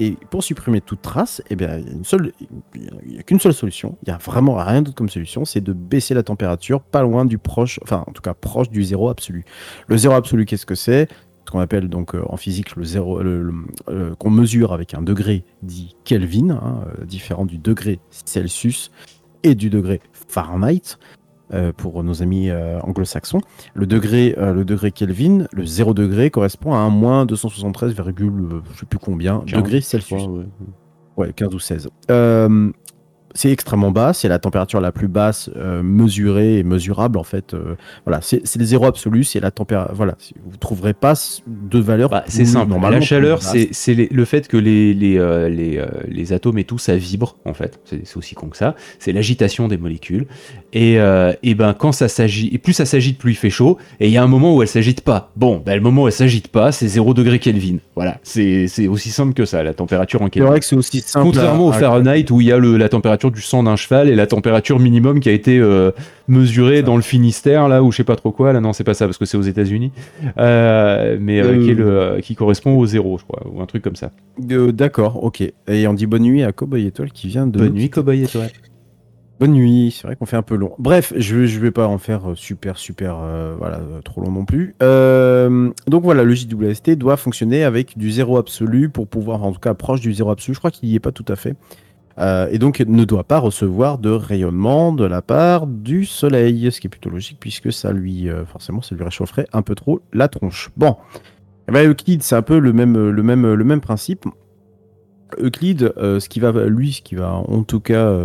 [0.00, 3.96] Et pour supprimer toute trace, eh bien, il n'y a, qu'une seule solution.
[4.02, 7.24] Il n'y a vraiment rien d'autre comme solution, c'est de baisser la température pas loin
[7.24, 9.44] du proche, enfin en tout cas proche du zéro absolu.
[9.86, 11.08] Le zéro absolu, qu'est-ce que c'est?
[11.08, 15.44] ce qu'on appelle donc euh, en physique le zéro, euh, qu'on mesure avec un degré
[15.62, 18.90] dit Kelvin, hein, euh, différent du degré Celsius
[19.44, 20.98] et du degré Fahrenheit.
[21.76, 22.50] pour nos amis
[22.82, 23.40] anglo-saxons,
[23.74, 28.02] le degré, le degré Kelvin, le 0 degré correspond à un moins 273, je
[28.76, 30.24] sais plus combien, degrés Celsius.
[31.16, 31.32] ouais.
[31.32, 31.88] 15 ou 16
[33.34, 37.52] c'est extrêmement bas, c'est la température la plus basse euh, mesurée et mesurable en fait.
[37.52, 37.74] Euh,
[38.06, 39.94] voilà, c'est le zéro absolu, c'est la température.
[39.94, 40.16] Voilà,
[40.46, 41.14] vous trouverez pas
[41.46, 42.10] de valeur.
[42.10, 42.74] Bah, c'est simple.
[42.90, 46.96] La chaleur, c'est le fait que les les, euh, les, les, atomes et tout ça
[46.96, 47.80] vibre en fait.
[47.84, 48.76] C'est aussi con que ça.
[48.98, 50.26] C'est l'agitation des molécules.
[50.72, 50.94] Et,
[51.42, 53.78] et ben quand ça s'agit, et plus ça s'agite, plus il fait chaud.
[54.00, 55.32] Et il y a un moment où elle s'agite pas.
[55.36, 57.78] Bon, ben, le moment où elle s'agite pas, c'est 0 degré Kelvin.
[57.96, 60.46] Voilà, c'est aussi simple que ça, la température en Kelvin.
[60.46, 61.26] C'est vrai que c'est aussi simple.
[61.26, 64.14] Contrairement au Fahrenheit où il y a le, la température du sang d'un cheval et
[64.14, 65.90] la température minimum qui a été euh,
[66.28, 68.52] mesurée dans le Finistère, là, ou je sais pas trop quoi.
[68.52, 69.92] Là, non, c'est pas ça, parce que c'est aux États-Unis.
[70.38, 73.82] Euh, mais euh, qui, est le, qui correspond au zéro, je crois, ou un truc
[73.82, 74.10] comme ça.
[74.38, 75.42] D'accord, ok.
[75.68, 77.58] Et on dit bonne nuit à Cowboy Étoile qui vient de.
[77.58, 78.50] Bonne nuit, Cowboy Étoile.
[79.40, 80.72] Bonne nuit, c'est vrai qu'on fait un peu long.
[80.78, 83.18] Bref, je, je vais pas en faire super, super,
[83.58, 84.76] voilà, trop long non plus.
[84.80, 89.74] donc voilà, le JWST doit fonctionner avec du zéro absolu pour pouvoir, en tout cas,
[89.74, 90.54] proche du zéro absolu.
[90.54, 91.56] Je crois qu'il y est pas tout à fait.
[92.18, 96.80] Euh, et donc ne doit pas recevoir de rayonnement de la part du soleil, ce
[96.80, 100.00] qui est plutôt logique puisque ça lui, euh, forcément, ça lui réchaufferait un peu trop
[100.12, 100.70] la tronche.
[100.76, 100.96] Bon,
[101.68, 104.26] eh ben, Euclide, c'est un peu le même, le même, le même principe.
[105.38, 108.16] Euclide, euh, ce qui va, lui, ce qui va en tout cas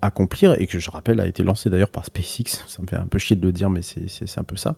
[0.00, 3.06] accomplir, et que je rappelle a été lancé d'ailleurs par SpaceX, ça me fait un
[3.06, 4.76] peu chier de le dire, mais c'est un peu ça.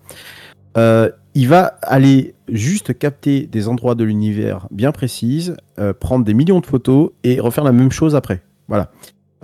[0.76, 5.56] Il va aller juste capter des endroits de l'univers bien précises,
[6.00, 8.42] prendre des millions de photos et refaire la même chose après.
[8.68, 8.90] Voilà.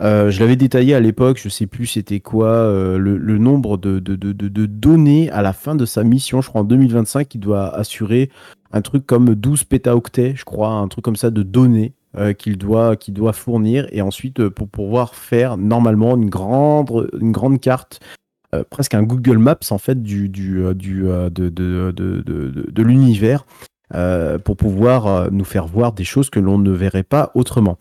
[0.01, 3.99] Euh, je l'avais détaillé à l'époque, je sais plus c'était quoi euh, le, nombre de,
[4.67, 8.31] données à la fin de sa mission, je crois en 2025, il doit assurer
[8.73, 12.59] un truc comme 12 pétaoctets, je crois, un truc comme ça de données euh, qu'il
[12.59, 18.01] doit, doit fournir et ensuite pour pouvoir faire normalement une grande carte,
[18.71, 23.45] presque un Google Maps en fait du, du, du de, de l'univers
[24.45, 27.79] pour pouvoir nous faire voir des choses que l'on ne verrait pas autrement.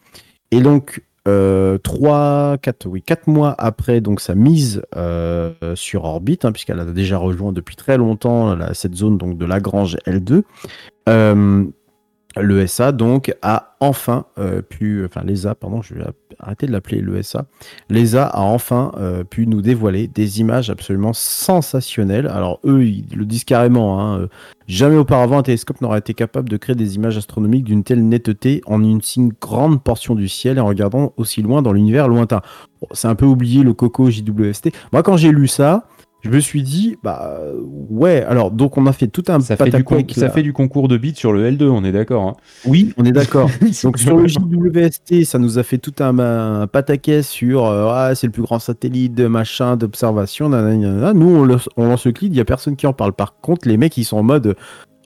[0.51, 6.45] Et donc, euh, 3, 4, oui, 4 mois après donc sa mise euh, sur orbite,
[6.45, 10.43] hein, puisqu'elle a déjà rejoint depuis très longtemps cette zone donc de Lagrange L2,
[11.09, 11.65] euh,
[12.41, 16.03] l'ESA donc a enfin euh, pu, enfin l'ESA, pardon, je vais
[16.39, 17.45] arrêter de l'appeler l'ESA,
[17.89, 22.27] l'ESA a enfin euh, pu nous dévoiler des images absolument sensationnelles.
[22.27, 24.27] Alors eux, ils le disent carrément, hein, euh,
[24.67, 28.61] jamais auparavant un télescope n'aurait été capable de créer des images astronomiques d'une telle netteté
[28.65, 32.41] en une si grande portion du ciel et en regardant aussi loin dans l'univers lointain.
[32.91, 34.71] c'est un peu oublié le Coco JWST.
[34.91, 35.87] Moi, quand j'ai lu ça,
[36.26, 39.69] je me suis dit, bah ouais, alors donc on a fait tout un ça fait,
[39.69, 42.23] du ça fait du concours de bits sur le L2, on est d'accord.
[42.23, 42.34] Hein.
[42.65, 43.47] Oui, on est d'accord.
[43.84, 48.26] donc sur le JWST, ça nous a fait tout un, pataquès sur euh, ah, c'est
[48.26, 50.49] le plus grand satellite de machin d'observation.
[50.49, 53.14] Nous on, on lance le clip, il n'y a personne qui en parle.
[53.14, 54.56] Par contre, les mecs ils sont en mode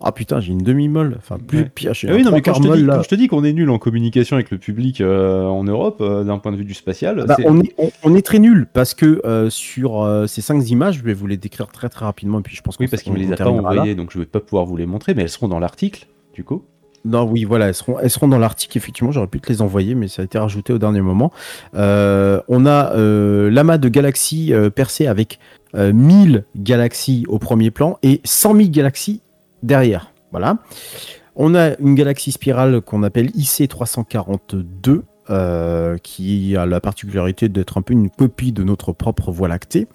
[0.01, 1.15] ah putain, j'ai une demi-molle.
[1.17, 1.91] Enfin, plus pire.
[2.07, 3.79] Ah oui, non, mais quand je, te dis, je te dis qu'on est nul en
[3.79, 7.25] communication avec le public euh, en Europe, euh, d'un point de vue du spatial.
[7.27, 11.03] Bah, on, est, on, est, très nul parce que euh, sur ces cinq images, je
[11.03, 12.39] vais vous les décrire très très rapidement.
[12.39, 14.25] Et puis je pense oui, parce qu'il me les a pas envoyées, donc je vais
[14.25, 16.63] pas pouvoir vous les montrer, mais elles seront dans l'article, du coup.
[17.05, 18.77] Non, oui, voilà, elles seront, elles seront dans l'article.
[18.77, 21.33] Effectivement, j'aurais pu te les envoyer, mais ça a été rajouté au dernier moment.
[21.73, 22.93] on a
[23.49, 25.39] l'amas de galaxies percé avec
[25.73, 29.21] 1000 galaxies au premier plan et 100 000 galaxies
[29.63, 30.13] derrière.
[30.31, 30.57] Voilà.
[31.35, 37.83] On a une galaxie spirale qu'on appelle IC342, euh, qui a la particularité d'être un
[37.83, 39.87] peu une copie de notre propre Voie lactée.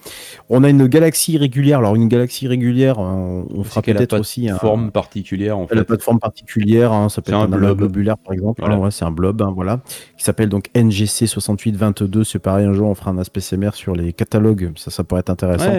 [0.48, 1.80] On a une galaxie régulière.
[1.80, 5.58] Alors une galaxie régulière, on, on fera peut-être aussi une forme particulière.
[5.58, 5.72] En fait.
[5.72, 6.92] Elle n'a pas de forme particulière.
[6.92, 8.62] Hein, ça peut être un, blob globulaire par exemple.
[8.64, 8.92] Voilà.
[8.92, 9.80] c'est un blob, hein, voilà,
[10.16, 12.22] qui s'appelle donc NGC 6822.
[12.22, 14.70] C'est pareil, un jour on fera un aspect CMR sur les catalogues.
[14.76, 15.72] Ça, ça pourrait être intéressant.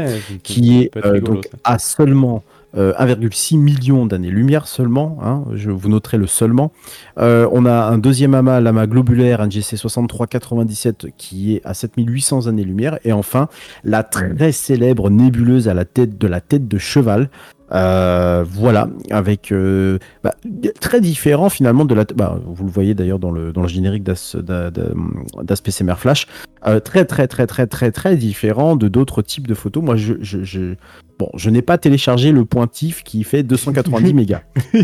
[0.43, 2.43] qui est euh, donc à seulement
[2.75, 6.71] 1,6 euh, million d'années-lumière seulement, hein, je vous noterai le seulement.
[7.17, 12.99] Euh, on a un deuxième amas, l'amas globulaire NGC 6397 qui est à 7800 années-lumière.
[13.03, 13.47] Et enfin,
[13.83, 17.29] la très célèbre nébuleuse à la tête de la tête de cheval,
[17.71, 20.35] euh, voilà, avec euh, bah,
[20.79, 22.03] très différent finalement de la.
[22.03, 26.27] Bah, vous le voyez d'ailleurs dans le, dans le générique d'Aspect CMR Flash,
[26.67, 29.83] euh, très très très très très très différent de d'autres types de photos.
[29.83, 30.75] Moi, je, je, je
[31.17, 34.41] bon, je n'ai pas téléchargé le pointif qui fait 290 mégas,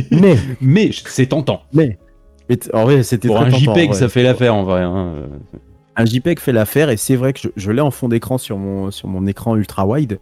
[0.10, 1.62] mais mais c'est tentant.
[1.74, 2.00] Mais,
[2.74, 4.82] en vrai, c'était pour un JPEG, ça fait l'affaire en vrai.
[4.82, 5.28] Hein.
[5.98, 8.58] Un JPEG fait l'affaire et c'est vrai que je, je l'ai en fond d'écran sur
[8.58, 10.20] mon sur mon écran ultra wide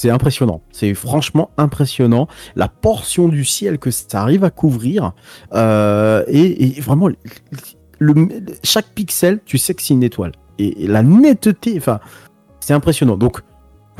[0.00, 0.62] c'est impressionnant.
[0.72, 2.26] C'est franchement impressionnant.
[2.56, 5.12] La portion du ciel que ça arrive à couvrir.
[5.52, 7.10] Euh, et, vraiment,
[8.64, 10.32] chaque pixel, tu sais que c'est une étoile.
[10.58, 12.00] Et, la netteté, enfin,
[12.60, 13.18] c'est impressionnant.
[13.18, 13.42] Donc,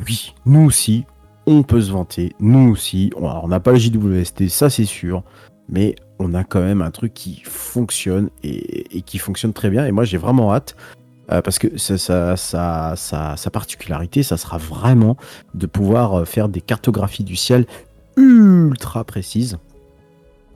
[0.06, 1.05] oui, nous aussi,
[1.44, 2.32] on peut se vanter.
[2.40, 5.22] Nous aussi, on n'a pas le JWST, ça c'est sûr.
[5.68, 9.85] Mais on a quand même un truc qui fonctionne et qui fonctionne très bien.
[9.85, 10.77] Et moi, j'ai vraiment hâte
[11.31, 15.16] euh, parce que sa particularité, ça sera vraiment
[15.55, 17.66] de pouvoir euh, faire des cartographies du ciel
[18.16, 19.59] ultra précises.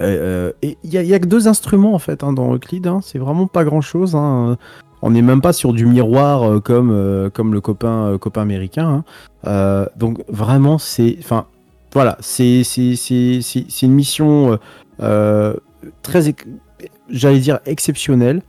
[0.01, 3.01] Euh, et il n'y a, que deux instruments en fait hein, dans Euclide, hein.
[3.02, 4.16] c'est vraiment pas grand chose.
[4.16, 4.59] Hein.
[5.02, 9.05] On n'est même pas sur du miroir comme, le copain, copain américain.
[9.96, 11.18] donc vraiment, c'est.
[11.92, 14.59] Voilà, c'est une mission
[14.98, 16.34] très,
[17.10, 18.42] j'allais dire, exceptionnelle.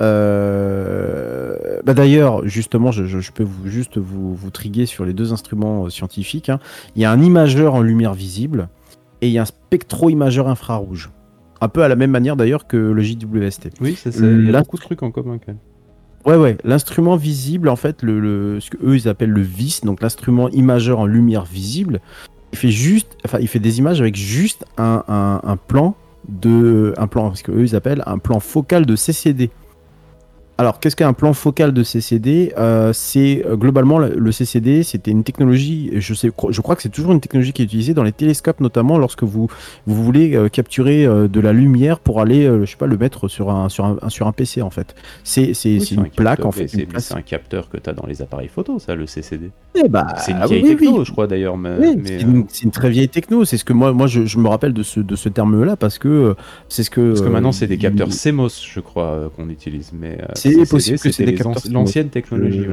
[0.00, 5.84] Euh, bah d'ailleurs, justement, je, peux vous, juste vous, vous triguer sur les deux instruments
[5.84, 6.48] euh, scientifiques.
[6.48, 6.58] Hein.
[6.96, 8.68] Il y a un imageur en lumière visible
[9.20, 11.10] et il y a un spectro-imageur infrarouge.
[11.60, 13.70] Un peu à la même manière d'ailleurs que le JWST.
[13.80, 14.24] Oui, c'est ça.
[14.24, 15.58] Il y a beaucoup de trucs en commun quand même.
[16.26, 16.56] Ouais, ouais.
[16.64, 21.06] L'instrument visible, en fait, le, ce qu'eux ils appellent le VIS, donc l'instrument imageur en
[21.06, 22.00] lumière visible,
[22.52, 25.94] il fait juste, enfin, il fait des images avec juste un, un plan
[26.28, 29.50] de, un plan, ce qu'eux ils appellent un plan focal de CCD.
[30.60, 35.24] Alors, qu'est-ce qu'un plan focal de CCD euh, C'est euh, globalement le CCD, c'était une
[35.24, 35.90] technologie.
[35.94, 38.60] Je sais, je crois que c'est toujours une technologie qui est utilisée dans les télescopes,
[38.60, 39.48] notamment lorsque vous
[39.86, 43.48] vous voulez euh, capturer de la lumière pour aller, je sais pas, le mettre sur
[43.48, 44.94] un sur un, sur un PC en fait.
[45.24, 46.68] C'est c'est une plaque en fait.
[46.68, 49.52] C'est un capteur que tu as dans les appareils photo, ça, le CCD.
[49.82, 51.56] Eh bah, c'est une vieille techno, je crois d'ailleurs.
[51.56, 51.96] Mais,
[52.48, 53.46] c'est une, très vieille techno.
[53.46, 55.96] C'est ce que moi, moi, je, je, me rappelle de ce de ce terme-là parce
[55.98, 56.36] que
[56.68, 57.12] c'est ce que.
[57.12, 60.18] Parce que maintenant, c'est des capteurs CMOS, je crois, qu'on utilise, mais
[60.52, 61.70] c'est possible que c'est.
[61.70, 62.66] L'ancienne technologie.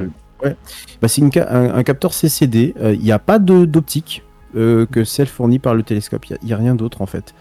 [0.44, 0.56] ouais.
[1.02, 2.74] Bah, c'est un, capteur CCD.
[2.78, 4.24] Il euh, n'y a pas d'optique
[4.56, 6.26] euh, que celle fournie par le télescope.
[6.26, 7.34] Il n'y a, rien d'autre en fait.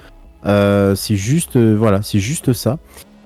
[0.45, 2.79] Euh, c'est juste, voilà, c'est juste ça.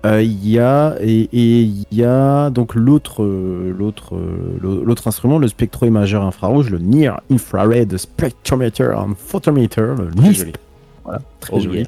[0.05, 4.19] Il y a et il y a donc l'autre l'autre
[4.63, 10.57] l'autre instrument, le spectroimageur infrarouge, le Near Infrared Spectrometer and Photometer, le NISP.
[11.05, 11.87] Voilà, très oh joli.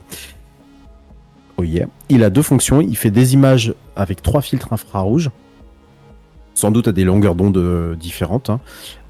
[2.09, 2.81] Il a deux fonctions.
[2.81, 5.31] Il fait des images avec trois filtres infrarouges
[6.55, 8.61] sans doute à des longueurs d'onde euh, différentes, hein.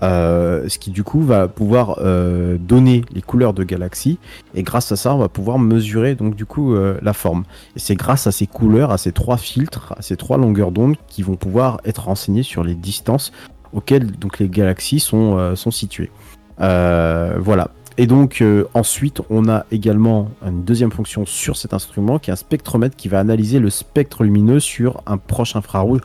[0.03, 4.19] euh, ce qui du coup va pouvoir euh, donner les couleurs de galaxies
[4.55, 7.45] et grâce à ça on va pouvoir mesurer donc du coup la forme.
[7.77, 10.97] Et c'est grâce à ces couleurs, à ces trois filtres, à ces trois longueurs d'onde
[11.09, 13.33] qui vont pouvoir être renseignés sur les distances
[13.73, 16.11] auxquelles donc les galaxies sont, sont situées.
[16.59, 17.71] voilà.
[17.99, 18.43] Et donc
[18.75, 23.09] ensuite, on a également une deuxième fonction sur cet instrument qui est un spectromètre qui
[23.09, 26.01] va analyser le spectre lumineux sur un proche infrarouge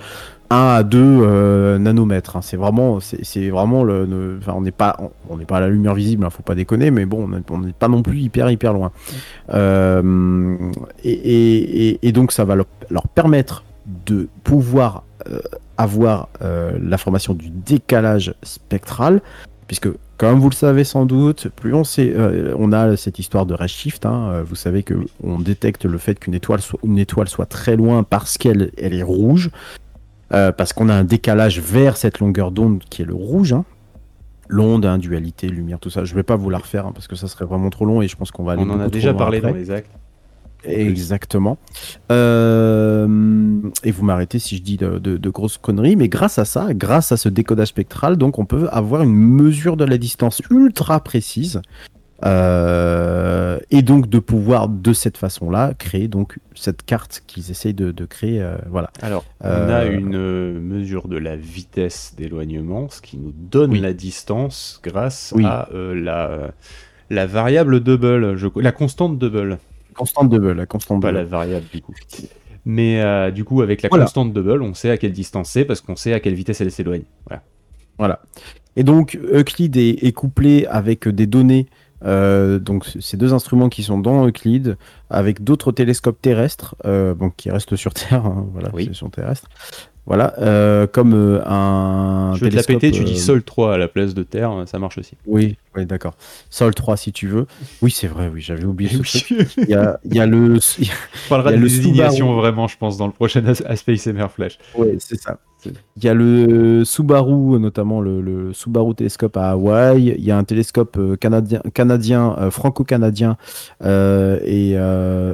[0.49, 2.37] 1 à 2 euh, nanomètres.
[2.37, 2.41] Hein.
[2.41, 4.97] C'est vraiment, c'est vraiment le, on n'est pas,
[5.29, 7.73] on n'est pas à la lumière visible, hein, faut pas déconner, mais bon, on n'est
[7.73, 8.91] pas non plus hyper hyper loin.
[9.53, 10.55] Euh,
[11.03, 13.63] et, donc ça va leur, permettre
[14.05, 15.39] de pouvoir euh,
[15.77, 16.29] avoir
[16.79, 19.21] l'information du décalage spectral,
[19.67, 22.13] puisque comme vous le savez sans doute, plus on sait,
[22.57, 24.05] on a cette histoire de redshift.
[24.05, 27.75] Hein, vous savez que on détecte le fait qu'une étoile soit, une étoile soit très
[27.75, 29.51] loin parce qu'elle elle est rouge.
[30.33, 33.53] Euh, parce qu'on a un décalage vers cette longueur d'onde qui est le rouge.
[33.53, 33.63] Hein.
[34.49, 36.03] L'onde, hein, dualité, lumière, tout ça.
[36.03, 38.15] Je vais pas vous la refaire parce que ça serait vraiment trop long et je
[38.15, 38.63] pense qu'on va aller.
[38.65, 39.91] On en a déjà parlé dans les actes.
[40.63, 41.57] Exactement.
[42.11, 47.11] Euh, et vous m'arrêtez si je dis de, grosses conneries, mais grâce à ça, grâce
[47.11, 51.61] à ce décodage spectral, donc on peut avoir une mesure de la distance ultra précise
[52.25, 58.05] euh, et donc de pouvoir de cette façon-là créer donc cette carte qu'ils essayent de,
[58.05, 58.41] créer.
[58.41, 58.89] Euh, voilà.
[59.01, 64.81] Alors, on a une mesure de la vitesse d'éloignement, ce qui nous donne la distance
[64.83, 66.51] grâce à la,
[67.09, 69.59] la variable double, je, la constante double.
[69.97, 71.93] Constante double, la constante Pas la variable du coup.
[72.65, 75.95] Mais du coup, avec la constante double, on sait à quelle distance c'est parce qu'on
[75.95, 77.03] sait à quelle vitesse elle s'éloigne.
[77.25, 77.43] Voilà.
[77.97, 78.19] Voilà.
[78.75, 81.67] Et donc, Euclid est, est couplé avec des données
[82.05, 84.77] euh, donc ces deux instruments qui sont dans Euclide
[85.09, 88.89] avec d'autres télescopes terrestres euh, qui restent sur Terre, hein, voilà, oui.
[88.93, 89.49] sur terrestre.
[90.05, 92.33] Voilà, euh, comme un.
[92.35, 94.79] Je vais te la péter, tu dis Sol 3 à la place de Terre, ça
[94.79, 95.15] marche aussi.
[95.25, 96.15] Oui, oui, d'accord.
[96.49, 97.45] Sol 3 si tu veux.
[97.81, 98.91] Oui, c'est vrai, oui, j'avais oublié.
[99.57, 100.55] Il y a, il y a le.
[100.55, 104.57] On parlera de désignation vraiment, je pense, dans le prochain Space Summer Flash.
[104.75, 105.39] Oui, c'est ça.
[105.65, 110.15] Il y a le Subaru, notamment le, Subaru télescope à Hawaï.
[110.17, 113.37] Il y a un télescope euh, canadien, canadien euh, franco-canadien,
[113.83, 114.39] euh,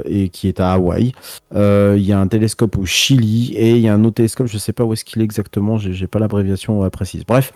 [0.05, 1.11] et, qui est à Hawaï.
[1.53, 4.55] il y a un télescope au Chili et il y a un autre télescope, je
[4.55, 7.25] ne sais pas où est-ce qu'il est exactement, j'ai pas l'abréviation précise.
[7.25, 7.53] Bref,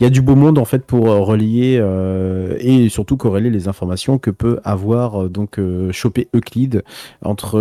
[0.00, 3.50] il y a du beau monde en fait pour euh, relier euh, et surtout corréler
[3.50, 5.60] les informations que peut avoir euh, donc
[5.90, 6.84] choper Euclide
[7.24, 7.58] entre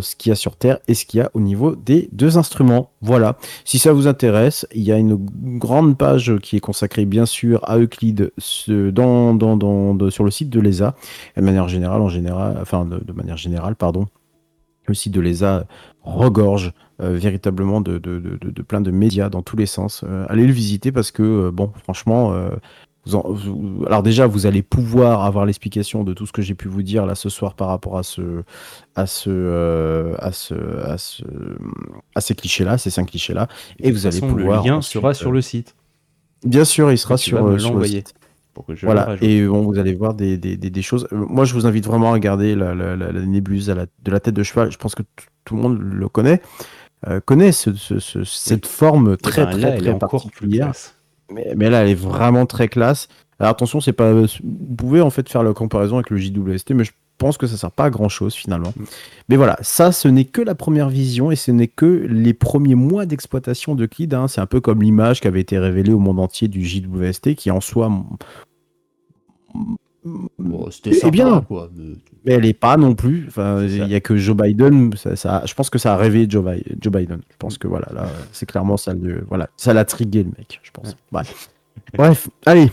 [0.00, 2.38] ce qu'il y a sur Terre et ce qu'il y a au niveau des deux
[2.38, 2.90] instruments.
[3.00, 3.36] Voilà.
[3.64, 5.16] Si ça vous intéresse, il y a une
[5.58, 10.94] grande page qui est consacrée bien sûr à Euclide sur le site de l'ESA.
[11.36, 14.06] De manière générale, en général, enfin manière générale, pardon,
[14.86, 15.66] le site de l'ESA
[16.02, 20.04] regorge véritablement de, de, plein de médias dans tous les sens.
[20.04, 22.34] Euh, allez le visiter parce que, euh, bon, franchement,
[23.86, 27.04] alors déjà, vous allez pouvoir avoir l'explication de tout ce que j'ai pu vous dire
[27.06, 28.42] là ce soir par rapport à ce,
[28.94, 30.54] à ce, à ce,
[30.84, 31.24] à ce,
[32.14, 33.48] à ces clichés-là, ces cinq clichés-là,
[33.80, 34.62] et vous allez pouvoir.
[34.62, 35.74] Le lien sera sur le site.
[36.44, 38.14] Bien sûr, il sera sur, le site.
[38.82, 41.08] voilà, et bon, vous allez voir des, des, des, choses.
[41.10, 44.34] Moi, je vous invite vraiment à regarder la, la, la, nébuleuse à de la tête
[44.34, 44.70] de cheval.
[44.70, 45.02] Je pense que
[45.44, 46.40] tout le monde le connaît.
[47.08, 50.72] Euh, connaît cette forme très très très particulière.
[51.30, 53.08] Mais, là, elle est vraiment très classe.
[53.40, 54.12] Alors attention, c'est pas.
[54.12, 54.26] Vous
[54.76, 57.70] pouvez en fait faire la comparaison avec le JWST, mais je pense que ça sert
[57.72, 58.72] pas à grand chose finalement.
[58.76, 58.84] Mm.
[59.28, 62.74] Mais voilà, ça, ce n'est que la première vision et ce n'est que les premiers
[62.74, 64.14] mois d'exploitation de Kid.
[64.14, 64.28] Hein.
[64.28, 67.50] C'est un peu comme l'image qui avait été révélée au monde entier du JWST, qui
[67.50, 67.90] en soi
[70.04, 71.40] Bon, C'était Eh sympa, bien.
[71.40, 71.70] quoi.
[71.74, 71.94] mais-
[72.34, 73.24] elle est pas non plus.
[73.28, 74.94] Enfin, il y a que Joe Biden.
[74.96, 77.20] Ça, ça- je pense que ça a rêvé Joe, Bi- Joe Biden.
[77.30, 78.92] Je pense que voilà, là, c'est clairement ça.
[78.94, 80.60] Le, voilà, ça l'a trigué le mec.
[80.62, 80.96] Je pense.
[81.96, 82.70] Bref, allez.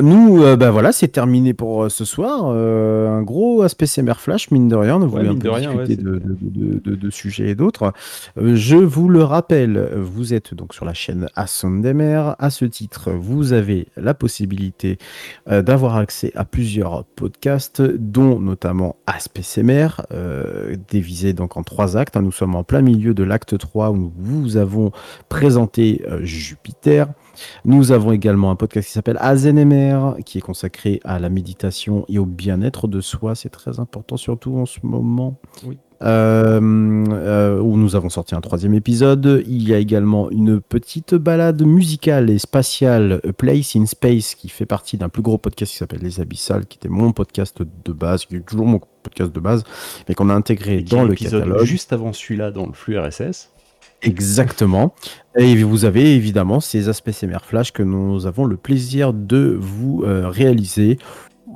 [0.00, 2.44] Nous, euh, bah voilà, c'est terminé pour euh, ce soir.
[2.46, 3.86] Euh, un gros aspect
[4.16, 4.96] Flash, mine de rien.
[4.96, 7.10] On voulait un mine peu de rien, ouais, discuter de, c'était- de, de- de- de
[7.10, 7.92] sujets et d'autres.
[8.38, 12.32] Euh, je vous le rappelle, vous êtes donc sur la chaîne Ascendemer.
[12.38, 14.96] À ce titre, vous avez la possibilité
[15.46, 22.16] d'avoir accès à plusieurs podcasts, dont notamment ASPCMR, euh, divisé donc en trois actes.
[22.16, 24.90] Nous sommes en plein milieu de l'acte 3 où nous vous avons
[25.28, 27.08] présenté Jupiter.
[27.64, 32.18] Nous avons également un podcast qui s'appelle AZNMR, qui est consacré à la méditation et
[32.18, 33.34] au bien-être de soi.
[33.34, 35.38] C'est très important, surtout en ce moment.
[35.66, 35.78] Oui.
[36.02, 39.44] Euh, euh, où nous avons sorti un troisième épisode.
[39.46, 44.48] Il y a également une petite balade musicale et spatiale, A Place in Space, qui
[44.48, 47.92] fait partie d'un plus gros podcast qui s'appelle Les Abyssales, qui était mon podcast de
[47.92, 49.62] base, qui est toujours mon podcast de base,
[50.08, 51.64] mais qu'on a intégré Et dans le l'épisode catalogue.
[51.64, 53.51] juste avant celui-là dans le flux RSS.
[54.02, 54.94] Exactement.
[55.36, 60.02] Et vous avez évidemment ces aspects CMR Flash que nous avons le plaisir de vous
[60.04, 60.98] euh, réaliser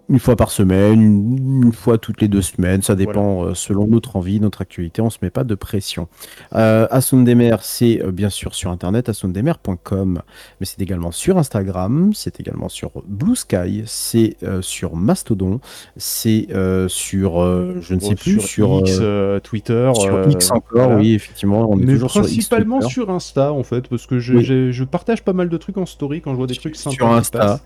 [0.09, 3.87] une fois par semaine, une, une fois toutes les deux semaines, ça dépend euh, selon
[3.89, 6.07] notre envie, notre actualité, on se met pas de pression.
[6.55, 10.23] Euh, Asundemer, c'est euh, bien sûr sur internet, asundemer.com,
[10.61, 15.61] mais c'est également sur Instagram, c'est également sur Blue Sky, c'est euh, sur Mastodon,
[15.97, 19.01] c'est euh, sur, euh, je ne sais plus, sur, X,
[19.43, 19.91] Twitter.
[19.95, 20.97] sur X encore, voilà.
[20.97, 24.19] oui, effectivement, on est Mais toujours sur X, principalement sur Insta en fait, parce que
[24.19, 24.45] je, Oui.
[24.45, 26.95] j'ai- je partage pas mal de trucs en story quand je vois des trucs sympas.
[26.95, 27.61] sur Insta.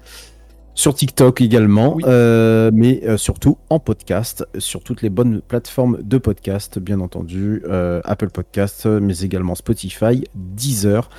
[0.81, 2.05] Sur TikTok également, Oui.
[2.07, 7.63] euh, mais euh, surtout en podcast, sur toutes les bonnes plateformes de podcast, bien entendu,
[7.69, 11.11] euh, Apple Podcast, mais également Spotify, Deezer.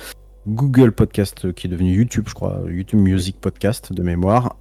[0.48, 4.56] Google Podcast qui est devenu YouTube, je crois, YouTube Music Podcast de mémoire.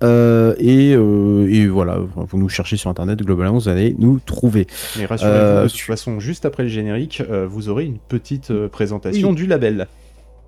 [0.59, 4.67] Et, et voilà, vous nous cherchez sur Internet, globalement, vous allez nous trouver.
[4.99, 9.35] Mais rassurez-vous, de toute façon, juste après le générique, vous aurez une petite présentation Oui.
[9.35, 9.87] du label.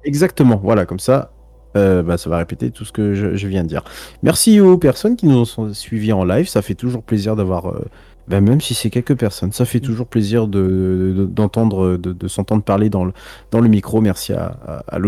[0.03, 1.31] Exactement, voilà, comme ça,
[1.75, 3.83] euh, bah, ça va répéter tout ce que je, je viens de dire.
[4.21, 7.85] Merci aux personnes qui nous ont suivis en live, ça fait toujours plaisir d'avoir, euh,
[8.27, 12.27] bah, même si c'est quelques personnes, ça fait toujours plaisir de- de- d'entendre, de, de
[12.27, 13.13] s'entendre parler dans le,
[13.51, 14.01] dans le micro.
[14.01, 14.99] Merci à, à,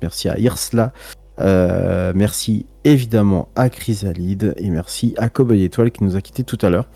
[0.00, 0.92] merci à Irsla,
[1.40, 6.58] euh, merci évidemment à Chrysalide et merci à Cowboy Étoile qui nous a quittés tout
[6.62, 6.86] à l'heure.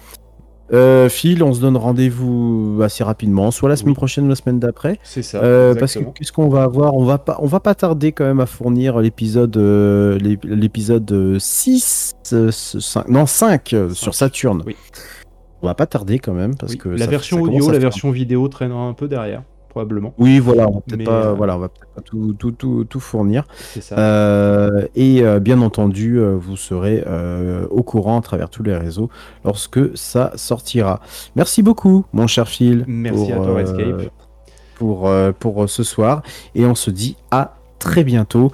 [0.73, 3.95] Euh, Phil, on se donne rendez-vous assez rapidement, soit la semaine Oui.
[3.97, 4.99] prochaine ou la semaine d'après.
[5.05, 5.39] C'est ça.
[5.43, 6.95] Euh, parce que qu'est-ce qu'on va avoir?
[6.97, 11.11] On va pas, on va pas tarder quand même à fournir l'épisode, euh, l'ép- l'épisode
[11.13, 14.13] euh, 6, euh, ce- cinq- non 5 euh, sur.
[14.15, 14.63] Saturne.
[14.67, 14.75] Oui.
[15.63, 17.79] On va pas tarder quand même parce Oui, que la ça- version ça audio, la
[17.79, 19.43] version vidéo traînera un peu derrière,
[19.77, 20.15] probablement.
[20.17, 22.85] Oui, voilà, on va peut-être pas, euh, voilà, on va peut-être pas tout, tout, tout,
[22.85, 23.45] tout fournir.
[23.79, 23.99] Ça.
[23.99, 27.05] Euh, et euh, bien entendu, vous serez
[27.71, 29.11] au courant à travers tous les réseaux
[29.45, 31.01] lorsque ça sortira.
[31.35, 32.85] Merci beaucoup, mon cher Phil.
[32.87, 34.11] Merci à toi, Escape.
[34.77, 36.23] Pour, pour ce soir.
[36.55, 38.53] Et on se dit à très bientôt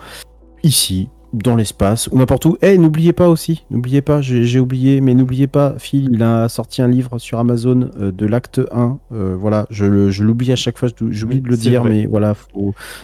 [0.65, 2.59] ici, dans l'espace, ou n'importe où.
[2.63, 6.83] Eh, n'oubliez pas aussi, n'oubliez pas, j'ai oublié, mais n'oubliez pas, Phil, il a sorti
[6.83, 8.99] un livre sur Amazon euh, de l'acte 1.
[9.13, 11.91] Euh, voilà, je, je l'oublie à chaque fois, j'oublie de le dire, vrai.
[11.91, 12.35] mais voilà,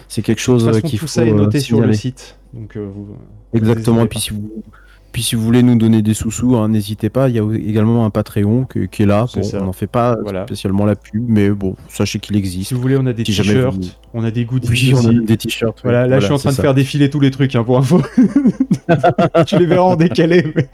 [0.07, 2.37] c'est quelque chose euh, qu'il tout faut ça est euh, noté sur le site.
[2.53, 3.07] Donc, vous,
[3.53, 4.03] Exactement.
[4.03, 4.63] Et puis si vous,
[5.11, 7.29] puis si vous voulez nous donner des sous-sous, hein, n'hésitez pas.
[7.29, 9.25] Il y a également un Patreon que- qui est là.
[9.33, 10.45] Bon, on n'en fait pas Voilà.
[10.45, 12.69] spécialement la pub, mais bon, sachez qu'il existe.
[12.69, 15.07] Si vous voulez, on a des Si t-shirts, vous- on a des goodies Oui, on
[15.09, 15.79] a des t-shirts.
[15.83, 18.01] Voilà, là je suis en train de faire défiler tous les trucs hein, pour info.
[19.47, 20.45] tu les verras en décalé.
[20.55, 20.69] mais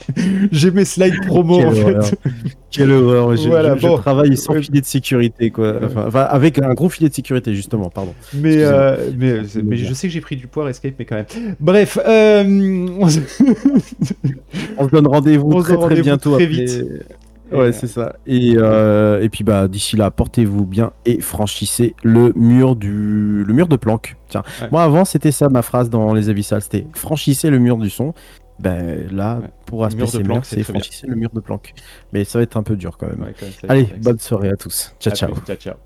[0.52, 2.16] J'ai mes slides promo en fait.
[2.78, 3.36] Quelle horreur.
[3.36, 3.98] Je, Voilà, je- je bon.
[3.98, 4.62] travaille sans Ouais.
[4.62, 5.76] filet de sécurité, quoi.
[5.84, 8.14] Enfin, enfin, avec un gros filet de sécurité, justement, pardon.
[8.34, 11.26] Mais, euh, mais, Je mais sais que j'ai pris du poids Escape, mais quand même.
[11.60, 13.20] Bref, euh, on se-
[14.78, 16.36] On se donne rendez-vous très très bientôt.
[16.36, 16.84] très après- vite.
[17.52, 18.16] Ouais, euh, c'est ça.
[18.26, 23.54] Et, euh, et puis bah d'ici là, portez-vous bien et franchissez le mur du le
[23.54, 24.16] mur de planque.
[24.30, 24.68] Tiens, Ouais.
[24.72, 28.16] moi avant c'était ça ma phrase dans les abyssales, c'était franchissez le mur du son.
[28.60, 29.50] Ben là, Ouais.
[29.66, 29.86] pour
[30.24, 31.74] planque, c'est franchissez le mur de planque.
[32.14, 33.22] Mais ça va être un peu dur quand même.
[33.22, 34.96] Ouais, quand même, ça, Allez, bonne soirée à tous.
[35.00, 35.34] Ciao À ciao.
[35.34, 35.42] plus.
[35.46, 35.85] Ciao, ciao.